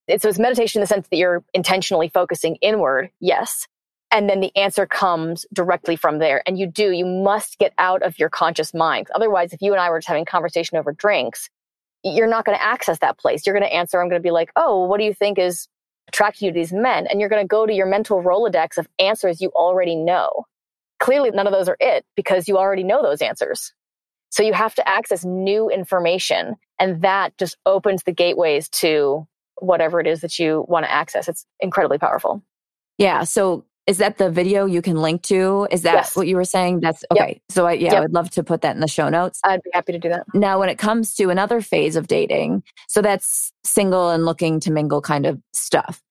It's, 0.07 0.23
so 0.23 0.29
it's 0.29 0.39
meditation 0.39 0.79
in 0.79 0.81
the 0.83 0.87
sense 0.87 1.07
that 1.07 1.17
you're 1.17 1.43
intentionally 1.53 2.09
focusing 2.09 2.55
inward, 2.57 3.09
yes, 3.19 3.67
and 4.11 4.29
then 4.29 4.39
the 4.39 4.55
answer 4.55 4.85
comes 4.85 5.45
directly 5.53 5.95
from 5.95 6.19
there. 6.19 6.43
And 6.45 6.57
you 6.57 6.67
do, 6.67 6.91
you 6.91 7.05
must 7.05 7.57
get 7.57 7.73
out 7.77 8.03
of 8.03 8.17
your 8.19 8.29
conscious 8.29 8.73
mind. 8.73 9.07
Otherwise, 9.13 9.53
if 9.53 9.61
you 9.61 9.71
and 9.71 9.81
I 9.81 9.89
were 9.89 9.99
just 9.99 10.07
having 10.07 10.25
conversation 10.25 10.77
over 10.77 10.93
drinks, 10.93 11.49
you're 12.03 12.27
not 12.27 12.45
going 12.45 12.57
to 12.57 12.63
access 12.63 12.99
that 12.99 13.17
place. 13.17 13.45
You're 13.45 13.57
going 13.57 13.67
to 13.67 13.73
answer, 13.73 13.99
I'm 13.99 14.09
going 14.09 14.21
to 14.21 14.23
be 14.23 14.31
like, 14.31 14.51
oh, 14.55 14.85
what 14.85 14.99
do 14.99 15.05
you 15.05 15.13
think 15.13 15.39
is 15.39 15.67
attracting 16.07 16.45
you 16.45 16.51
to 16.51 16.59
these 16.59 16.71
men? 16.71 17.07
And 17.07 17.19
you're 17.19 17.29
going 17.29 17.43
to 17.43 17.47
go 17.47 17.65
to 17.65 17.73
your 17.73 17.87
mental 17.87 18.21
Rolodex 18.21 18.77
of 18.77 18.87
answers 18.99 19.41
you 19.41 19.51
already 19.55 19.95
know. 19.95 20.45
Clearly, 20.99 21.31
none 21.31 21.47
of 21.47 21.53
those 21.53 21.67
are 21.67 21.77
it 21.79 22.05
because 22.15 22.47
you 22.47 22.57
already 22.57 22.83
know 22.83 23.01
those 23.01 23.21
answers. 23.21 23.73
So 24.29 24.43
you 24.43 24.53
have 24.53 24.75
to 24.75 24.87
access 24.87 25.25
new 25.25 25.69
information. 25.69 26.55
And 26.79 27.01
that 27.01 27.37
just 27.37 27.57
opens 27.65 28.03
the 28.03 28.11
gateways 28.11 28.69
to 28.69 29.27
whatever 29.55 29.99
it 29.99 30.07
is 30.07 30.21
that 30.21 30.37
you 30.37 30.65
want 30.67 30.85
to 30.85 30.91
access. 30.91 31.27
It's 31.27 31.45
incredibly 31.59 31.97
powerful. 31.97 32.43
Yeah. 32.97 33.23
So 33.23 33.65
is 33.87 33.99
that 33.99 34.17
the 34.17 34.29
video 34.29 34.65
you 34.65 34.81
can 34.81 34.95
link 34.95 35.21
to? 35.23 35.67
Is 35.69 35.83
that 35.83 35.93
yes. 35.93 36.15
what 36.15 36.27
you 36.27 36.35
were 36.35 36.45
saying? 36.45 36.79
That's 36.79 37.03
okay. 37.11 37.27
Yep. 37.27 37.41
So 37.49 37.67
I, 37.67 37.73
yeah, 37.73 37.83
yep. 37.83 37.93
I 37.93 37.99
would 38.01 38.13
love 38.13 38.31
to 38.31 38.43
put 38.43 38.61
that 38.61 38.75
in 38.75 38.81
the 38.81 38.87
show 38.87 39.09
notes. 39.09 39.39
I'd 39.43 39.61
be 39.61 39.69
happy 39.73 39.91
to 39.91 39.99
do 39.99 40.09
that. 40.09 40.25
Now, 40.33 40.59
when 40.59 40.69
it 40.69 40.77
comes 40.77 41.13
to 41.15 41.29
another 41.29 41.61
phase 41.61 41.95
of 41.95 42.07
dating, 42.07 42.63
so 42.87 43.01
that's 43.01 43.51
single 43.63 44.09
and 44.09 44.25
looking 44.25 44.59
to 44.61 44.71
mingle 44.71 45.01
kind 45.01 45.25
of 45.25 45.39
stuff. 45.53 46.01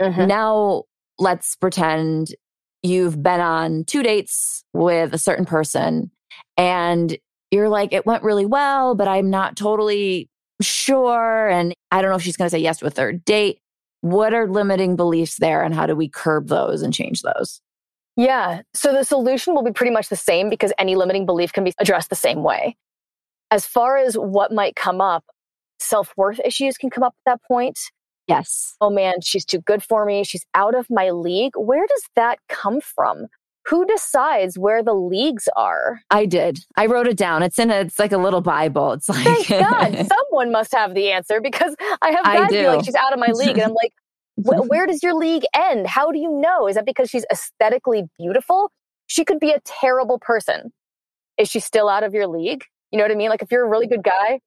Mm-hmm. 0.00 0.26
Now, 0.26 0.84
let's 1.18 1.56
pretend 1.56 2.34
you've 2.82 3.22
been 3.22 3.40
on 3.40 3.84
two 3.84 4.02
dates 4.02 4.64
with 4.72 5.12
a 5.12 5.18
certain 5.18 5.44
person 5.44 6.10
and 6.56 7.16
you're 7.50 7.68
like, 7.68 7.92
it 7.92 8.06
went 8.06 8.22
really 8.22 8.46
well, 8.46 8.94
but 8.94 9.08
I'm 9.08 9.30
not 9.30 9.56
totally 9.56 10.28
sure. 10.62 11.48
And 11.48 11.74
I 11.90 12.00
don't 12.00 12.10
know 12.10 12.16
if 12.16 12.22
she's 12.22 12.36
going 12.36 12.46
to 12.46 12.50
say 12.50 12.58
yes 12.58 12.78
to 12.78 12.86
a 12.86 12.90
third 12.90 13.24
date. 13.24 13.58
What 14.00 14.32
are 14.32 14.48
limiting 14.48 14.96
beliefs 14.96 15.36
there 15.38 15.62
and 15.62 15.74
how 15.74 15.86
do 15.86 15.96
we 15.96 16.08
curb 16.08 16.48
those 16.48 16.82
and 16.82 16.94
change 16.94 17.22
those? 17.22 17.60
Yeah. 18.16 18.62
So 18.74 18.92
the 18.92 19.04
solution 19.04 19.54
will 19.54 19.62
be 19.62 19.72
pretty 19.72 19.92
much 19.92 20.08
the 20.08 20.16
same 20.16 20.50
because 20.50 20.72
any 20.78 20.96
limiting 20.96 21.26
belief 21.26 21.52
can 21.52 21.64
be 21.64 21.72
addressed 21.78 22.10
the 22.10 22.16
same 22.16 22.42
way. 22.42 22.76
As 23.50 23.64
far 23.64 23.96
as 23.96 24.14
what 24.14 24.52
might 24.52 24.76
come 24.76 25.00
up, 25.00 25.24
self 25.78 26.12
worth 26.16 26.40
issues 26.44 26.76
can 26.76 26.90
come 26.90 27.04
up 27.04 27.14
at 27.18 27.30
that 27.30 27.40
point. 27.46 27.78
Yes. 28.26 28.74
Oh 28.80 28.90
man, 28.90 29.20
she's 29.22 29.44
too 29.44 29.60
good 29.60 29.82
for 29.82 30.04
me. 30.04 30.22
She's 30.24 30.44
out 30.54 30.74
of 30.74 30.86
my 30.90 31.10
league. 31.10 31.52
Where 31.56 31.86
does 31.86 32.04
that 32.14 32.38
come 32.48 32.80
from? 32.80 33.26
Who 33.68 33.84
decides 33.84 34.58
where 34.58 34.82
the 34.82 34.94
leagues 34.94 35.48
are? 35.54 36.00
I 36.10 36.24
did. 36.24 36.60
I 36.76 36.86
wrote 36.86 37.06
it 37.06 37.16
down. 37.18 37.42
It's 37.42 37.58
in 37.58 37.70
a, 37.70 37.80
it's 37.80 37.98
like 37.98 38.12
a 38.12 38.18
little 38.18 38.40
Bible. 38.40 38.92
It's 38.92 39.08
like 39.08 39.24
Thank 39.24 39.48
God. 39.48 40.06
Someone 40.08 40.50
must 40.50 40.72
have 40.72 40.94
the 40.94 41.10
answer 41.10 41.40
because 41.40 41.76
I 42.00 42.10
have 42.10 42.24
guys 42.24 42.50
be 42.50 42.66
like, 42.66 42.84
she's 42.84 42.94
out 42.94 43.12
of 43.12 43.18
my 43.18 43.32
league. 43.32 43.58
And 43.58 43.62
I'm 43.62 43.74
like, 43.74 43.92
where 44.36 44.86
does 44.86 45.02
your 45.02 45.14
league 45.14 45.44
end? 45.54 45.86
How 45.86 46.10
do 46.10 46.18
you 46.18 46.30
know? 46.30 46.66
Is 46.66 46.76
that 46.76 46.86
because 46.86 47.10
she's 47.10 47.26
aesthetically 47.30 48.04
beautiful? 48.18 48.70
She 49.06 49.24
could 49.24 49.40
be 49.40 49.50
a 49.50 49.60
terrible 49.64 50.18
person. 50.18 50.72
Is 51.36 51.48
she 51.48 51.60
still 51.60 51.88
out 51.88 52.04
of 52.04 52.14
your 52.14 52.26
league? 52.26 52.64
You 52.90 52.98
know 52.98 53.04
what 53.04 53.12
I 53.12 53.16
mean? 53.16 53.28
Like 53.28 53.42
if 53.42 53.52
you're 53.52 53.66
a 53.66 53.68
really 53.68 53.86
good 53.86 54.02
guy. 54.02 54.40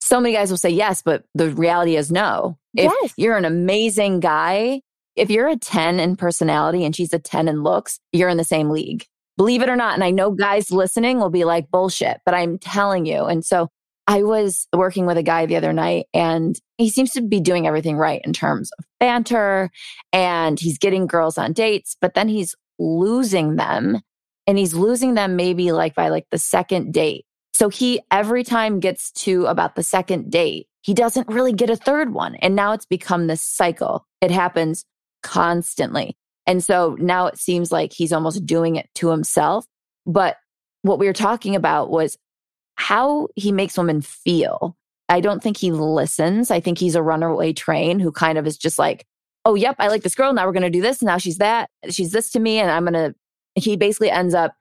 So 0.00 0.20
many 0.20 0.34
guys 0.34 0.50
will 0.50 0.58
say 0.58 0.70
yes, 0.70 1.02
but 1.02 1.24
the 1.34 1.50
reality 1.50 1.96
is 1.96 2.10
no. 2.10 2.58
If 2.74 2.92
yes. 3.02 3.14
you're 3.16 3.36
an 3.36 3.44
amazing 3.44 4.20
guy 4.20 4.80
if 5.16 5.30
you're 5.30 5.48
a 5.48 5.56
10 5.56 6.00
in 6.00 6.16
personality 6.16 6.84
and 6.84 6.94
she's 6.94 7.12
a 7.12 7.18
10 7.18 7.48
in 7.48 7.62
looks, 7.62 8.00
you're 8.12 8.28
in 8.28 8.36
the 8.36 8.44
same 8.44 8.70
league. 8.70 9.06
Believe 9.36 9.62
it 9.62 9.68
or 9.68 9.76
not. 9.76 9.94
And 9.94 10.04
I 10.04 10.10
know 10.10 10.30
guys 10.30 10.70
listening 10.70 11.18
will 11.18 11.30
be 11.30 11.44
like 11.44 11.70
bullshit, 11.70 12.20
but 12.24 12.34
I'm 12.34 12.58
telling 12.58 13.04
you. 13.06 13.24
And 13.24 13.44
so 13.44 13.68
I 14.06 14.22
was 14.22 14.68
working 14.72 15.06
with 15.06 15.16
a 15.16 15.22
guy 15.22 15.46
the 15.46 15.56
other 15.56 15.72
night 15.72 16.06
and 16.12 16.58
he 16.76 16.90
seems 16.90 17.12
to 17.12 17.22
be 17.22 17.40
doing 17.40 17.66
everything 17.66 17.96
right 17.96 18.20
in 18.24 18.32
terms 18.32 18.70
of 18.78 18.84
banter 19.00 19.70
and 20.12 20.60
he's 20.60 20.78
getting 20.78 21.06
girls 21.06 21.38
on 21.38 21.52
dates, 21.52 21.96
but 22.00 22.14
then 22.14 22.28
he's 22.28 22.54
losing 22.78 23.56
them 23.56 24.00
and 24.46 24.58
he's 24.58 24.74
losing 24.74 25.14
them 25.14 25.36
maybe 25.36 25.72
like 25.72 25.94
by 25.94 26.08
like 26.08 26.26
the 26.30 26.38
second 26.38 26.92
date. 26.92 27.24
So 27.54 27.68
he 27.68 28.00
every 28.10 28.44
time 28.44 28.78
gets 28.78 29.10
to 29.12 29.46
about 29.46 29.74
the 29.74 29.82
second 29.82 30.30
date, 30.30 30.66
he 30.82 30.92
doesn't 30.92 31.28
really 31.28 31.52
get 31.52 31.70
a 31.70 31.76
third 31.76 32.12
one. 32.12 32.34
And 32.36 32.54
now 32.54 32.72
it's 32.72 32.86
become 32.86 33.26
this 33.26 33.40
cycle. 33.40 34.06
It 34.20 34.30
happens 34.30 34.84
constantly. 35.24 36.16
And 36.46 36.62
so 36.62 36.96
now 37.00 37.26
it 37.26 37.38
seems 37.38 37.72
like 37.72 37.92
he's 37.92 38.12
almost 38.12 38.46
doing 38.46 38.76
it 38.76 38.88
to 38.96 39.08
himself. 39.08 39.66
But 40.06 40.36
what 40.82 40.98
we 40.98 41.06
were 41.06 41.12
talking 41.12 41.56
about 41.56 41.90
was 41.90 42.18
how 42.76 43.28
he 43.34 43.50
makes 43.50 43.78
women 43.78 44.02
feel. 44.02 44.76
I 45.08 45.20
don't 45.20 45.42
think 45.42 45.56
he 45.56 45.72
listens. 45.72 46.50
I 46.50 46.60
think 46.60 46.78
he's 46.78 46.94
a 46.94 47.02
runaway 47.02 47.52
train 47.52 47.98
who 47.98 48.12
kind 48.12 48.38
of 48.38 48.46
is 48.46 48.56
just 48.56 48.78
like, 48.78 49.06
oh, 49.44 49.54
yep, 49.54 49.76
I 49.78 49.88
like 49.88 50.02
this 50.02 50.14
girl. 50.14 50.32
Now 50.32 50.46
we're 50.46 50.52
going 50.52 50.62
to 50.62 50.70
do 50.70 50.82
this. 50.82 51.02
Now 51.02 51.18
she's 51.18 51.38
that. 51.38 51.70
She's 51.90 52.12
this 52.12 52.30
to 52.32 52.40
me. 52.40 52.58
And 52.58 52.70
I'm 52.70 52.84
going 52.84 52.94
to, 52.94 53.14
he 53.54 53.76
basically 53.76 54.10
ends 54.10 54.34
up 54.34 54.54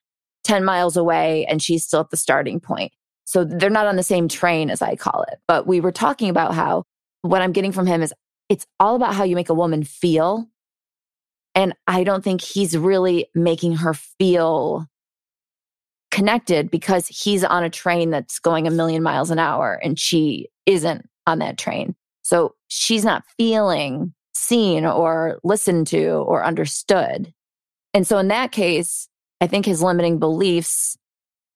10 0.46 0.64
miles 0.64 0.98
away 0.98 1.46
and 1.46 1.62
she's 1.62 1.86
still 1.86 2.02
at 2.02 2.10
the 2.10 2.18
starting 2.18 2.60
point. 2.60 2.92
So 3.26 3.44
they're 3.44 3.70
not 3.70 3.88
on 3.88 3.96
the 3.96 4.04
same 4.04 4.28
train 4.28 4.70
as 4.70 4.82
I 4.82 4.96
call 4.96 5.24
it. 5.32 5.40
But 5.48 5.66
we 5.68 5.80
were 5.80 5.92
talking 5.92 6.30
about 6.30 6.54
how 6.54 6.84
what 7.22 7.42
I'm 7.42 7.54
getting 7.54 7.72
from 7.72 7.88
him 7.88 8.02
is 8.02 8.14
it's 8.50 8.68
all 8.80 8.96
about 8.96 9.16
how 9.16 9.24
you 9.24 9.36
make 9.36 9.50
a 9.50 9.54
woman 9.54 9.84
feel 9.84 10.50
and 11.56 11.74
I 11.88 12.04
don't 12.04 12.24
think 12.24 12.42
he's 12.42 12.78
really 12.78 13.28
making 13.36 13.78
her 13.78 13.94
feel 13.94 14.88
connected 16.12 16.70
because 16.70 17.08
he's 17.08 17.44
on 17.44 17.64
a 17.64 17.70
train 17.70 18.12
that's 18.12 18.40
going 18.40 18.68
a 18.68 18.72
million 18.72 19.02
miles 19.02 19.32
an 19.32 19.40
hour 19.40 19.80
and 19.84 19.98
she 19.98 20.50
isn't 20.66 21.10
on 21.26 21.40
that 21.40 21.58
train. 21.58 21.96
So 22.22 22.56
she's 22.68 23.04
not 23.04 23.24
feeling 23.38 24.14
seen 24.36 24.86
or 24.86 25.40
listened 25.44 25.88
to 25.88 26.08
or 26.08 26.44
understood. 26.44 27.34
And 27.94 28.06
so 28.06 28.18
in 28.18 28.28
that 28.30 28.52
case, 28.52 29.08
I 29.42 29.48
think 29.48 29.66
his 29.66 29.82
limiting 29.82 30.20
beliefs 30.20 30.98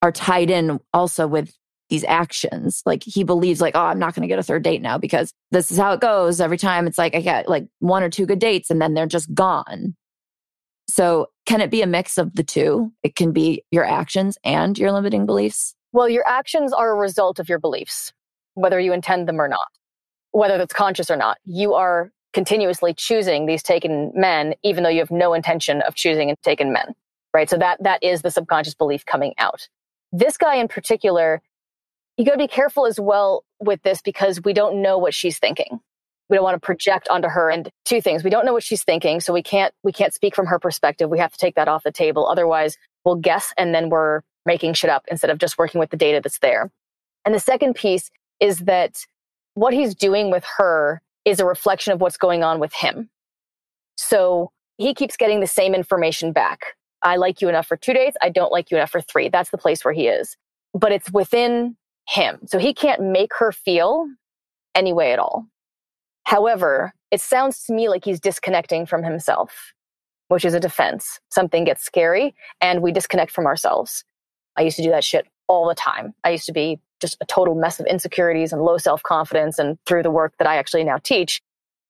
are 0.02 0.12
tied 0.12 0.50
in 0.50 0.80
also 0.94 1.28
with 1.28 1.54
these 1.90 2.04
actions. 2.06 2.82
Like 2.86 3.04
he 3.04 3.24
believes 3.24 3.62
like, 3.62 3.76
oh, 3.76 3.86
I'm 3.86 4.00
not 4.00 4.14
going 4.14 4.22
to 4.22 4.28
get 4.28 4.40
a 4.40 4.44
third 4.44 4.64
date 4.64 4.82
now 4.82 4.98
because 4.98 5.32
this 5.52 5.72
is 5.72 5.78
how 5.78 5.94
it 5.94 6.02
goes. 6.02 6.42
Every 6.42 6.58
time 6.58 6.88
it's 6.88 6.98
like 6.98 7.16
I 7.16 7.22
get 7.22 7.48
like 7.48 7.68
one 7.80 8.04
or 8.04 8.10
two 8.10 8.26
good 8.26 8.40
dates 8.40 8.70
and 8.70 8.82
then 8.82 8.94
they're 8.94 9.08
just 9.08 9.34
gone. 9.34 9.96
So 10.90 11.28
can 11.46 11.62
it 11.62 11.72
be 11.72 11.82
a 11.82 11.88
mix 11.88 12.18
of 12.18 12.34
the 12.36 12.44
two? 12.44 12.92
It 13.04 13.16
can 13.16 13.32
be 13.32 13.64
your 13.72 13.86
actions 13.86 14.38
and 14.44 14.78
your 14.78 14.92
limiting 14.92 15.26
beliefs. 15.26 15.76
Well, 15.92 16.10
your 16.10 16.28
actions 16.28 16.74
are 16.74 16.92
a 16.92 16.96
result 16.96 17.40
of 17.40 17.50
your 17.50 17.60
beliefs, 17.60 18.14
whether 18.54 18.80
you 18.80 18.94
intend 18.94 19.28
them 19.28 19.40
or 19.40 19.48
not, 19.48 19.68
whether 20.32 20.58
that's 20.58 20.74
conscious 20.74 21.10
or 21.10 21.16
not. 21.16 21.38
You 21.44 21.74
are 21.74 22.12
continuously 22.34 22.94
choosing 22.94 23.46
these 23.46 23.64
taken 23.64 24.12
men, 24.14 24.54
even 24.64 24.84
though 24.84 24.90
you 24.90 25.00
have 25.00 25.12
no 25.12 25.34
intention 25.34 25.82
of 25.82 25.96
choosing 25.96 26.30
and 26.30 26.38
taken 26.44 26.72
men. 26.72 26.94
Right. 27.34 27.50
So 27.50 27.58
that 27.58 27.84
that 27.84 28.04
is 28.04 28.22
the 28.22 28.32
subconscious 28.32 28.74
belief 28.74 29.06
coming 29.06 29.34
out. 29.38 29.68
This 30.12 30.38
guy 30.38 30.56
in 30.56 30.68
particular 30.68 31.42
you 32.18 32.26
got 32.26 32.32
to 32.32 32.38
be 32.38 32.48
careful 32.48 32.86
as 32.86 33.00
well 33.00 33.44
with 33.60 33.82
this 33.84 34.02
because 34.02 34.42
we 34.44 34.54
don't 34.54 34.82
know 34.82 34.98
what 34.98 35.14
she's 35.14 35.40
thinking. 35.40 35.80
We 36.30 36.36
don't 36.36 36.44
want 36.44 36.56
to 36.56 36.66
project 36.66 37.08
onto 37.08 37.30
her 37.30 37.50
and 37.50 37.70
two 37.86 38.02
things. 38.02 38.24
We 38.24 38.30
don't 38.30 38.46
know 38.46 38.54
what 38.54 38.64
she's 38.64 38.84
thinking, 38.84 39.22
so 39.22 39.32
we 39.32 39.42
can't 39.42 39.74
we 39.84 39.92
can't 39.92 40.14
speak 40.14 40.36
from 40.36 40.46
her 40.48 40.60
perspective. 40.60 41.10
We 41.10 41.20
have 41.20 41.32
to 41.32 41.38
take 41.38 41.56
that 41.56 41.68
off 41.68 41.84
the 41.84 41.92
table. 41.92 42.28
Otherwise, 42.28 42.78
we'll 43.06 43.16
guess 43.16 43.54
and 43.58 43.74
then 43.74 43.90
we're 43.90 44.22
making 44.46 44.74
shit 44.74 44.90
up 44.90 45.06
instead 45.10 45.30
of 45.30 45.38
just 45.38 45.58
working 45.58 45.80
with 45.80 45.90
the 45.90 45.98
data 45.98 46.20
that's 46.22 46.40
there. 46.40 46.72
And 47.26 47.34
the 47.34 47.40
second 47.40 47.76
piece 47.76 48.10
is 48.40 48.60
that 48.60 48.98
what 49.54 49.74
he's 49.74 49.96
doing 49.96 50.32
with 50.32 50.46
her 50.58 51.02
is 51.26 51.40
a 51.40 51.46
reflection 51.46 51.94
of 51.94 52.02
what's 52.02 52.18
going 52.18 52.44
on 52.44 52.60
with 52.60 52.74
him. 52.74 53.10
So 53.96 54.52
he 54.78 54.94
keeps 54.94 55.18
getting 55.18 55.40
the 55.40 55.48
same 55.48 55.74
information 55.74 56.32
back 56.32 56.78
I 57.04 57.18
like 57.18 57.42
you 57.42 57.50
enough 57.50 57.68
for 57.68 57.78
two 57.78 57.94
dates. 57.94 58.18
I 58.22 58.30
don't 58.30 58.52
like 58.52 58.72
you 58.72 58.78
enough 58.78 58.92
for 58.92 59.02
three. 59.02 59.30
That's 59.30 59.50
the 59.50 59.58
place 59.58 59.86
where 59.86 59.94
he 59.94 60.08
is. 60.08 60.36
But 60.74 60.92
it's 60.92 61.12
within 61.12 61.76
him. 62.08 62.40
So 62.46 62.58
he 62.58 62.74
can't 62.74 63.02
make 63.02 63.32
her 63.40 63.52
feel 63.52 64.08
any 64.76 64.94
way 64.94 65.12
at 65.14 65.20
all. 65.20 65.48
However, 66.24 66.94
it 67.12 67.22
sounds 67.22 67.64
to 67.66 67.74
me 67.74 67.90
like 67.90 68.04
he's 68.04 68.20
disconnecting 68.20 68.86
from 68.86 69.04
himself, 69.04 69.74
which 70.28 70.46
is 70.46 70.54
a 70.54 70.60
defense. 70.60 71.20
Something 71.30 71.64
gets 71.64 71.84
scary 71.84 72.36
and 72.62 72.82
we 72.82 72.92
disconnect 72.92 73.32
from 73.32 73.46
ourselves. 73.46 74.04
I 74.58 74.64
used 74.64 74.78
to 74.78 74.84
do 74.84 74.90
that 74.90 75.04
shit 75.04 75.26
all 75.48 75.68
the 75.68 75.76
time. 75.76 76.14
I 76.24 76.32
used 76.32 76.46
to 76.48 76.54
be 76.54 76.80
just 77.00 77.18
a 77.22 77.26
total 77.26 77.56
mess 77.56 77.80
of 77.80 77.86
insecurities 77.86 78.52
and 78.52 78.62
low 78.62 78.78
self 78.78 79.04
confidence. 79.04 79.60
And 79.60 79.78
through 79.86 80.04
the 80.04 80.12
work 80.12 80.34
that 80.40 80.48
I 80.48 80.58
actually 80.58 80.84
now 80.84 80.98
teach, 80.98 81.42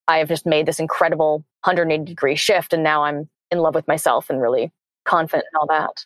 I 0.06 0.18
have 0.18 0.28
just 0.28 0.46
made 0.46 0.66
this 0.66 0.78
incredible 0.78 1.44
180 1.64 2.04
degree 2.04 2.36
shift. 2.36 2.72
And 2.72 2.82
now 2.82 3.04
I'm 3.04 3.28
in 3.50 3.58
love 3.58 3.74
with 3.74 3.88
myself 3.88 4.30
and 4.30 4.40
really 4.40 4.70
confident 5.04 5.46
and 5.52 5.60
all 5.60 5.66
that. 5.66 6.04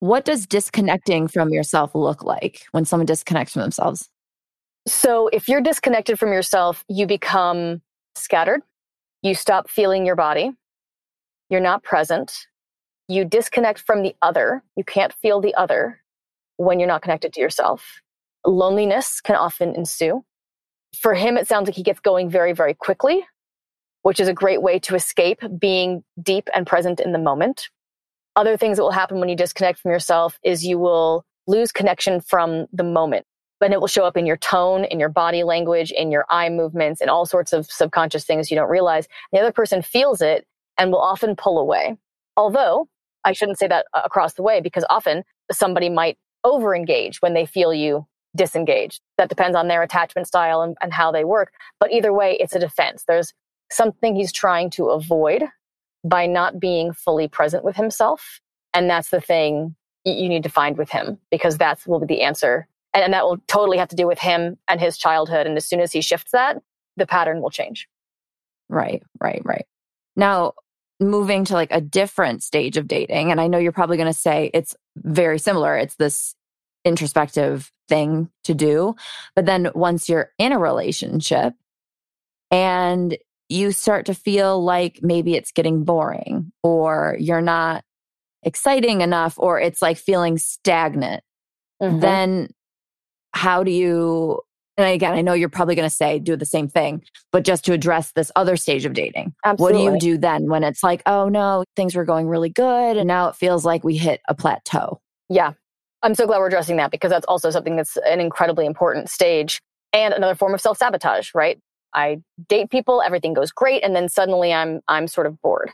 What 0.00 0.24
does 0.24 0.46
disconnecting 0.46 1.28
from 1.28 1.50
yourself 1.50 1.94
look 1.94 2.24
like 2.24 2.62
when 2.72 2.86
someone 2.86 3.06
disconnects 3.06 3.52
from 3.52 3.62
themselves? 3.62 4.08
So, 4.88 5.28
if 5.28 5.46
you're 5.46 5.60
disconnected 5.60 6.18
from 6.18 6.32
yourself, 6.32 6.84
you 6.88 7.06
become 7.06 7.82
scattered. 8.14 8.62
You 9.22 9.34
stop 9.34 9.68
feeling 9.68 10.06
your 10.06 10.16
body. 10.16 10.52
You're 11.50 11.60
not 11.60 11.82
present. 11.82 12.46
You 13.08 13.26
disconnect 13.26 13.80
from 13.80 14.02
the 14.02 14.14
other. 14.22 14.62
You 14.74 14.84
can't 14.84 15.12
feel 15.12 15.40
the 15.40 15.54
other 15.54 16.00
when 16.56 16.78
you're 16.78 16.88
not 16.88 17.02
connected 17.02 17.34
to 17.34 17.40
yourself. 17.40 18.00
Loneliness 18.46 19.20
can 19.20 19.36
often 19.36 19.74
ensue. 19.74 20.24
For 20.98 21.12
him, 21.12 21.36
it 21.36 21.46
sounds 21.46 21.68
like 21.68 21.76
he 21.76 21.82
gets 21.82 22.00
going 22.00 22.30
very, 22.30 22.54
very 22.54 22.72
quickly, 22.72 23.26
which 24.02 24.18
is 24.18 24.28
a 24.28 24.32
great 24.32 24.62
way 24.62 24.78
to 24.80 24.94
escape 24.94 25.40
being 25.58 26.04
deep 26.22 26.48
and 26.54 26.66
present 26.66 27.00
in 27.00 27.12
the 27.12 27.18
moment. 27.18 27.68
Other 28.40 28.56
things 28.56 28.78
that 28.78 28.82
will 28.82 28.90
happen 28.90 29.20
when 29.20 29.28
you 29.28 29.36
disconnect 29.36 29.80
from 29.80 29.90
yourself 29.90 30.38
is 30.42 30.64
you 30.64 30.78
will 30.78 31.26
lose 31.46 31.72
connection 31.72 32.22
from 32.22 32.64
the 32.72 32.82
moment. 32.82 33.26
And 33.60 33.74
it 33.74 33.80
will 33.80 33.86
show 33.86 34.06
up 34.06 34.16
in 34.16 34.24
your 34.24 34.38
tone, 34.38 34.84
in 34.84 34.98
your 34.98 35.10
body 35.10 35.44
language, 35.44 35.90
in 35.90 36.10
your 36.10 36.24
eye 36.30 36.48
movements, 36.48 37.02
and 37.02 37.10
all 37.10 37.26
sorts 37.26 37.52
of 37.52 37.66
subconscious 37.66 38.24
things 38.24 38.50
you 38.50 38.56
don't 38.56 38.70
realize. 38.70 39.06
The 39.30 39.40
other 39.40 39.52
person 39.52 39.82
feels 39.82 40.22
it 40.22 40.46
and 40.78 40.90
will 40.90 41.02
often 41.02 41.36
pull 41.36 41.58
away. 41.58 41.98
Although 42.34 42.88
I 43.26 43.32
shouldn't 43.32 43.58
say 43.58 43.68
that 43.68 43.84
across 43.92 44.32
the 44.32 44.42
way 44.42 44.62
because 44.62 44.86
often 44.88 45.22
somebody 45.52 45.90
might 45.90 46.16
over 46.42 46.74
engage 46.74 47.20
when 47.20 47.34
they 47.34 47.44
feel 47.44 47.74
you 47.74 48.06
disengage. 48.34 49.02
That 49.18 49.28
depends 49.28 49.54
on 49.54 49.68
their 49.68 49.82
attachment 49.82 50.26
style 50.26 50.62
and, 50.62 50.78
and 50.80 50.94
how 50.94 51.12
they 51.12 51.24
work. 51.24 51.52
But 51.78 51.92
either 51.92 52.14
way, 52.14 52.38
it's 52.40 52.54
a 52.54 52.58
defense. 52.58 53.04
There's 53.06 53.34
something 53.70 54.16
he's 54.16 54.32
trying 54.32 54.70
to 54.70 54.86
avoid 54.86 55.42
by 56.04 56.26
not 56.26 56.60
being 56.60 56.92
fully 56.92 57.28
present 57.28 57.64
with 57.64 57.76
himself. 57.76 58.40
And 58.72 58.88
that's 58.88 59.10
the 59.10 59.20
thing 59.20 59.74
you 60.04 60.28
need 60.28 60.42
to 60.44 60.48
find 60.48 60.78
with 60.78 60.90
him 60.90 61.18
because 61.30 61.58
that's 61.58 61.86
will 61.86 62.00
be 62.00 62.06
the 62.06 62.22
answer. 62.22 62.66
And, 62.94 63.04
and 63.04 63.12
that 63.12 63.24
will 63.24 63.38
totally 63.46 63.78
have 63.78 63.88
to 63.88 63.96
do 63.96 64.06
with 64.06 64.18
him 64.18 64.56
and 64.68 64.80
his 64.80 64.96
childhood. 64.96 65.46
And 65.46 65.56
as 65.56 65.66
soon 65.66 65.80
as 65.80 65.92
he 65.92 66.00
shifts 66.00 66.32
that, 66.32 66.62
the 66.96 67.06
pattern 67.06 67.40
will 67.40 67.50
change. 67.50 67.88
Right, 68.68 69.02
right, 69.20 69.42
right. 69.44 69.66
Now, 70.16 70.54
moving 71.00 71.44
to 71.46 71.54
like 71.54 71.72
a 71.72 71.80
different 71.80 72.42
stage 72.42 72.76
of 72.76 72.86
dating, 72.86 73.30
and 73.30 73.40
I 73.40 73.46
know 73.46 73.58
you're 73.58 73.72
probably 73.72 73.96
going 73.96 74.12
to 74.12 74.18
say 74.18 74.50
it's 74.54 74.76
very 74.96 75.38
similar. 75.38 75.76
It's 75.76 75.96
this 75.96 76.34
introspective 76.84 77.72
thing 77.88 78.30
to 78.44 78.54
do. 78.54 78.94
But 79.34 79.46
then 79.46 79.70
once 79.74 80.08
you're 80.08 80.30
in 80.38 80.52
a 80.52 80.58
relationship 80.58 81.54
and 82.50 83.16
you 83.50 83.72
start 83.72 84.06
to 84.06 84.14
feel 84.14 84.62
like 84.62 85.00
maybe 85.02 85.34
it's 85.34 85.52
getting 85.52 85.84
boring 85.84 86.52
or 86.62 87.16
you're 87.18 87.40
not 87.40 87.84
exciting 88.42 89.00
enough 89.00 89.34
or 89.38 89.60
it's 89.60 89.82
like 89.82 89.96
feeling 89.96 90.38
stagnant, 90.38 91.22
mm-hmm. 91.82 92.00
then 92.00 92.48
how 93.32 93.62
do 93.62 93.70
you? 93.70 94.40
And 94.76 94.88
again, 94.88 95.12
I 95.12 95.20
know 95.20 95.34
you're 95.34 95.50
probably 95.50 95.74
going 95.74 95.88
to 95.88 95.94
say 95.94 96.18
do 96.18 96.36
the 96.36 96.46
same 96.46 96.68
thing, 96.68 97.02
but 97.32 97.44
just 97.44 97.64
to 97.66 97.72
address 97.72 98.12
this 98.12 98.32
other 98.34 98.56
stage 98.56 98.86
of 98.86 98.94
dating, 98.94 99.34
Absolutely. 99.44 99.82
what 99.84 100.00
do 100.00 100.06
you 100.06 100.14
do 100.14 100.18
then 100.18 100.48
when 100.48 100.64
it's 100.64 100.82
like, 100.82 101.02
oh 101.04 101.28
no, 101.28 101.64
things 101.76 101.94
were 101.94 102.04
going 102.04 102.28
really 102.28 102.48
good 102.48 102.96
and 102.96 103.06
now 103.06 103.28
it 103.28 103.36
feels 103.36 103.64
like 103.64 103.84
we 103.84 103.96
hit 103.96 104.20
a 104.28 104.34
plateau? 104.34 105.00
Yeah. 105.28 105.52
I'm 106.02 106.14
so 106.14 106.26
glad 106.26 106.38
we're 106.38 106.46
addressing 106.46 106.78
that 106.78 106.90
because 106.90 107.10
that's 107.10 107.26
also 107.26 107.50
something 107.50 107.76
that's 107.76 107.98
an 108.06 108.20
incredibly 108.20 108.64
important 108.64 109.10
stage 109.10 109.60
and 109.92 110.14
another 110.14 110.34
form 110.34 110.54
of 110.54 110.60
self 110.60 110.78
sabotage, 110.78 111.34
right? 111.34 111.58
I 111.94 112.22
date 112.48 112.70
people, 112.70 113.02
everything 113.02 113.34
goes 113.34 113.50
great, 113.50 113.82
and 113.82 113.94
then 113.94 114.08
suddenly 114.08 114.52
I'm 114.52 114.80
I'm 114.88 115.06
sort 115.06 115.26
of 115.26 115.40
bored. 115.40 115.70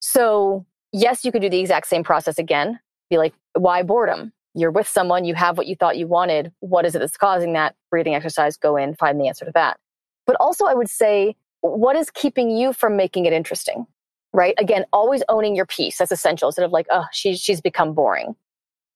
So 0.00 0.66
yes, 0.92 1.24
you 1.24 1.32
could 1.32 1.42
do 1.42 1.50
the 1.50 1.60
exact 1.60 1.86
same 1.86 2.04
process 2.04 2.38
again. 2.38 2.80
Be 3.10 3.18
like, 3.18 3.34
why 3.54 3.82
boredom? 3.82 4.32
You're 4.54 4.70
with 4.70 4.88
someone, 4.88 5.24
you 5.24 5.34
have 5.34 5.58
what 5.58 5.66
you 5.66 5.76
thought 5.76 5.98
you 5.98 6.06
wanted. 6.06 6.50
What 6.60 6.86
is 6.86 6.94
it 6.94 7.00
that's 7.00 7.16
causing 7.16 7.52
that? 7.52 7.74
Breathing 7.90 8.14
exercise, 8.14 8.56
go 8.56 8.76
in, 8.76 8.94
find 8.94 9.20
the 9.20 9.28
answer 9.28 9.44
to 9.44 9.52
that. 9.52 9.78
But 10.26 10.36
also, 10.40 10.64
I 10.64 10.74
would 10.74 10.88
say, 10.88 11.36
what 11.60 11.94
is 11.94 12.10
keeping 12.10 12.50
you 12.50 12.72
from 12.72 12.96
making 12.96 13.26
it 13.26 13.32
interesting? 13.32 13.86
Right? 14.32 14.54
Again, 14.58 14.86
always 14.92 15.22
owning 15.28 15.54
your 15.54 15.66
piece. 15.66 15.98
That's 15.98 16.10
essential. 16.10 16.48
Instead 16.48 16.64
of 16.64 16.72
like, 16.72 16.86
oh, 16.90 17.04
she's 17.12 17.40
she's 17.40 17.60
become 17.60 17.94
boring. 17.94 18.34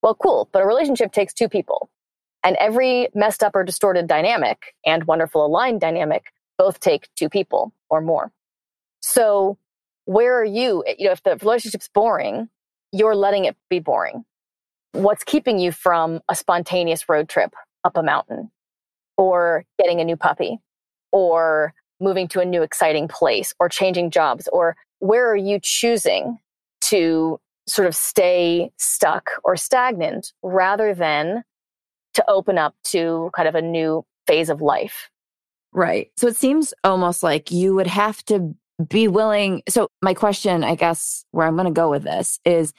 Well, 0.02 0.14
cool. 0.14 0.48
But 0.52 0.62
a 0.62 0.66
relationship 0.66 1.12
takes 1.12 1.34
two 1.34 1.48
people. 1.48 1.90
And 2.42 2.56
every 2.56 3.08
messed 3.14 3.42
up 3.42 3.54
or 3.54 3.64
distorted 3.64 4.06
dynamic 4.06 4.74
and 4.86 5.04
wonderful 5.04 5.44
aligned 5.44 5.80
dynamic 5.80 6.32
both 6.60 6.78
take 6.78 7.08
two 7.16 7.30
people 7.30 7.72
or 7.88 8.02
more. 8.02 8.30
So 9.00 9.56
where 10.04 10.38
are 10.38 10.44
you? 10.44 10.84
Eh, 10.86 10.96
you 10.98 11.06
know, 11.06 11.12
if 11.12 11.22
the 11.22 11.38
relationship's 11.40 11.88
boring, 11.88 12.50
you're 12.92 13.16
letting 13.16 13.46
it 13.46 13.56
be 13.70 13.78
boring. 13.78 14.26
What's 14.92 15.24
keeping 15.24 15.58
you 15.58 15.72
from 15.72 16.20
a 16.28 16.34
spontaneous 16.34 17.08
road 17.08 17.30
trip 17.30 17.54
up 17.82 17.96
a 17.96 18.02
mountain 18.02 18.50
or 19.16 19.64
getting 19.78 20.02
a 20.02 20.04
new 20.04 20.18
puppy 20.18 20.58
or 21.12 21.72
moving 21.98 22.28
to 22.28 22.40
a 22.40 22.44
new 22.44 22.60
exciting 22.60 23.08
place 23.08 23.54
or 23.58 23.70
changing 23.70 24.10
jobs 24.10 24.46
or 24.52 24.76
where 24.98 25.30
are 25.30 25.36
you 25.36 25.60
choosing 25.62 26.38
to 26.82 27.40
sort 27.66 27.88
of 27.88 27.96
stay 27.96 28.70
stuck 28.76 29.30
or 29.44 29.56
stagnant 29.56 30.34
rather 30.42 30.92
than 30.92 31.42
to 32.12 32.22
open 32.28 32.58
up 32.58 32.74
to 32.84 33.30
kind 33.34 33.48
of 33.48 33.54
a 33.54 33.62
new 33.62 34.04
phase 34.26 34.50
of 34.50 34.60
life 34.60 35.08
Right. 35.72 36.10
So 36.16 36.26
it 36.26 36.36
seems 36.36 36.74
almost 36.82 37.22
like 37.22 37.50
you 37.50 37.74
would 37.74 37.86
have 37.86 38.24
to 38.24 38.54
be 38.88 39.08
willing. 39.08 39.62
So, 39.68 39.88
my 40.02 40.14
question, 40.14 40.64
I 40.64 40.74
guess, 40.74 41.24
where 41.30 41.46
I'm 41.46 41.54
going 41.54 41.66
to 41.66 41.72
go 41.72 41.90
with 41.90 42.02
this 42.02 42.40
is 42.44 42.72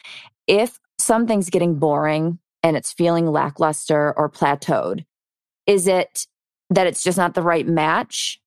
if 0.47 0.79
something's 0.99 1.49
getting 1.49 1.75
boring 1.75 2.39
and 2.63 2.75
it's 2.75 2.91
feeling 2.91 3.27
lackluster 3.27 4.13
or 4.17 4.29
plateaued, 4.29 5.05
is 5.67 5.87
it 5.87 6.27
that 6.69 6.87
it's 6.87 7.03
just 7.03 7.17
not 7.17 7.33
the 7.33 7.41
right 7.41 7.67
match? 7.67 8.39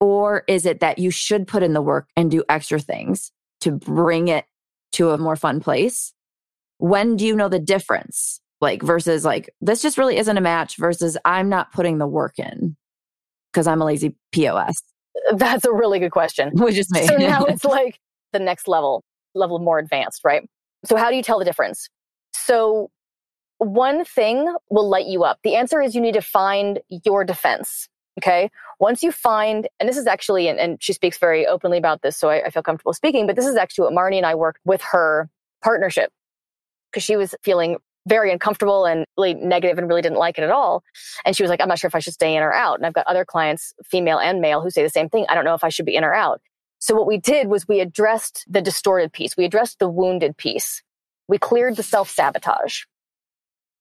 Or 0.00 0.44
is 0.48 0.66
it 0.66 0.80
that 0.80 0.98
you 0.98 1.10
should 1.10 1.46
put 1.46 1.62
in 1.62 1.72
the 1.72 1.82
work 1.82 2.08
and 2.16 2.30
do 2.30 2.44
extra 2.48 2.78
things 2.78 3.32
to 3.60 3.72
bring 3.72 4.28
it 4.28 4.44
to 4.92 5.10
a 5.10 5.18
more 5.18 5.36
fun 5.36 5.60
place? 5.60 6.12
When 6.78 7.16
do 7.16 7.26
you 7.26 7.34
know 7.34 7.48
the 7.48 7.58
difference? 7.58 8.40
Like, 8.60 8.82
versus 8.82 9.24
like, 9.24 9.50
this 9.60 9.82
just 9.82 9.98
really 9.98 10.16
isn't 10.16 10.36
a 10.36 10.40
match 10.40 10.76
versus 10.76 11.16
I'm 11.24 11.48
not 11.48 11.72
putting 11.72 11.98
the 11.98 12.06
work 12.06 12.38
in 12.38 12.76
because 13.54 13.66
I'm 13.68 13.80
a 13.80 13.84
lazy 13.84 14.16
POS? 14.32 14.82
That's 15.36 15.64
a 15.64 15.72
really 15.72 16.00
good 16.00 16.10
question. 16.10 16.50
Which 16.54 16.76
is 16.76 16.90
me. 16.90 17.06
So 17.06 17.16
now 17.16 17.44
it's 17.48 17.64
like 17.64 17.98
the 18.32 18.40
next 18.40 18.66
level, 18.66 19.04
level 19.34 19.60
more 19.60 19.78
advanced, 19.78 20.22
right? 20.24 20.48
So 20.84 20.96
how 20.96 21.08
do 21.08 21.16
you 21.16 21.22
tell 21.22 21.38
the 21.38 21.44
difference? 21.44 21.88
So 22.34 22.90
one 23.58 24.04
thing 24.04 24.52
will 24.68 24.88
light 24.88 25.06
you 25.06 25.24
up. 25.24 25.38
The 25.44 25.54
answer 25.54 25.80
is 25.80 25.94
you 25.94 26.00
need 26.00 26.14
to 26.14 26.22
find 26.22 26.80
your 27.04 27.24
defense. 27.24 27.88
Okay. 28.20 28.50
Once 28.78 29.02
you 29.02 29.10
find, 29.10 29.68
and 29.80 29.88
this 29.88 29.96
is 29.96 30.06
actually, 30.06 30.48
and, 30.48 30.58
and 30.58 30.82
she 30.82 30.92
speaks 30.92 31.18
very 31.18 31.46
openly 31.46 31.78
about 31.78 32.02
this, 32.02 32.16
so 32.16 32.28
I, 32.28 32.44
I 32.44 32.50
feel 32.50 32.62
comfortable 32.62 32.92
speaking, 32.92 33.26
but 33.26 33.34
this 33.34 33.46
is 33.46 33.56
actually 33.56 33.86
what 33.86 33.94
Marni 33.94 34.16
and 34.16 34.26
I 34.26 34.34
worked 34.34 34.60
with 34.64 34.82
her 34.82 35.28
partnership 35.62 36.12
because 36.90 37.02
she 37.02 37.16
was 37.16 37.34
feeling 37.42 37.78
very 38.06 38.32
uncomfortable 38.32 38.84
and 38.84 39.06
really 39.16 39.34
negative 39.34 39.78
and 39.78 39.88
really 39.88 40.02
didn't 40.02 40.18
like 40.18 40.38
it 40.38 40.44
at 40.44 40.50
all. 40.50 40.82
And 41.24 41.36
she 41.36 41.42
was 41.42 41.50
like, 41.50 41.60
I'm 41.60 41.68
not 41.68 41.78
sure 41.78 41.88
if 41.88 41.94
I 41.94 42.00
should 42.00 42.12
stay 42.12 42.36
in 42.36 42.42
or 42.42 42.52
out. 42.52 42.76
And 42.76 42.86
I've 42.86 42.92
got 42.92 43.06
other 43.06 43.24
clients, 43.24 43.72
female 43.84 44.18
and 44.18 44.40
male, 44.40 44.60
who 44.60 44.70
say 44.70 44.82
the 44.82 44.90
same 44.90 45.08
thing. 45.08 45.26
I 45.28 45.34
don't 45.34 45.44
know 45.44 45.54
if 45.54 45.64
I 45.64 45.68
should 45.68 45.86
be 45.86 45.96
in 45.96 46.04
or 46.04 46.14
out. 46.14 46.40
So 46.78 46.94
what 46.94 47.06
we 47.06 47.18
did 47.18 47.48
was 47.48 47.66
we 47.66 47.80
addressed 47.80 48.44
the 48.46 48.60
distorted 48.60 49.12
piece. 49.12 49.36
We 49.36 49.46
addressed 49.46 49.78
the 49.78 49.88
wounded 49.88 50.36
piece. 50.36 50.82
We 51.28 51.38
cleared 51.38 51.76
the 51.76 51.82
self 51.82 52.10
sabotage. 52.10 52.82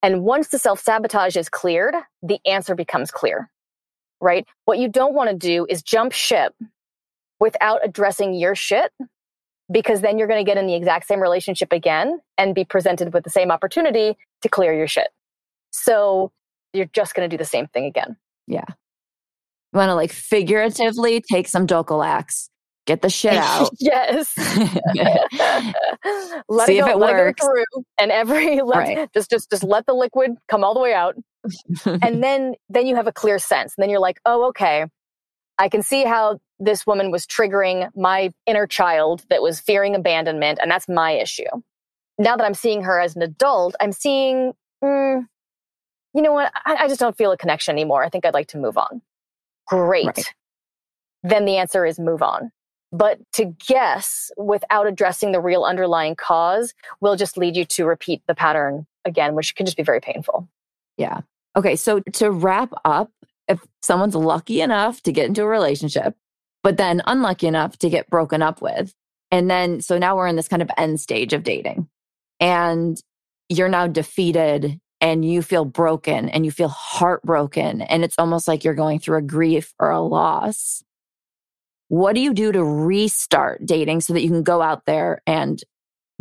And 0.02 0.24
once 0.24 0.50
the 0.50 0.60
self 0.60 0.80
sabotage 0.80 1.36
is 1.36 1.50
cleared, 1.50 1.96
the 2.22 2.40
answer 2.46 2.76
becomes 2.76 3.12
clear, 3.12 3.50
right? 4.22 4.48
What 4.66 4.80
you 4.80 4.88
don't 4.88 5.14
want 5.14 5.30
to 5.30 5.36
do 5.36 5.66
is 5.70 5.82
jump 5.82 6.14
ship 6.14 6.54
without 7.40 7.82
addressing 7.84 8.34
your 8.34 8.56
shit 8.56 8.92
because 9.74 10.02
then 10.02 10.18
you're 10.18 10.28
going 10.28 10.44
to 10.44 10.50
get 10.50 10.58
in 10.58 10.68
the 10.68 10.76
exact 10.76 11.08
same 11.08 11.20
relationship 11.20 11.74
again 11.74 12.20
and 12.38 12.56
be 12.56 12.64
presented 12.64 13.14
with 13.14 13.24
the 13.26 13.30
same 13.30 13.52
opportunity 13.52 14.18
to 14.42 14.50
clear 14.50 14.74
your 14.74 14.88
shit. 14.88 15.10
So 15.72 16.32
you're 16.72 16.90
just 16.94 17.16
going 17.16 17.30
to 17.30 17.34
do 17.34 17.38
the 17.38 17.46
same 17.48 17.68
thing 17.68 17.86
again. 17.86 18.16
Yeah. 18.48 18.66
You 19.74 19.78
want 19.78 19.90
to 19.90 19.96
like 19.96 20.12
figuratively 20.12 21.22
take 21.30 21.48
some 21.48 21.68
Dulcolax 21.68 22.50
get 22.86 23.02
the 23.02 23.10
shit 23.10 23.34
out. 23.34 23.70
yes. 23.80 24.32
let 26.50 26.68
See 26.68 26.78
it 26.78 26.82
go, 26.82 26.88
if 26.88 26.94
it 26.94 26.98
let 26.98 27.14
works. 27.14 27.42
It 27.42 27.46
through, 27.46 27.84
and 28.00 28.12
every 28.12 28.62
let 28.66 28.78
Right. 28.78 29.10
just 29.14 29.30
just 29.30 29.50
just 29.50 29.64
let 29.64 29.86
the 29.86 29.94
liquid 29.94 30.32
come 30.50 30.64
all 30.64 30.74
the 30.74 30.80
way 30.80 30.94
out, 30.94 31.16
and 31.86 32.24
then 32.24 32.56
then 32.70 32.88
you 32.88 32.96
have 32.96 33.08
a 33.08 33.12
clear 33.12 33.40
sense, 33.40 33.74
and 33.78 33.84
then 33.84 33.90
you're 33.90 34.00
like, 34.00 34.20
oh, 34.26 34.48
okay, 34.50 34.86
I 35.58 35.70
can 35.70 35.82
see 35.82 36.04
how 36.04 36.40
this 36.60 36.86
woman 36.86 37.12
was 37.12 37.26
triggering 37.26 37.90
my 37.96 38.32
inner 38.46 38.68
child 38.68 39.26
that 39.30 39.42
was 39.42 39.60
fearing 39.60 39.96
abandonment, 39.96 40.60
and 40.62 40.70
that's 40.70 40.88
my 40.88 41.12
issue. 41.12 41.44
Now 42.18 42.36
that 42.36 42.44
I'm 42.44 42.54
seeing 42.54 42.84
her 42.84 43.00
as 43.00 43.16
an 43.16 43.22
adult, 43.22 43.76
I'm 43.80 43.92
seeing, 43.92 44.54
mm, 44.84 45.28
you 46.14 46.22
know 46.22 46.34
what? 46.34 46.52
I, 46.66 46.76
I 46.76 46.88
just 46.88 47.00
don't 47.00 47.18
feel 47.18 47.32
a 47.32 47.38
connection 47.38 47.74
anymore. 47.74 48.04
I 48.04 48.10
think 48.10 48.26
I'd 48.26 48.34
like 48.34 48.48
to 48.50 48.58
move 48.58 48.78
on. 48.78 49.02
Great. 49.68 50.06
Right. 50.06 50.34
Then 51.24 51.46
the 51.46 51.58
answer 51.58 51.86
is 51.86 52.00
move 52.00 52.22
on. 52.22 52.52
But 52.92 53.20
to 53.34 53.46
guess 53.68 54.32
without 54.38 54.86
addressing 54.86 55.32
the 55.32 55.42
real 55.42 55.64
underlying 55.64 56.16
cause 56.16 56.76
will 57.02 57.16
just 57.16 57.38
lead 57.38 57.56
you 57.56 57.66
to 57.66 57.86
repeat 57.86 58.22
the 58.28 58.36
pattern 58.36 58.86
again, 59.04 59.34
which 59.34 59.56
can 59.56 59.66
just 59.66 59.78
be 59.78 59.84
very 59.84 60.00
painful. 60.00 60.48
Yeah. 60.98 61.22
Okay. 61.56 61.76
So 61.76 62.02
to 62.02 62.30
wrap 62.30 62.72
up, 62.86 63.12
if 63.48 63.62
someone's 63.82 64.16
lucky 64.16 64.62
enough 64.62 65.02
to 65.04 65.12
get 65.12 65.26
into 65.26 65.42
a 65.42 65.48
relationship, 65.48 66.16
but 66.64 66.78
then 66.78 67.02
unlucky 67.06 67.48
enough 67.48 67.78
to 67.80 67.90
get 67.90 68.10
broken 68.10 68.42
up 68.42 68.62
with, 68.62 68.94
and 69.32 69.50
then 69.50 69.82
so 69.82 69.98
now 69.98 70.16
we're 70.16 70.28
in 70.28 70.36
this 70.36 70.48
kind 70.48 70.62
of 70.62 70.72
end 70.78 71.00
stage 71.00 71.34
of 71.34 71.44
dating, 71.44 71.88
and 72.40 73.02
you're 73.50 73.70
now 73.70 73.88
defeated 73.88 74.80
and 75.02 75.26
you 75.26 75.42
feel 75.42 75.66
broken 75.66 76.30
and 76.30 76.46
you 76.46 76.52
feel 76.52 76.70
heartbroken, 76.70 77.82
and 77.82 78.04
it's 78.04 78.16
almost 78.18 78.48
like 78.48 78.64
you're 78.64 78.74
going 78.74 79.00
through 79.00 79.18
a 79.18 79.22
grief 79.22 79.74
or 79.80 79.92
a 79.92 80.00
loss. 80.02 80.84
What 81.90 82.16
do 82.16 82.22
you 82.22 82.34
do 82.34 82.52
to 82.52 82.64
restart 82.64 83.66
dating 83.66 84.02
so 84.02 84.14
that 84.14 84.22
you 84.24 84.30
can 84.30 84.42
go 84.44 84.62
out 84.62 84.86
there 84.86 85.22
and 85.28 85.62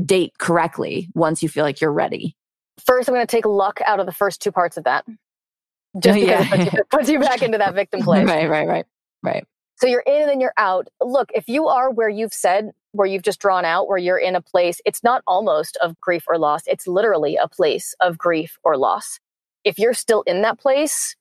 date 0.05 0.33
correctly 0.39 1.09
once 1.15 1.43
you 1.43 1.49
feel 1.49 1.65
like 1.65 1.81
you're 1.81 1.93
ready? 1.93 2.37
First, 2.85 3.09
I'm 3.09 3.15
going 3.15 3.27
to 3.27 3.31
take 3.31 3.47
luck 3.47 3.81
out 3.87 4.01
of 4.01 4.07
the 4.07 4.13
first 4.13 4.43
two 4.43 4.53
parts 4.53 4.77
of 4.77 4.85
that. 4.85 5.07
Just 6.01 6.19
because 6.19 6.29
Yeah. 6.29 6.41
it 6.41 6.51
puts 6.51 6.65
you, 6.67 6.73
it 6.81 6.91
puts 6.91 7.09
you 7.09 7.21
back 7.21 7.43
into 7.43 7.59
that 7.59 7.75
victim 7.75 8.01
place. 8.05 8.27
Right, 8.27 8.49
right, 8.51 8.67
right, 8.67 8.87
right. 9.23 9.45
So 9.83 9.89
you're 9.89 10.05
in 10.07 10.21
and 10.23 10.31
then 10.31 10.41
you're 10.41 10.55
out. 10.59 10.87
Look, 11.01 11.31
if 11.35 11.49
you 11.49 11.67
are 11.67 11.91
where 11.91 12.09
you've 12.09 12.33
said, 12.33 12.71
where 12.93 13.05
you've 13.09 13.25
just 13.25 13.41
drawn 13.41 13.65
out, 13.65 13.89
where 13.89 13.99
you're 13.99 14.17
in 14.17 14.37
a 14.37 14.41
place, 14.41 14.81
it's 14.87 15.03
not 15.03 15.25
almost 15.27 15.77
of 15.83 16.01
grief 16.01 16.23
or 16.29 16.39
loss. 16.39 16.63
It's 16.69 16.87
literally 16.87 17.35
a 17.35 17.49
place 17.49 17.93
of 17.99 18.17
grief 18.17 18.57
or 18.63 18.77
loss. 18.77 19.19
If 19.65 19.81
you're 19.81 19.93
still 19.93 20.23
in 20.23 20.43
that 20.43 20.61
place, 20.61 21.17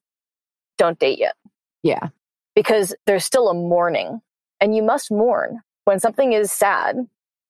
don't 0.77 0.99
date 0.99 1.17
yet 1.17 1.35
Yeah. 1.81 2.09
because 2.53 2.93
there's 3.07 3.25
still 3.25 3.49
a 3.49 3.55
mourning 3.55 4.21
and 4.59 4.75
you 4.75 4.83
must 4.83 5.09
mourn 5.09 5.61
when 5.85 5.99
something 5.99 6.33
is 6.33 6.51
sad. 6.51 6.97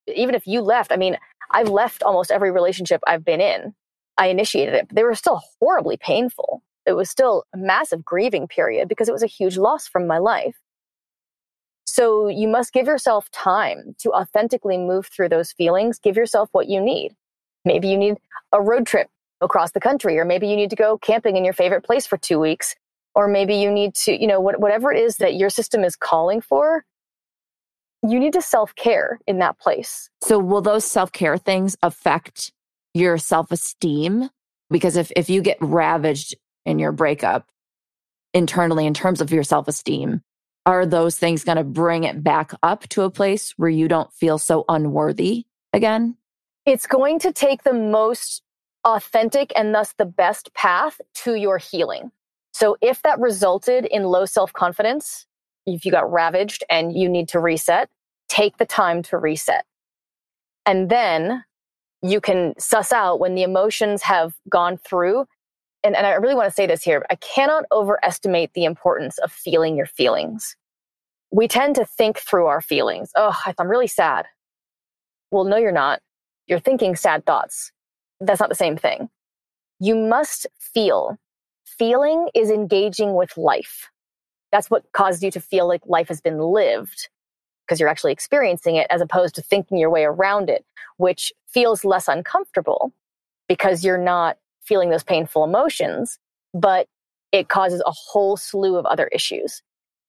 Even 0.08 0.34
if 0.34 0.48
you 0.48 0.62
left, 0.62 0.94
I 0.94 0.96
mean, 0.96 1.18
I've 1.52 1.68
left 1.68 2.04
almost 2.04 2.32
every 2.32 2.52
relationship 2.52 3.02
I've 3.06 3.26
been 3.26 3.42
in. 3.42 3.76
I 4.18 4.28
initiated 4.28 4.76
it. 4.76 4.88
but 4.88 4.96
They 4.96 5.04
were 5.04 5.16
still 5.16 5.42
horribly 5.60 5.98
painful. 5.98 6.64
It 6.86 6.94
was 6.94 7.10
still 7.10 7.44
a 7.54 7.58
massive 7.58 8.06
grieving 8.06 8.48
period 8.48 8.88
because 8.88 9.10
it 9.10 9.12
was 9.14 9.24
a 9.24 9.28
huge 9.28 9.58
loss 9.58 9.90
from 9.90 10.08
my 10.08 10.18
life. 10.18 10.56
So 11.94 12.30
you 12.30 12.48
must 12.48 12.72
give 12.72 12.88
yourself 12.88 13.30
time 13.32 13.96
to 14.00 14.12
authentically 14.14 14.78
move 14.78 15.08
through 15.08 15.28
those 15.28 15.52
feelings. 15.52 16.00
Give 16.00 16.16
yourself 16.16 16.48
what 16.54 16.70
you 16.70 16.80
need. 16.80 17.14
Maybe 17.66 17.90
you 17.90 17.98
need 17.98 18.16
a 18.54 18.62
road 18.62 18.86
trip 18.88 19.10
across 19.42 19.72
the 19.72 19.82
country, 19.82 20.18
or 20.18 20.24
maybe 20.24 20.48
you 20.48 20.56
need 20.56 20.70
to 20.70 20.78
go 20.78 20.98
camping 20.98 21.36
in 21.36 21.44
your 21.44 21.54
favorite 21.54 21.84
place 21.84 22.08
for 22.08 22.16
two 22.16 22.40
weeks, 22.40 22.76
or 23.14 23.28
maybe 23.28 23.56
you 23.56 23.70
need 23.70 23.94
to, 23.96 24.14
you 24.14 24.26
know, 24.26 24.40
what, 24.40 24.62
whatever 24.62 24.94
it 24.94 25.04
is 25.04 25.18
that 25.18 25.36
your 25.36 25.50
system 25.50 25.84
is 25.84 25.98
calling 25.98 26.40
for, 26.40 26.86
you 28.08 28.20
need 28.20 28.32
to 28.34 28.42
self 28.42 28.74
care 28.76 29.20
in 29.28 29.40
that 29.40 29.60
place. 29.60 30.10
So 30.24 30.40
will 30.40 30.62
those 30.62 30.86
self-care 30.86 31.38
things 31.38 31.76
affect 31.84 32.54
your 32.94 33.18
self-esteem? 33.18 34.30
Because 34.70 34.96
if 34.96 35.12
if 35.18 35.30
you 35.30 35.42
get 35.42 35.58
ravaged 35.60 36.36
in 36.66 36.80
your 36.80 36.94
breakup 36.94 37.50
internally 38.34 38.86
in 38.86 38.94
terms 38.94 39.20
of 39.20 39.30
your 39.30 39.44
self-esteem, 39.44 40.22
are 40.66 40.86
those 40.86 41.18
things 41.18 41.44
going 41.44 41.58
to 41.58 41.64
bring 41.64 42.04
it 42.04 42.24
back 42.24 42.52
up 42.62 42.88
to 42.90 43.04
a 43.04 43.12
place 43.12 43.54
where 43.58 43.70
you 43.70 43.88
don't 43.88 44.14
feel 44.14 44.38
so 44.38 44.66
unworthy 44.70 45.46
again? 45.74 46.18
It's 46.66 46.88
going 46.88 47.20
to 47.20 47.34
take 47.34 47.64
the 47.64 47.74
most 47.74 48.44
authentic 48.84 49.52
and 49.56 49.74
thus 49.74 49.94
the 49.98 50.06
best 50.06 50.54
path 50.54 51.02
to 51.14 51.36
your 51.36 51.58
healing. 51.58 52.12
So 52.54 52.78
if 52.82 53.02
that 53.04 53.20
resulted 53.20 53.86
in 53.86 54.04
low 54.04 54.26
self 54.26 54.54
confidence, 54.54 55.26
if 55.66 55.86
you 55.86 55.92
got 55.92 56.12
ravaged 56.12 56.64
and 56.70 56.96
you 56.96 57.08
need 57.10 57.30
to 57.30 57.40
reset, 57.40 57.90
take 58.30 58.58
the 58.58 58.66
time 58.66 59.04
to 59.04 59.18
reset. 59.18 59.66
And 60.66 60.90
then 60.90 61.44
you 62.02 62.20
can 62.22 62.54
suss 62.58 62.92
out 62.92 63.20
when 63.20 63.36
the 63.36 63.44
emotions 63.44 64.02
have 64.04 64.34
gone 64.50 64.78
through. 64.78 65.26
And, 65.84 65.96
and 65.96 66.06
I 66.06 66.12
really 66.14 66.36
want 66.36 66.48
to 66.48 66.54
say 66.54 66.68
this 66.68 66.84
here 66.84 67.06
I 67.10 67.16
cannot 67.16 67.66
overestimate 67.72 68.54
the 68.54 68.66
importance 68.66 69.18
of 69.20 69.32
feeling 69.32 69.76
your 69.76 69.86
feelings. 69.86 70.56
We 71.32 71.48
tend 71.48 71.76
to 71.76 71.86
think 71.86 72.20
through 72.20 72.48
our 72.48 72.62
feelings. 72.62 73.12
Oh, 73.16 73.38
I'm 73.58 73.70
really 73.70 73.88
sad. 73.88 74.26
Well, 75.32 75.46
no, 75.46 75.58
you're 75.58 75.72
not. 75.72 76.02
You're 76.48 76.60
thinking 76.60 76.96
sad 76.96 77.26
thoughts. 77.26 77.72
That's 78.20 78.40
not 78.40 78.50
the 78.50 78.56
same 78.56 78.78
thing. 78.78 79.10
You 79.80 79.96
must 79.96 80.46
feel. 80.60 81.18
Feeling 81.64 82.30
is 82.36 82.50
engaging 82.50 83.16
with 83.16 83.38
life. 83.38 83.90
That's 84.52 84.70
what 84.70 84.92
caused 84.92 85.24
you 85.24 85.32
to 85.32 85.40
feel 85.40 85.68
like 85.68 85.82
life 85.86 86.10
has 86.10 86.20
been 86.20 86.40
lived 86.40 87.08
because 87.66 87.80
you're 87.80 87.90
actually 87.90 88.12
experiencing 88.12 88.76
it 88.76 88.88
as 88.90 89.00
opposed 89.00 89.34
to 89.36 89.42
thinking 89.42 89.78
your 89.78 89.90
way 89.90 90.04
around 90.04 90.50
it, 90.50 90.66
which 90.98 91.32
feels 91.48 91.86
less 91.86 92.10
uncomfortable 92.10 92.92
because 93.48 93.86
you're 93.86 93.98
not 93.98 94.38
feeling 94.64 94.90
those 94.90 95.04
painful 95.04 95.44
emotions, 95.44 96.20
but 96.54 96.88
it 97.32 97.48
causes 97.48 97.82
a 97.86 97.92
whole 97.92 98.38
slew 98.38 98.76
of 98.76 98.86
other 98.86 99.08
issues. 99.08 99.62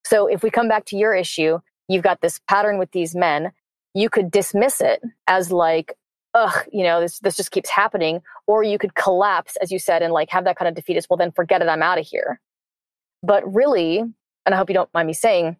So 0.04 0.26
if 0.26 0.42
we 0.42 0.50
come 0.50 0.68
back 0.68 0.84
to 0.86 0.96
your 0.96 1.14
issue, 1.14 1.60
you've 1.88 2.02
got 2.02 2.20
this 2.20 2.40
pattern 2.48 2.78
with 2.78 2.90
these 2.92 3.14
men, 3.14 3.52
you 3.94 4.08
could 4.08 4.30
dismiss 4.30 4.80
it 4.80 5.02
as 5.26 5.52
like, 5.52 5.94
ugh, 6.34 6.66
you 6.72 6.82
know, 6.82 7.00
this 7.00 7.18
this 7.20 7.36
just 7.36 7.50
keeps 7.50 7.70
happening. 7.70 8.22
Or 8.46 8.62
you 8.62 8.78
could 8.78 8.94
collapse, 8.94 9.56
as 9.60 9.70
you 9.70 9.78
said, 9.78 10.02
and 10.02 10.12
like 10.12 10.30
have 10.30 10.44
that 10.44 10.56
kind 10.56 10.68
of 10.68 10.74
defeatist, 10.74 11.08
well, 11.08 11.16
then 11.16 11.32
forget 11.32 11.62
it, 11.62 11.68
I'm 11.68 11.82
out 11.82 11.98
of 11.98 12.06
here. 12.06 12.40
But 13.22 13.42
really, 13.52 13.98
and 13.98 14.54
I 14.54 14.56
hope 14.56 14.68
you 14.68 14.74
don't 14.74 14.92
mind 14.92 15.06
me 15.06 15.12
saying, 15.12 15.56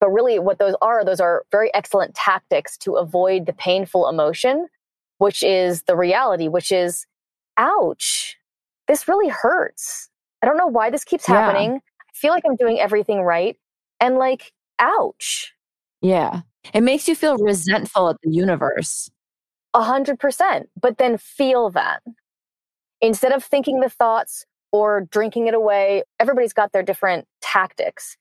but 0.00 0.10
really 0.10 0.38
what 0.38 0.58
those 0.58 0.74
are, 0.80 1.04
those 1.04 1.20
are 1.20 1.44
very 1.52 1.72
excellent 1.74 2.14
tactics 2.14 2.76
to 2.78 2.96
avoid 2.96 3.46
the 3.46 3.52
painful 3.52 4.08
emotion, 4.08 4.68
which 5.18 5.42
is 5.42 5.82
the 5.82 5.96
reality, 5.96 6.48
which 6.48 6.72
is, 6.72 7.06
ouch, 7.58 8.36
this 8.86 9.06
really 9.08 9.28
hurts. 9.28 10.08
I 10.42 10.46
don't 10.46 10.56
know 10.56 10.66
why 10.66 10.88
this 10.90 11.04
keeps 11.04 11.28
Yeah. 11.28 11.34
happening. 11.34 11.80
I 12.00 12.12
feel 12.14 12.32
like 12.32 12.44
I'm 12.46 12.56
doing 12.56 12.80
everything 12.80 13.22
right. 13.22 13.56
And 14.00 14.16
like, 14.16 14.52
ouch. 14.78 15.52
Yeah. 16.00 16.42
It 16.72 16.82
makes 16.82 17.08
you 17.08 17.14
feel 17.14 17.36
resentful 17.36 18.08
at 18.08 18.16
the 18.22 18.30
universe. 18.30 19.10
A 19.74 19.82
hundred 19.82 20.18
percent. 20.18 20.70
But 20.80 20.98
then 20.98 21.18
feel 21.18 21.70
that. 21.70 22.02
Instead 23.00 23.32
of 23.32 23.44
thinking 23.44 23.80
the 23.80 23.90
thoughts 23.90 24.44
or 24.72 25.02
drinking 25.10 25.46
it 25.46 25.54
away, 25.54 26.02
everybody's 26.18 26.52
got 26.52 26.72
their 26.72 26.82
different 26.82 27.26
tactics. 27.40 28.16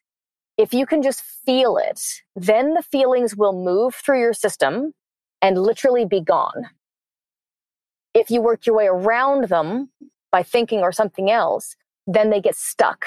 If 0.57 0.73
you 0.73 0.85
can 0.87 1.03
just 1.03 1.21
feel 1.21 1.77
it, 1.77 2.01
then 2.35 2.73
the 2.73 2.81
feelings 2.81 3.35
will 3.35 3.53
move 3.53 3.93
through 3.95 4.19
your 4.19 4.33
system 4.33 4.93
and 5.41 5.57
literally 5.61 6.05
be 6.05 6.19
gone. 6.21 6.67
If 8.17 8.31
you 8.31 8.41
work 8.41 8.65
your 8.65 8.75
way 8.75 8.87
around 8.87 9.47
them 9.49 9.91
by 10.31 10.41
thinking 10.41 10.79
or 10.79 10.91
something 10.91 11.29
else, 11.29 11.75
then 12.07 12.31
they 12.31 12.41
get 12.41 12.55
stuck. 12.55 13.05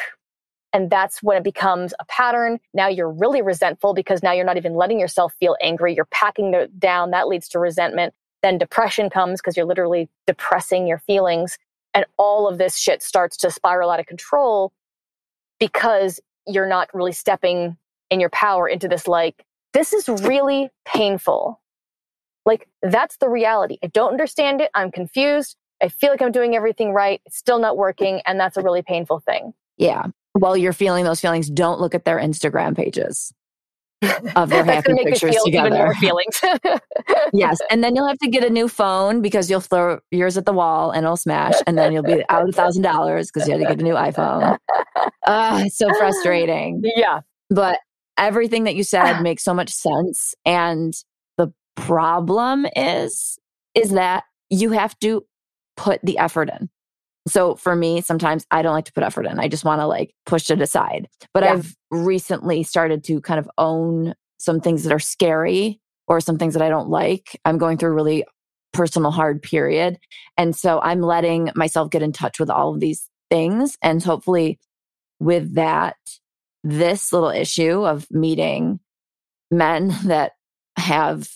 And 0.73 0.89
that's 0.89 1.21
when 1.21 1.37
it 1.37 1.43
becomes 1.43 1.93
a 1.99 2.05
pattern. 2.05 2.61
Now 2.73 2.87
you're 2.87 3.11
really 3.11 3.43
resentful 3.43 3.93
because 3.93 4.23
now 4.23 4.31
you're 4.31 4.45
not 4.45 4.57
even 4.57 4.75
letting 4.75 5.01
yourself 5.01 5.35
feel 5.41 5.57
angry. 5.61 5.97
You're 5.97 6.05
packing 6.05 6.55
it 6.55 6.79
down. 6.79 7.11
That 7.11 7.27
leads 7.27 7.49
to 7.49 7.59
resentment. 7.59 8.15
Then 8.45 8.57
depression 8.57 9.11
comes 9.11 9.41
because 9.41 9.57
you're 9.57 9.67
literally 9.67 10.09
depressing 10.29 10.87
your 10.87 10.99
feelings. 10.99 11.59
And 11.93 12.07
all 12.17 12.47
of 12.47 12.59
this 12.59 12.79
shit 12.79 13.03
starts 13.03 13.37
to 13.39 13.51
spiral 13.51 13.91
out 13.91 13.99
of 13.99 14.07
control 14.07 14.73
because 15.59 16.21
you're 16.47 16.69
not 16.69 16.89
really 16.95 17.13
stepping 17.13 17.77
in 18.11 18.21
your 18.21 18.31
power 18.31 18.69
into 18.69 18.87
this, 18.87 19.09
like, 19.09 19.45
this 19.73 19.93
is 19.93 20.09
really 20.09 20.69
painful. 20.85 21.60
Like, 22.47 22.69
that's 22.83 23.17
the 23.19 23.29
reality. 23.29 23.79
I 23.83 23.89
don't 23.89 24.11
understand 24.11 24.61
it. 24.61 24.71
I'm 24.75 24.91
confused. 24.91 25.57
I 25.83 25.89
feel 25.89 26.11
like 26.11 26.23
I'm 26.23 26.33
doing 26.33 26.55
everything 26.57 26.93
right. 26.93 27.21
It's 27.27 27.37
still 27.37 27.59
not 27.59 27.77
working. 27.77 28.21
And 28.27 28.39
that's 28.39 28.57
a 28.57 28.63
really 28.63 28.83
painful 28.83 29.21
thing. 29.21 29.53
Yeah. 29.77 30.07
While 30.35 30.57
you're 30.57 30.73
feeling 30.73 31.05
those 31.05 31.21
feelings, 31.21 31.49
don't 31.51 31.81
look 31.81 31.95
at 31.95 32.05
their 32.05 32.19
Instagram 32.19 32.77
pages 32.77 33.33
of 34.37 34.49
their 34.51 34.63
That's 34.65 34.87
happy 34.87 34.93
going 34.93 34.97
to 34.99 35.05
make 35.05 35.07
you 35.07 35.11
pictures 35.13 35.35
feel 35.37 35.45
even 35.49 35.65
together. 35.65 35.85
more 35.85 35.95
feelings. 35.97 36.41
yes. 37.33 37.59
And 37.71 37.83
then 37.85 37.95
you'll 37.97 38.07
have 38.09 38.19
to 38.19 38.29
get 38.29 38.45
a 38.45 38.51
new 38.51 38.69
phone 38.69 39.21
because 39.23 39.51
you'll 39.51 39.61
throw 39.61 40.01
yours 40.11 40.37
at 40.39 40.47
the 40.47 40.53
wall 40.53 40.91
and 40.91 41.05
it'll 41.05 41.17
smash. 41.17 41.55
And 41.67 41.77
then 41.77 41.93
you'll 41.93 42.03
be 42.03 42.23
out 42.29 42.49
a 42.49 42.53
thousand 42.53 42.83
dollars 42.83 43.31
because 43.31 43.49
you 43.49 43.53
had 43.55 43.61
to 43.61 43.67
get 43.67 43.81
a 43.81 43.85
new 43.85 43.95
iPhone. 43.95 44.57
Ah, 45.27 45.63
it's 45.65 45.77
so 45.79 45.89
frustrating. 45.99 46.83
yeah. 46.97 47.21
But 47.51 47.79
everything 48.19 48.65
that 48.65 48.75
you 48.75 48.85
said 48.85 49.21
makes 49.23 49.43
so 49.43 49.53
much 49.55 49.71
sense. 49.71 50.35
And 50.45 50.95
problem 51.81 52.67
is, 52.77 53.39
is 53.75 53.91
that 53.91 54.25
you 54.49 54.73
have 54.73 54.99
to 55.01 55.25
put 55.77 56.01
the 56.03 56.19
effort 56.19 56.51
in. 56.51 56.69
So 57.29 57.55
for 57.55 57.77
me, 57.77 58.01
sometimes 58.01 58.47
I 58.51 58.63
don't 58.63 58.73
like 58.73 58.87
to 58.87 58.93
put 58.93 59.05
effort 59.05 59.27
in. 59.27 59.39
I 59.39 59.49
just 59.49 59.65
want 59.65 59.81
to 59.81 59.87
like 59.87 60.15
push 60.27 60.51
it 60.51 60.61
aside. 60.61 61.09
But 61.33 61.45
yeah. 61.45 61.53
I've 61.53 61.77
recently 61.91 62.63
started 62.63 63.05
to 63.05 63.21
kind 63.21 63.39
of 63.39 63.51
own 63.59 64.15
some 64.39 64.61
things 64.61 64.85
that 64.85 64.93
are 64.93 64.99
scary 64.99 65.81
or 66.09 66.21
some 66.21 66.39
things 66.39 66.55
that 66.55 66.63
I 66.63 66.71
don't 66.71 66.89
like. 66.89 67.39
I'm 67.45 67.59
going 67.59 67.79
through 67.79 67.91
a 67.91 67.95
really 67.95 68.25
personal 68.73 69.11
hard 69.11 69.43
period. 69.43 69.99
And 70.37 70.57
so 70.57 70.81
I'm 70.81 71.01
letting 71.01 71.51
myself 71.55 71.91
get 71.91 72.03
in 72.03 72.13
touch 72.13 72.41
with 72.41 72.51
all 72.51 72.75
of 72.75 72.81
these 72.81 73.09
things. 73.31 73.77
And 73.83 74.03
hopefully 74.03 74.59
with 75.19 75.55
that, 75.55 75.97
this 76.65 77.13
little 77.13 77.31
issue 77.31 77.87
of 77.87 78.07
meeting 78.11 78.81
men 79.51 79.89
that 80.05 80.33
have 80.77 81.29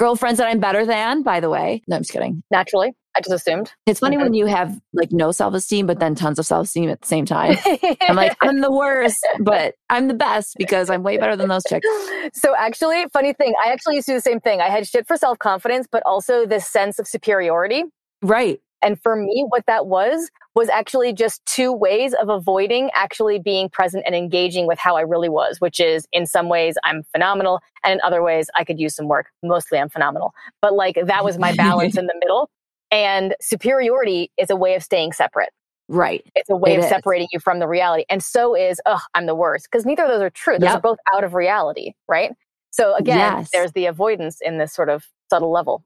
girlfriends 0.00 0.38
that 0.38 0.48
I'm 0.48 0.60
better 0.60 0.86
than, 0.86 1.22
by 1.22 1.40
the 1.40 1.50
way. 1.50 1.82
No, 1.86 1.96
I'm 1.96 2.00
just 2.00 2.10
kidding. 2.10 2.42
Naturally. 2.50 2.94
I 3.14 3.20
just 3.20 3.32
assumed. 3.32 3.70
It's 3.86 4.00
funny 4.00 4.16
when 4.16 4.32
you 4.32 4.46
have 4.46 4.80
like 4.94 5.12
no 5.12 5.30
self 5.30 5.52
esteem, 5.52 5.86
but 5.86 6.00
then 6.00 6.14
tons 6.14 6.38
of 6.38 6.46
self 6.46 6.64
esteem 6.64 6.88
at 6.88 7.02
the 7.02 7.06
same 7.06 7.26
time. 7.26 7.58
I'm 8.08 8.16
like, 8.16 8.34
I'm 8.40 8.62
the 8.62 8.72
worst, 8.72 9.18
but 9.40 9.74
I'm 9.90 10.08
the 10.08 10.14
best 10.14 10.54
because 10.56 10.88
I'm 10.88 11.02
way 11.02 11.18
better 11.18 11.36
than 11.36 11.48
those 11.48 11.64
chicks. 11.68 11.86
So, 12.32 12.54
actually, 12.56 13.04
funny 13.12 13.34
thing, 13.34 13.52
I 13.62 13.72
actually 13.72 13.96
used 13.96 14.06
to 14.06 14.12
do 14.12 14.16
the 14.16 14.22
same 14.22 14.40
thing. 14.40 14.62
I 14.62 14.70
had 14.70 14.86
shit 14.86 15.06
for 15.06 15.18
self 15.18 15.38
confidence, 15.38 15.86
but 15.90 16.02
also 16.06 16.46
this 16.46 16.66
sense 16.66 16.98
of 16.98 17.06
superiority. 17.06 17.84
Right. 18.22 18.60
And 18.82 19.00
for 19.02 19.16
me, 19.16 19.44
what 19.48 19.64
that 19.66 19.86
was, 19.86 20.30
was 20.54 20.68
actually 20.68 21.12
just 21.12 21.44
two 21.46 21.72
ways 21.72 22.14
of 22.14 22.28
avoiding 22.28 22.90
actually 22.94 23.38
being 23.38 23.68
present 23.68 24.04
and 24.06 24.14
engaging 24.14 24.66
with 24.66 24.78
how 24.78 24.96
I 24.96 25.02
really 25.02 25.28
was, 25.28 25.60
which 25.60 25.80
is 25.80 26.06
in 26.12 26.26
some 26.26 26.48
ways 26.48 26.76
I'm 26.84 27.02
phenomenal. 27.12 27.60
And 27.84 27.94
in 27.94 28.00
other 28.02 28.22
ways 28.22 28.48
I 28.56 28.64
could 28.64 28.80
use 28.80 28.94
some 28.94 29.08
work. 29.08 29.26
Mostly 29.42 29.78
I'm 29.78 29.88
phenomenal. 29.88 30.32
But 30.60 30.74
like 30.74 30.98
that 31.04 31.24
was 31.24 31.38
my 31.38 31.54
balance 31.54 31.96
in 31.96 32.06
the 32.06 32.14
middle. 32.20 32.50
And 32.90 33.34
superiority 33.40 34.32
is 34.36 34.50
a 34.50 34.56
way 34.56 34.74
of 34.74 34.82
staying 34.82 35.12
separate. 35.12 35.50
Right. 35.88 36.24
It's 36.34 36.50
a 36.50 36.56
way 36.56 36.74
it 36.74 36.78
of 36.78 36.84
is. 36.84 36.90
separating 36.90 37.28
you 37.32 37.40
from 37.40 37.58
the 37.58 37.66
reality. 37.66 38.04
And 38.08 38.22
so 38.22 38.54
is, 38.56 38.80
oh, 38.86 39.00
I'm 39.14 39.26
the 39.26 39.34
worst. 39.34 39.68
Because 39.70 39.84
neither 39.84 40.04
of 40.04 40.08
those 40.08 40.22
are 40.22 40.30
true. 40.30 40.58
Those 40.58 40.68
yep. 40.68 40.76
are 40.76 40.80
both 40.80 40.98
out 41.12 41.24
of 41.24 41.34
reality. 41.34 41.92
Right. 42.08 42.32
So 42.70 42.94
again, 42.94 43.18
yes. 43.18 43.50
there's 43.52 43.72
the 43.72 43.86
avoidance 43.86 44.38
in 44.40 44.58
this 44.58 44.72
sort 44.72 44.88
of 44.88 45.04
subtle 45.28 45.50
level. 45.50 45.84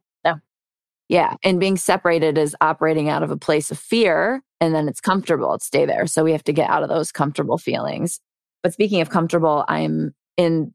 Yeah. 1.09 1.35
And 1.43 1.61
being 1.61 1.77
separated 1.77 2.39
is 2.39 2.57
operating 2.61 3.09
out 3.09 3.23
of 3.23 3.31
a 3.31 3.37
place 3.37 3.71
of 3.71 3.79
fear 3.79 4.43
and 4.61 4.75
then 4.75 4.89
it's 4.89 5.01
comfortable 5.01 5.59
to 5.59 5.65
stay 5.65 5.85
there. 5.85 6.07
So 6.07 6.25
we 6.25 6.33
have 6.33 6.45
to 6.45 6.53
get 6.53 6.71
out 6.71 6.83
of 6.83 6.89
those 6.89 7.13
comfortable 7.13 7.59
feelings. 7.59 8.21
But 8.63 8.73
speaking 8.73 9.03
of 9.03 9.11
comfortable, 9.11 9.65
I'm 9.69 10.15
in 10.39 10.73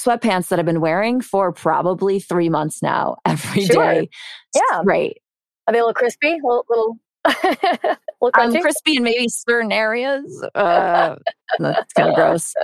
sweatpants 0.00 0.48
that 0.48 0.58
I've 0.58 0.64
been 0.64 0.80
wearing 0.80 1.20
for 1.20 1.52
probably 1.52 2.20
three 2.20 2.48
months 2.48 2.82
now, 2.82 3.16
every 3.26 3.64
sure. 3.64 3.94
day. 3.94 4.08
Yeah. 4.54 4.82
Right. 4.84 5.20
Are 5.66 5.72
they 5.72 5.78
a 5.78 5.82
little 5.82 5.92
crispy? 5.92 6.30
A 6.30 6.36
little, 6.36 6.64
little, 6.70 6.98
um, 8.40 8.58
crispy 8.62 8.96
in 8.96 9.02
maybe 9.02 9.28
certain 9.28 9.70
areas. 9.70 10.42
Uh, 10.54 11.16
that's 11.58 11.92
kind 11.92 12.08
of 12.08 12.14
gross. 12.14 12.54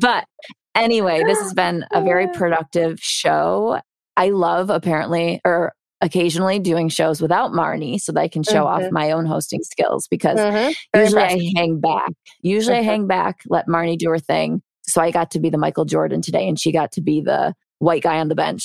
But 0.00 0.26
anyway, 0.74 1.22
this 1.24 1.40
has 1.40 1.54
been 1.54 1.86
a 1.90 2.02
very 2.02 2.28
productive 2.34 3.00
show. 3.00 3.80
I 4.18 4.28
love 4.28 4.68
apparently, 4.68 5.40
or 5.46 5.72
occasionally 6.02 6.58
doing 6.58 6.88
shows 6.88 7.22
without 7.22 7.52
Marni 7.52 7.98
so 7.98 8.12
that 8.12 8.20
I 8.20 8.28
can 8.28 8.42
show 8.42 8.64
mm-hmm. 8.64 8.84
off 8.84 8.92
my 8.92 9.12
own 9.12 9.24
hosting 9.24 9.62
skills 9.62 10.08
because 10.08 10.38
mm-hmm. 10.38 10.98
usually 10.98 11.22
impressive. 11.22 11.52
I 11.56 11.60
hang 11.60 11.80
back. 11.80 12.12
Usually 12.42 12.76
mm-hmm. 12.76 12.88
I 12.88 12.92
hang 12.92 13.06
back, 13.06 13.40
let 13.46 13.68
Marni 13.68 13.96
do 13.96 14.10
her 14.10 14.18
thing. 14.18 14.62
So 14.82 15.00
I 15.00 15.12
got 15.12 15.30
to 15.30 15.40
be 15.40 15.48
the 15.48 15.58
Michael 15.58 15.84
Jordan 15.84 16.20
today 16.20 16.46
and 16.48 16.58
she 16.58 16.72
got 16.72 16.92
to 16.92 17.00
be 17.00 17.20
the 17.20 17.54
white 17.78 18.02
guy 18.02 18.18
on 18.18 18.28
the 18.28 18.34
bench. 18.34 18.64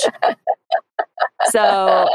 so 1.45 2.09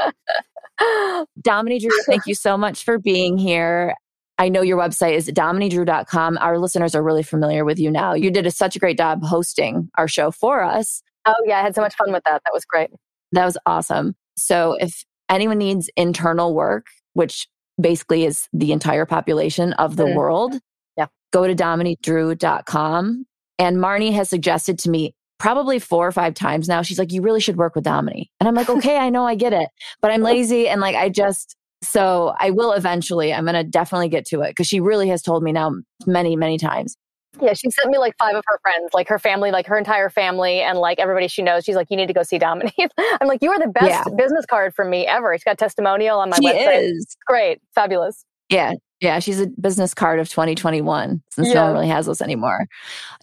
Dominique 1.41 1.83
Drew, 1.83 2.03
thank 2.05 2.27
you 2.27 2.35
so 2.35 2.59
much 2.59 2.85
for 2.85 2.99
being 2.99 3.39
here. 3.39 3.95
I 4.39 4.49
know 4.49 4.63
your 4.63 4.79
website 4.79 5.13
is 5.13 5.29
dominiedrew.com. 5.29 6.39
Our 6.39 6.59
listeners 6.59 6.97
are 6.97 7.03
really 7.03 7.23
familiar 7.23 7.65
with 7.65 7.79
you 7.79 7.93
now. 7.93 8.15
You 8.15 8.31
did 8.33 8.45
a, 8.45 8.51
such 8.51 8.75
a 8.75 8.81
great 8.81 8.99
job 8.99 9.23
hosting 9.23 9.89
our 9.97 10.09
show 10.09 10.33
for 10.33 10.65
us. 10.65 11.01
Oh, 11.27 11.35
yeah. 11.47 11.61
I 11.61 11.63
had 11.63 11.77
so 11.77 11.81
much 11.81 11.95
fun 11.95 12.13
with 12.13 12.25
that. 12.25 12.43
That 12.45 12.51
was 12.53 12.65
great. 12.65 12.91
That 13.31 13.45
was 13.45 13.57
awesome. 13.67 14.17
So, 14.37 14.77
if 14.81 15.05
anyone 15.33 15.59
needs 15.59 15.91
internal 15.97 16.55
work, 16.55 16.87
which 17.15 17.49
basically 17.81 18.25
is 18.25 18.49
the 18.53 18.73
entire 18.73 19.07
population 19.07 19.73
of 19.75 19.97
the 19.97 20.05
mm. 20.05 20.15
world, 20.15 20.55
yeah. 20.97 21.07
go 21.33 21.47
to 21.47 21.55
dominiedrew.com. 21.55 23.27
And 23.59 23.77
Marni 23.79 24.13
has 24.13 24.29
suggested 24.29 24.79
to 24.81 24.91
me 24.91 25.15
probably 25.39 25.79
four 25.79 26.07
or 26.07 26.13
five 26.13 26.35
times 26.35 26.69
now. 26.69 26.83
She's 26.83 26.99
like, 26.99 27.13
you 27.13 27.23
really 27.23 27.41
should 27.41 27.57
work 27.57 27.75
with 27.75 27.85
Domini. 27.85 28.31
And 28.39 28.49
I'm 28.49 28.55
like, 28.55 28.71
okay, 28.79 28.99
I 28.99 29.11
know 29.11 29.27
I 29.27 29.35
get 29.35 29.53
it, 29.53 29.69
but 30.01 30.11
I'm 30.11 30.23
lazy. 30.23 30.69
And 30.69 30.81
like, 30.81 30.97
I 30.97 31.09
just, 31.09 31.57
so 31.83 32.35
I 32.39 32.51
will 32.51 32.73
eventually, 32.73 33.35
I'm 33.35 33.45
going 33.45 33.55
to 33.55 33.65
definitely 33.65 34.09
get 34.09 34.27
to 34.27 34.43
it 34.43 34.51
because 34.51 34.69
she 34.69 34.81
really 34.81 35.09
has 35.09 35.23
told 35.23 35.43
me 35.43 35.53
now 35.53 35.73
many, 36.07 36.37
many 36.37 36.59
times. 36.59 36.97
Yeah, 37.41 37.55
she 37.55 37.71
sent 37.71 37.91
me 37.91 37.99
like 37.99 38.17
five 38.19 38.35
of 38.35 38.45
her 38.47 38.59
friends, 38.63 38.91
like 38.93 39.09
her 39.09 39.19
family, 39.19 39.51
like 39.51 39.67
her 39.67 39.79
entire 39.79 40.11
family, 40.11 40.61
and 40.61 40.79
like 40.79 40.99
everybody 40.99 41.29
she 41.29 41.43
knows. 41.43 41.65
She's 41.65 41.77
like, 41.77 41.89
"You 41.91 41.97
need 41.97 42.09
to 42.09 42.13
go 42.13 42.23
see 42.23 42.39
Dominique." 42.39 42.75
I'm 42.99 43.27
like, 43.27 43.43
"You 43.43 43.51
are 43.51 43.59
the 43.59 43.69
best 43.69 43.89
yeah. 43.89 44.05
business 44.17 44.45
card 44.47 44.75
for 44.75 44.85
me 44.85 45.07
ever." 45.07 45.35
She's 45.37 45.45
got 45.45 45.59
testimonial 45.59 46.19
on 46.19 46.31
my 46.31 46.37
she 46.37 46.47
website. 46.47 46.91
Is. 46.91 47.17
Great, 47.27 47.61
fabulous. 47.75 48.25
Yeah, 48.51 48.75
yeah, 49.01 49.19
she's 49.19 49.41
a 49.41 49.47
business 49.61 49.95
card 49.95 50.21
of 50.21 50.29
2021 50.29 51.23
since 51.31 51.49
yeah. 51.49 51.55
no 51.55 51.65
one 51.65 51.73
really 51.73 51.89
has 51.89 52.07
those 52.07 52.21
anymore. 52.21 52.67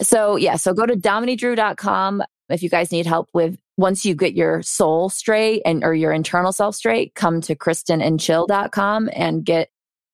So, 0.01 0.35
yeah, 0.35 0.55
so 0.55 0.73
go 0.73 0.85
to 0.85 0.95
dominiedrew.com 0.95 2.23
if 2.49 2.63
you 2.63 2.69
guys 2.69 2.91
need 2.91 3.05
help 3.05 3.29
with 3.33 3.57
once 3.77 4.05
you 4.05 4.15
get 4.15 4.33
your 4.33 4.61
soul 4.61 5.09
straight 5.09 5.61
and 5.65 5.83
or 5.83 5.93
your 5.93 6.11
internal 6.11 6.51
self 6.51 6.75
straight, 6.75 7.15
come 7.15 7.41
to 7.41 7.55
kristenandchill.com 7.55 9.09
and 9.13 9.45
get 9.45 9.69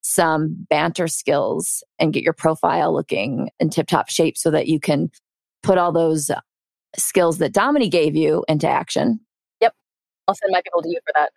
some 0.08 0.56
banter 0.70 1.08
skills 1.08 1.84
and 1.98 2.14
get 2.14 2.22
your 2.22 2.34
profile 2.34 2.94
looking 2.94 3.50
in 3.60 3.72
tip 3.72 3.88
top 3.88 4.08
shape 4.10 4.38
so 4.38 4.52
that 4.52 4.68
you 4.68 4.80
can 4.80 5.10
put 5.64 5.80
all 5.80 5.92
those 5.92 6.30
skills 6.96 7.40
that 7.40 7.54
Dominique 7.54 7.92
gave 7.92 8.16
you 8.16 8.46
into 8.48 8.70
action. 8.70 9.20
Yep. 9.62 9.74
I'll 10.28 10.36
send 10.36 10.52
my 10.52 10.62
people 10.62 10.84
to 10.84 10.90
you 10.90 11.00
for 11.06 11.12
that. 11.16 11.32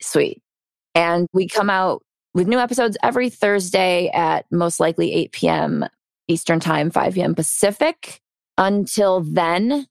Sweet. 0.00 0.42
And 0.94 1.28
we 1.34 1.46
come 1.46 1.68
out 1.68 2.02
with 2.32 2.48
new 2.48 2.58
episodes 2.58 2.96
every 3.02 3.28
Thursday 3.28 4.08
at 4.14 4.46
most 4.50 4.80
likely 4.80 5.12
8 5.12 5.32
p.m. 5.32 5.84
Eastern 6.28 6.60
Time, 6.60 6.90
5 6.90 7.14
p.m. 7.14 7.34
Pacific. 7.34 8.22
Until 8.56 9.20
then, 9.20 9.86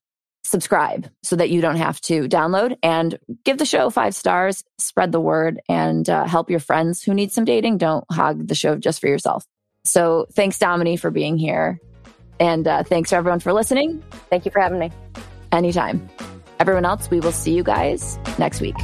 subscribe 0.48 1.10
so 1.24 1.36
that 1.36 1.50
you 1.50 1.62
don't 1.62 1.76
have 1.76 2.00
to 2.02 2.28
download 2.28 2.78
and 2.82 3.20
give 3.44 3.58
the 3.58 3.66
show 3.66 3.90
five 3.90 4.16
stars, 4.16 4.64
spread 4.78 5.12
the 5.12 5.20
word, 5.20 5.60
and 5.68 6.10
uh, 6.10 6.26
help 6.26 6.50
your 6.50 6.60
friends 6.60 7.04
who 7.04 7.14
need 7.14 7.32
some 7.32 7.46
dating. 7.46 7.78
Don't 7.78 8.06
hog 8.12 8.48
the 8.48 8.56
show 8.56 8.76
just 8.76 9.02
for 9.02 9.08
yourself. 9.08 9.46
So 9.84 10.26
thanks, 10.34 10.58
Domini, 10.58 10.98
for 10.98 11.12
being 11.12 11.38
here. 11.38 11.80
And 12.40 12.68
uh, 12.68 12.84
thanks 12.84 13.10
for 13.10 13.16
everyone 13.16 13.40
for 13.40 13.54
listening. 13.54 14.04
Thank 14.30 14.46
you 14.46 14.52
for 14.52 14.62
having 14.62 14.80
me. 14.80 14.92
Anytime. 15.52 16.10
Everyone 16.60 16.86
else, 16.86 17.10
we 17.10 17.20
will 17.20 17.32
see 17.32 17.54
you 17.54 17.64
guys 17.64 18.18
next 18.38 18.62
week. 18.62 18.76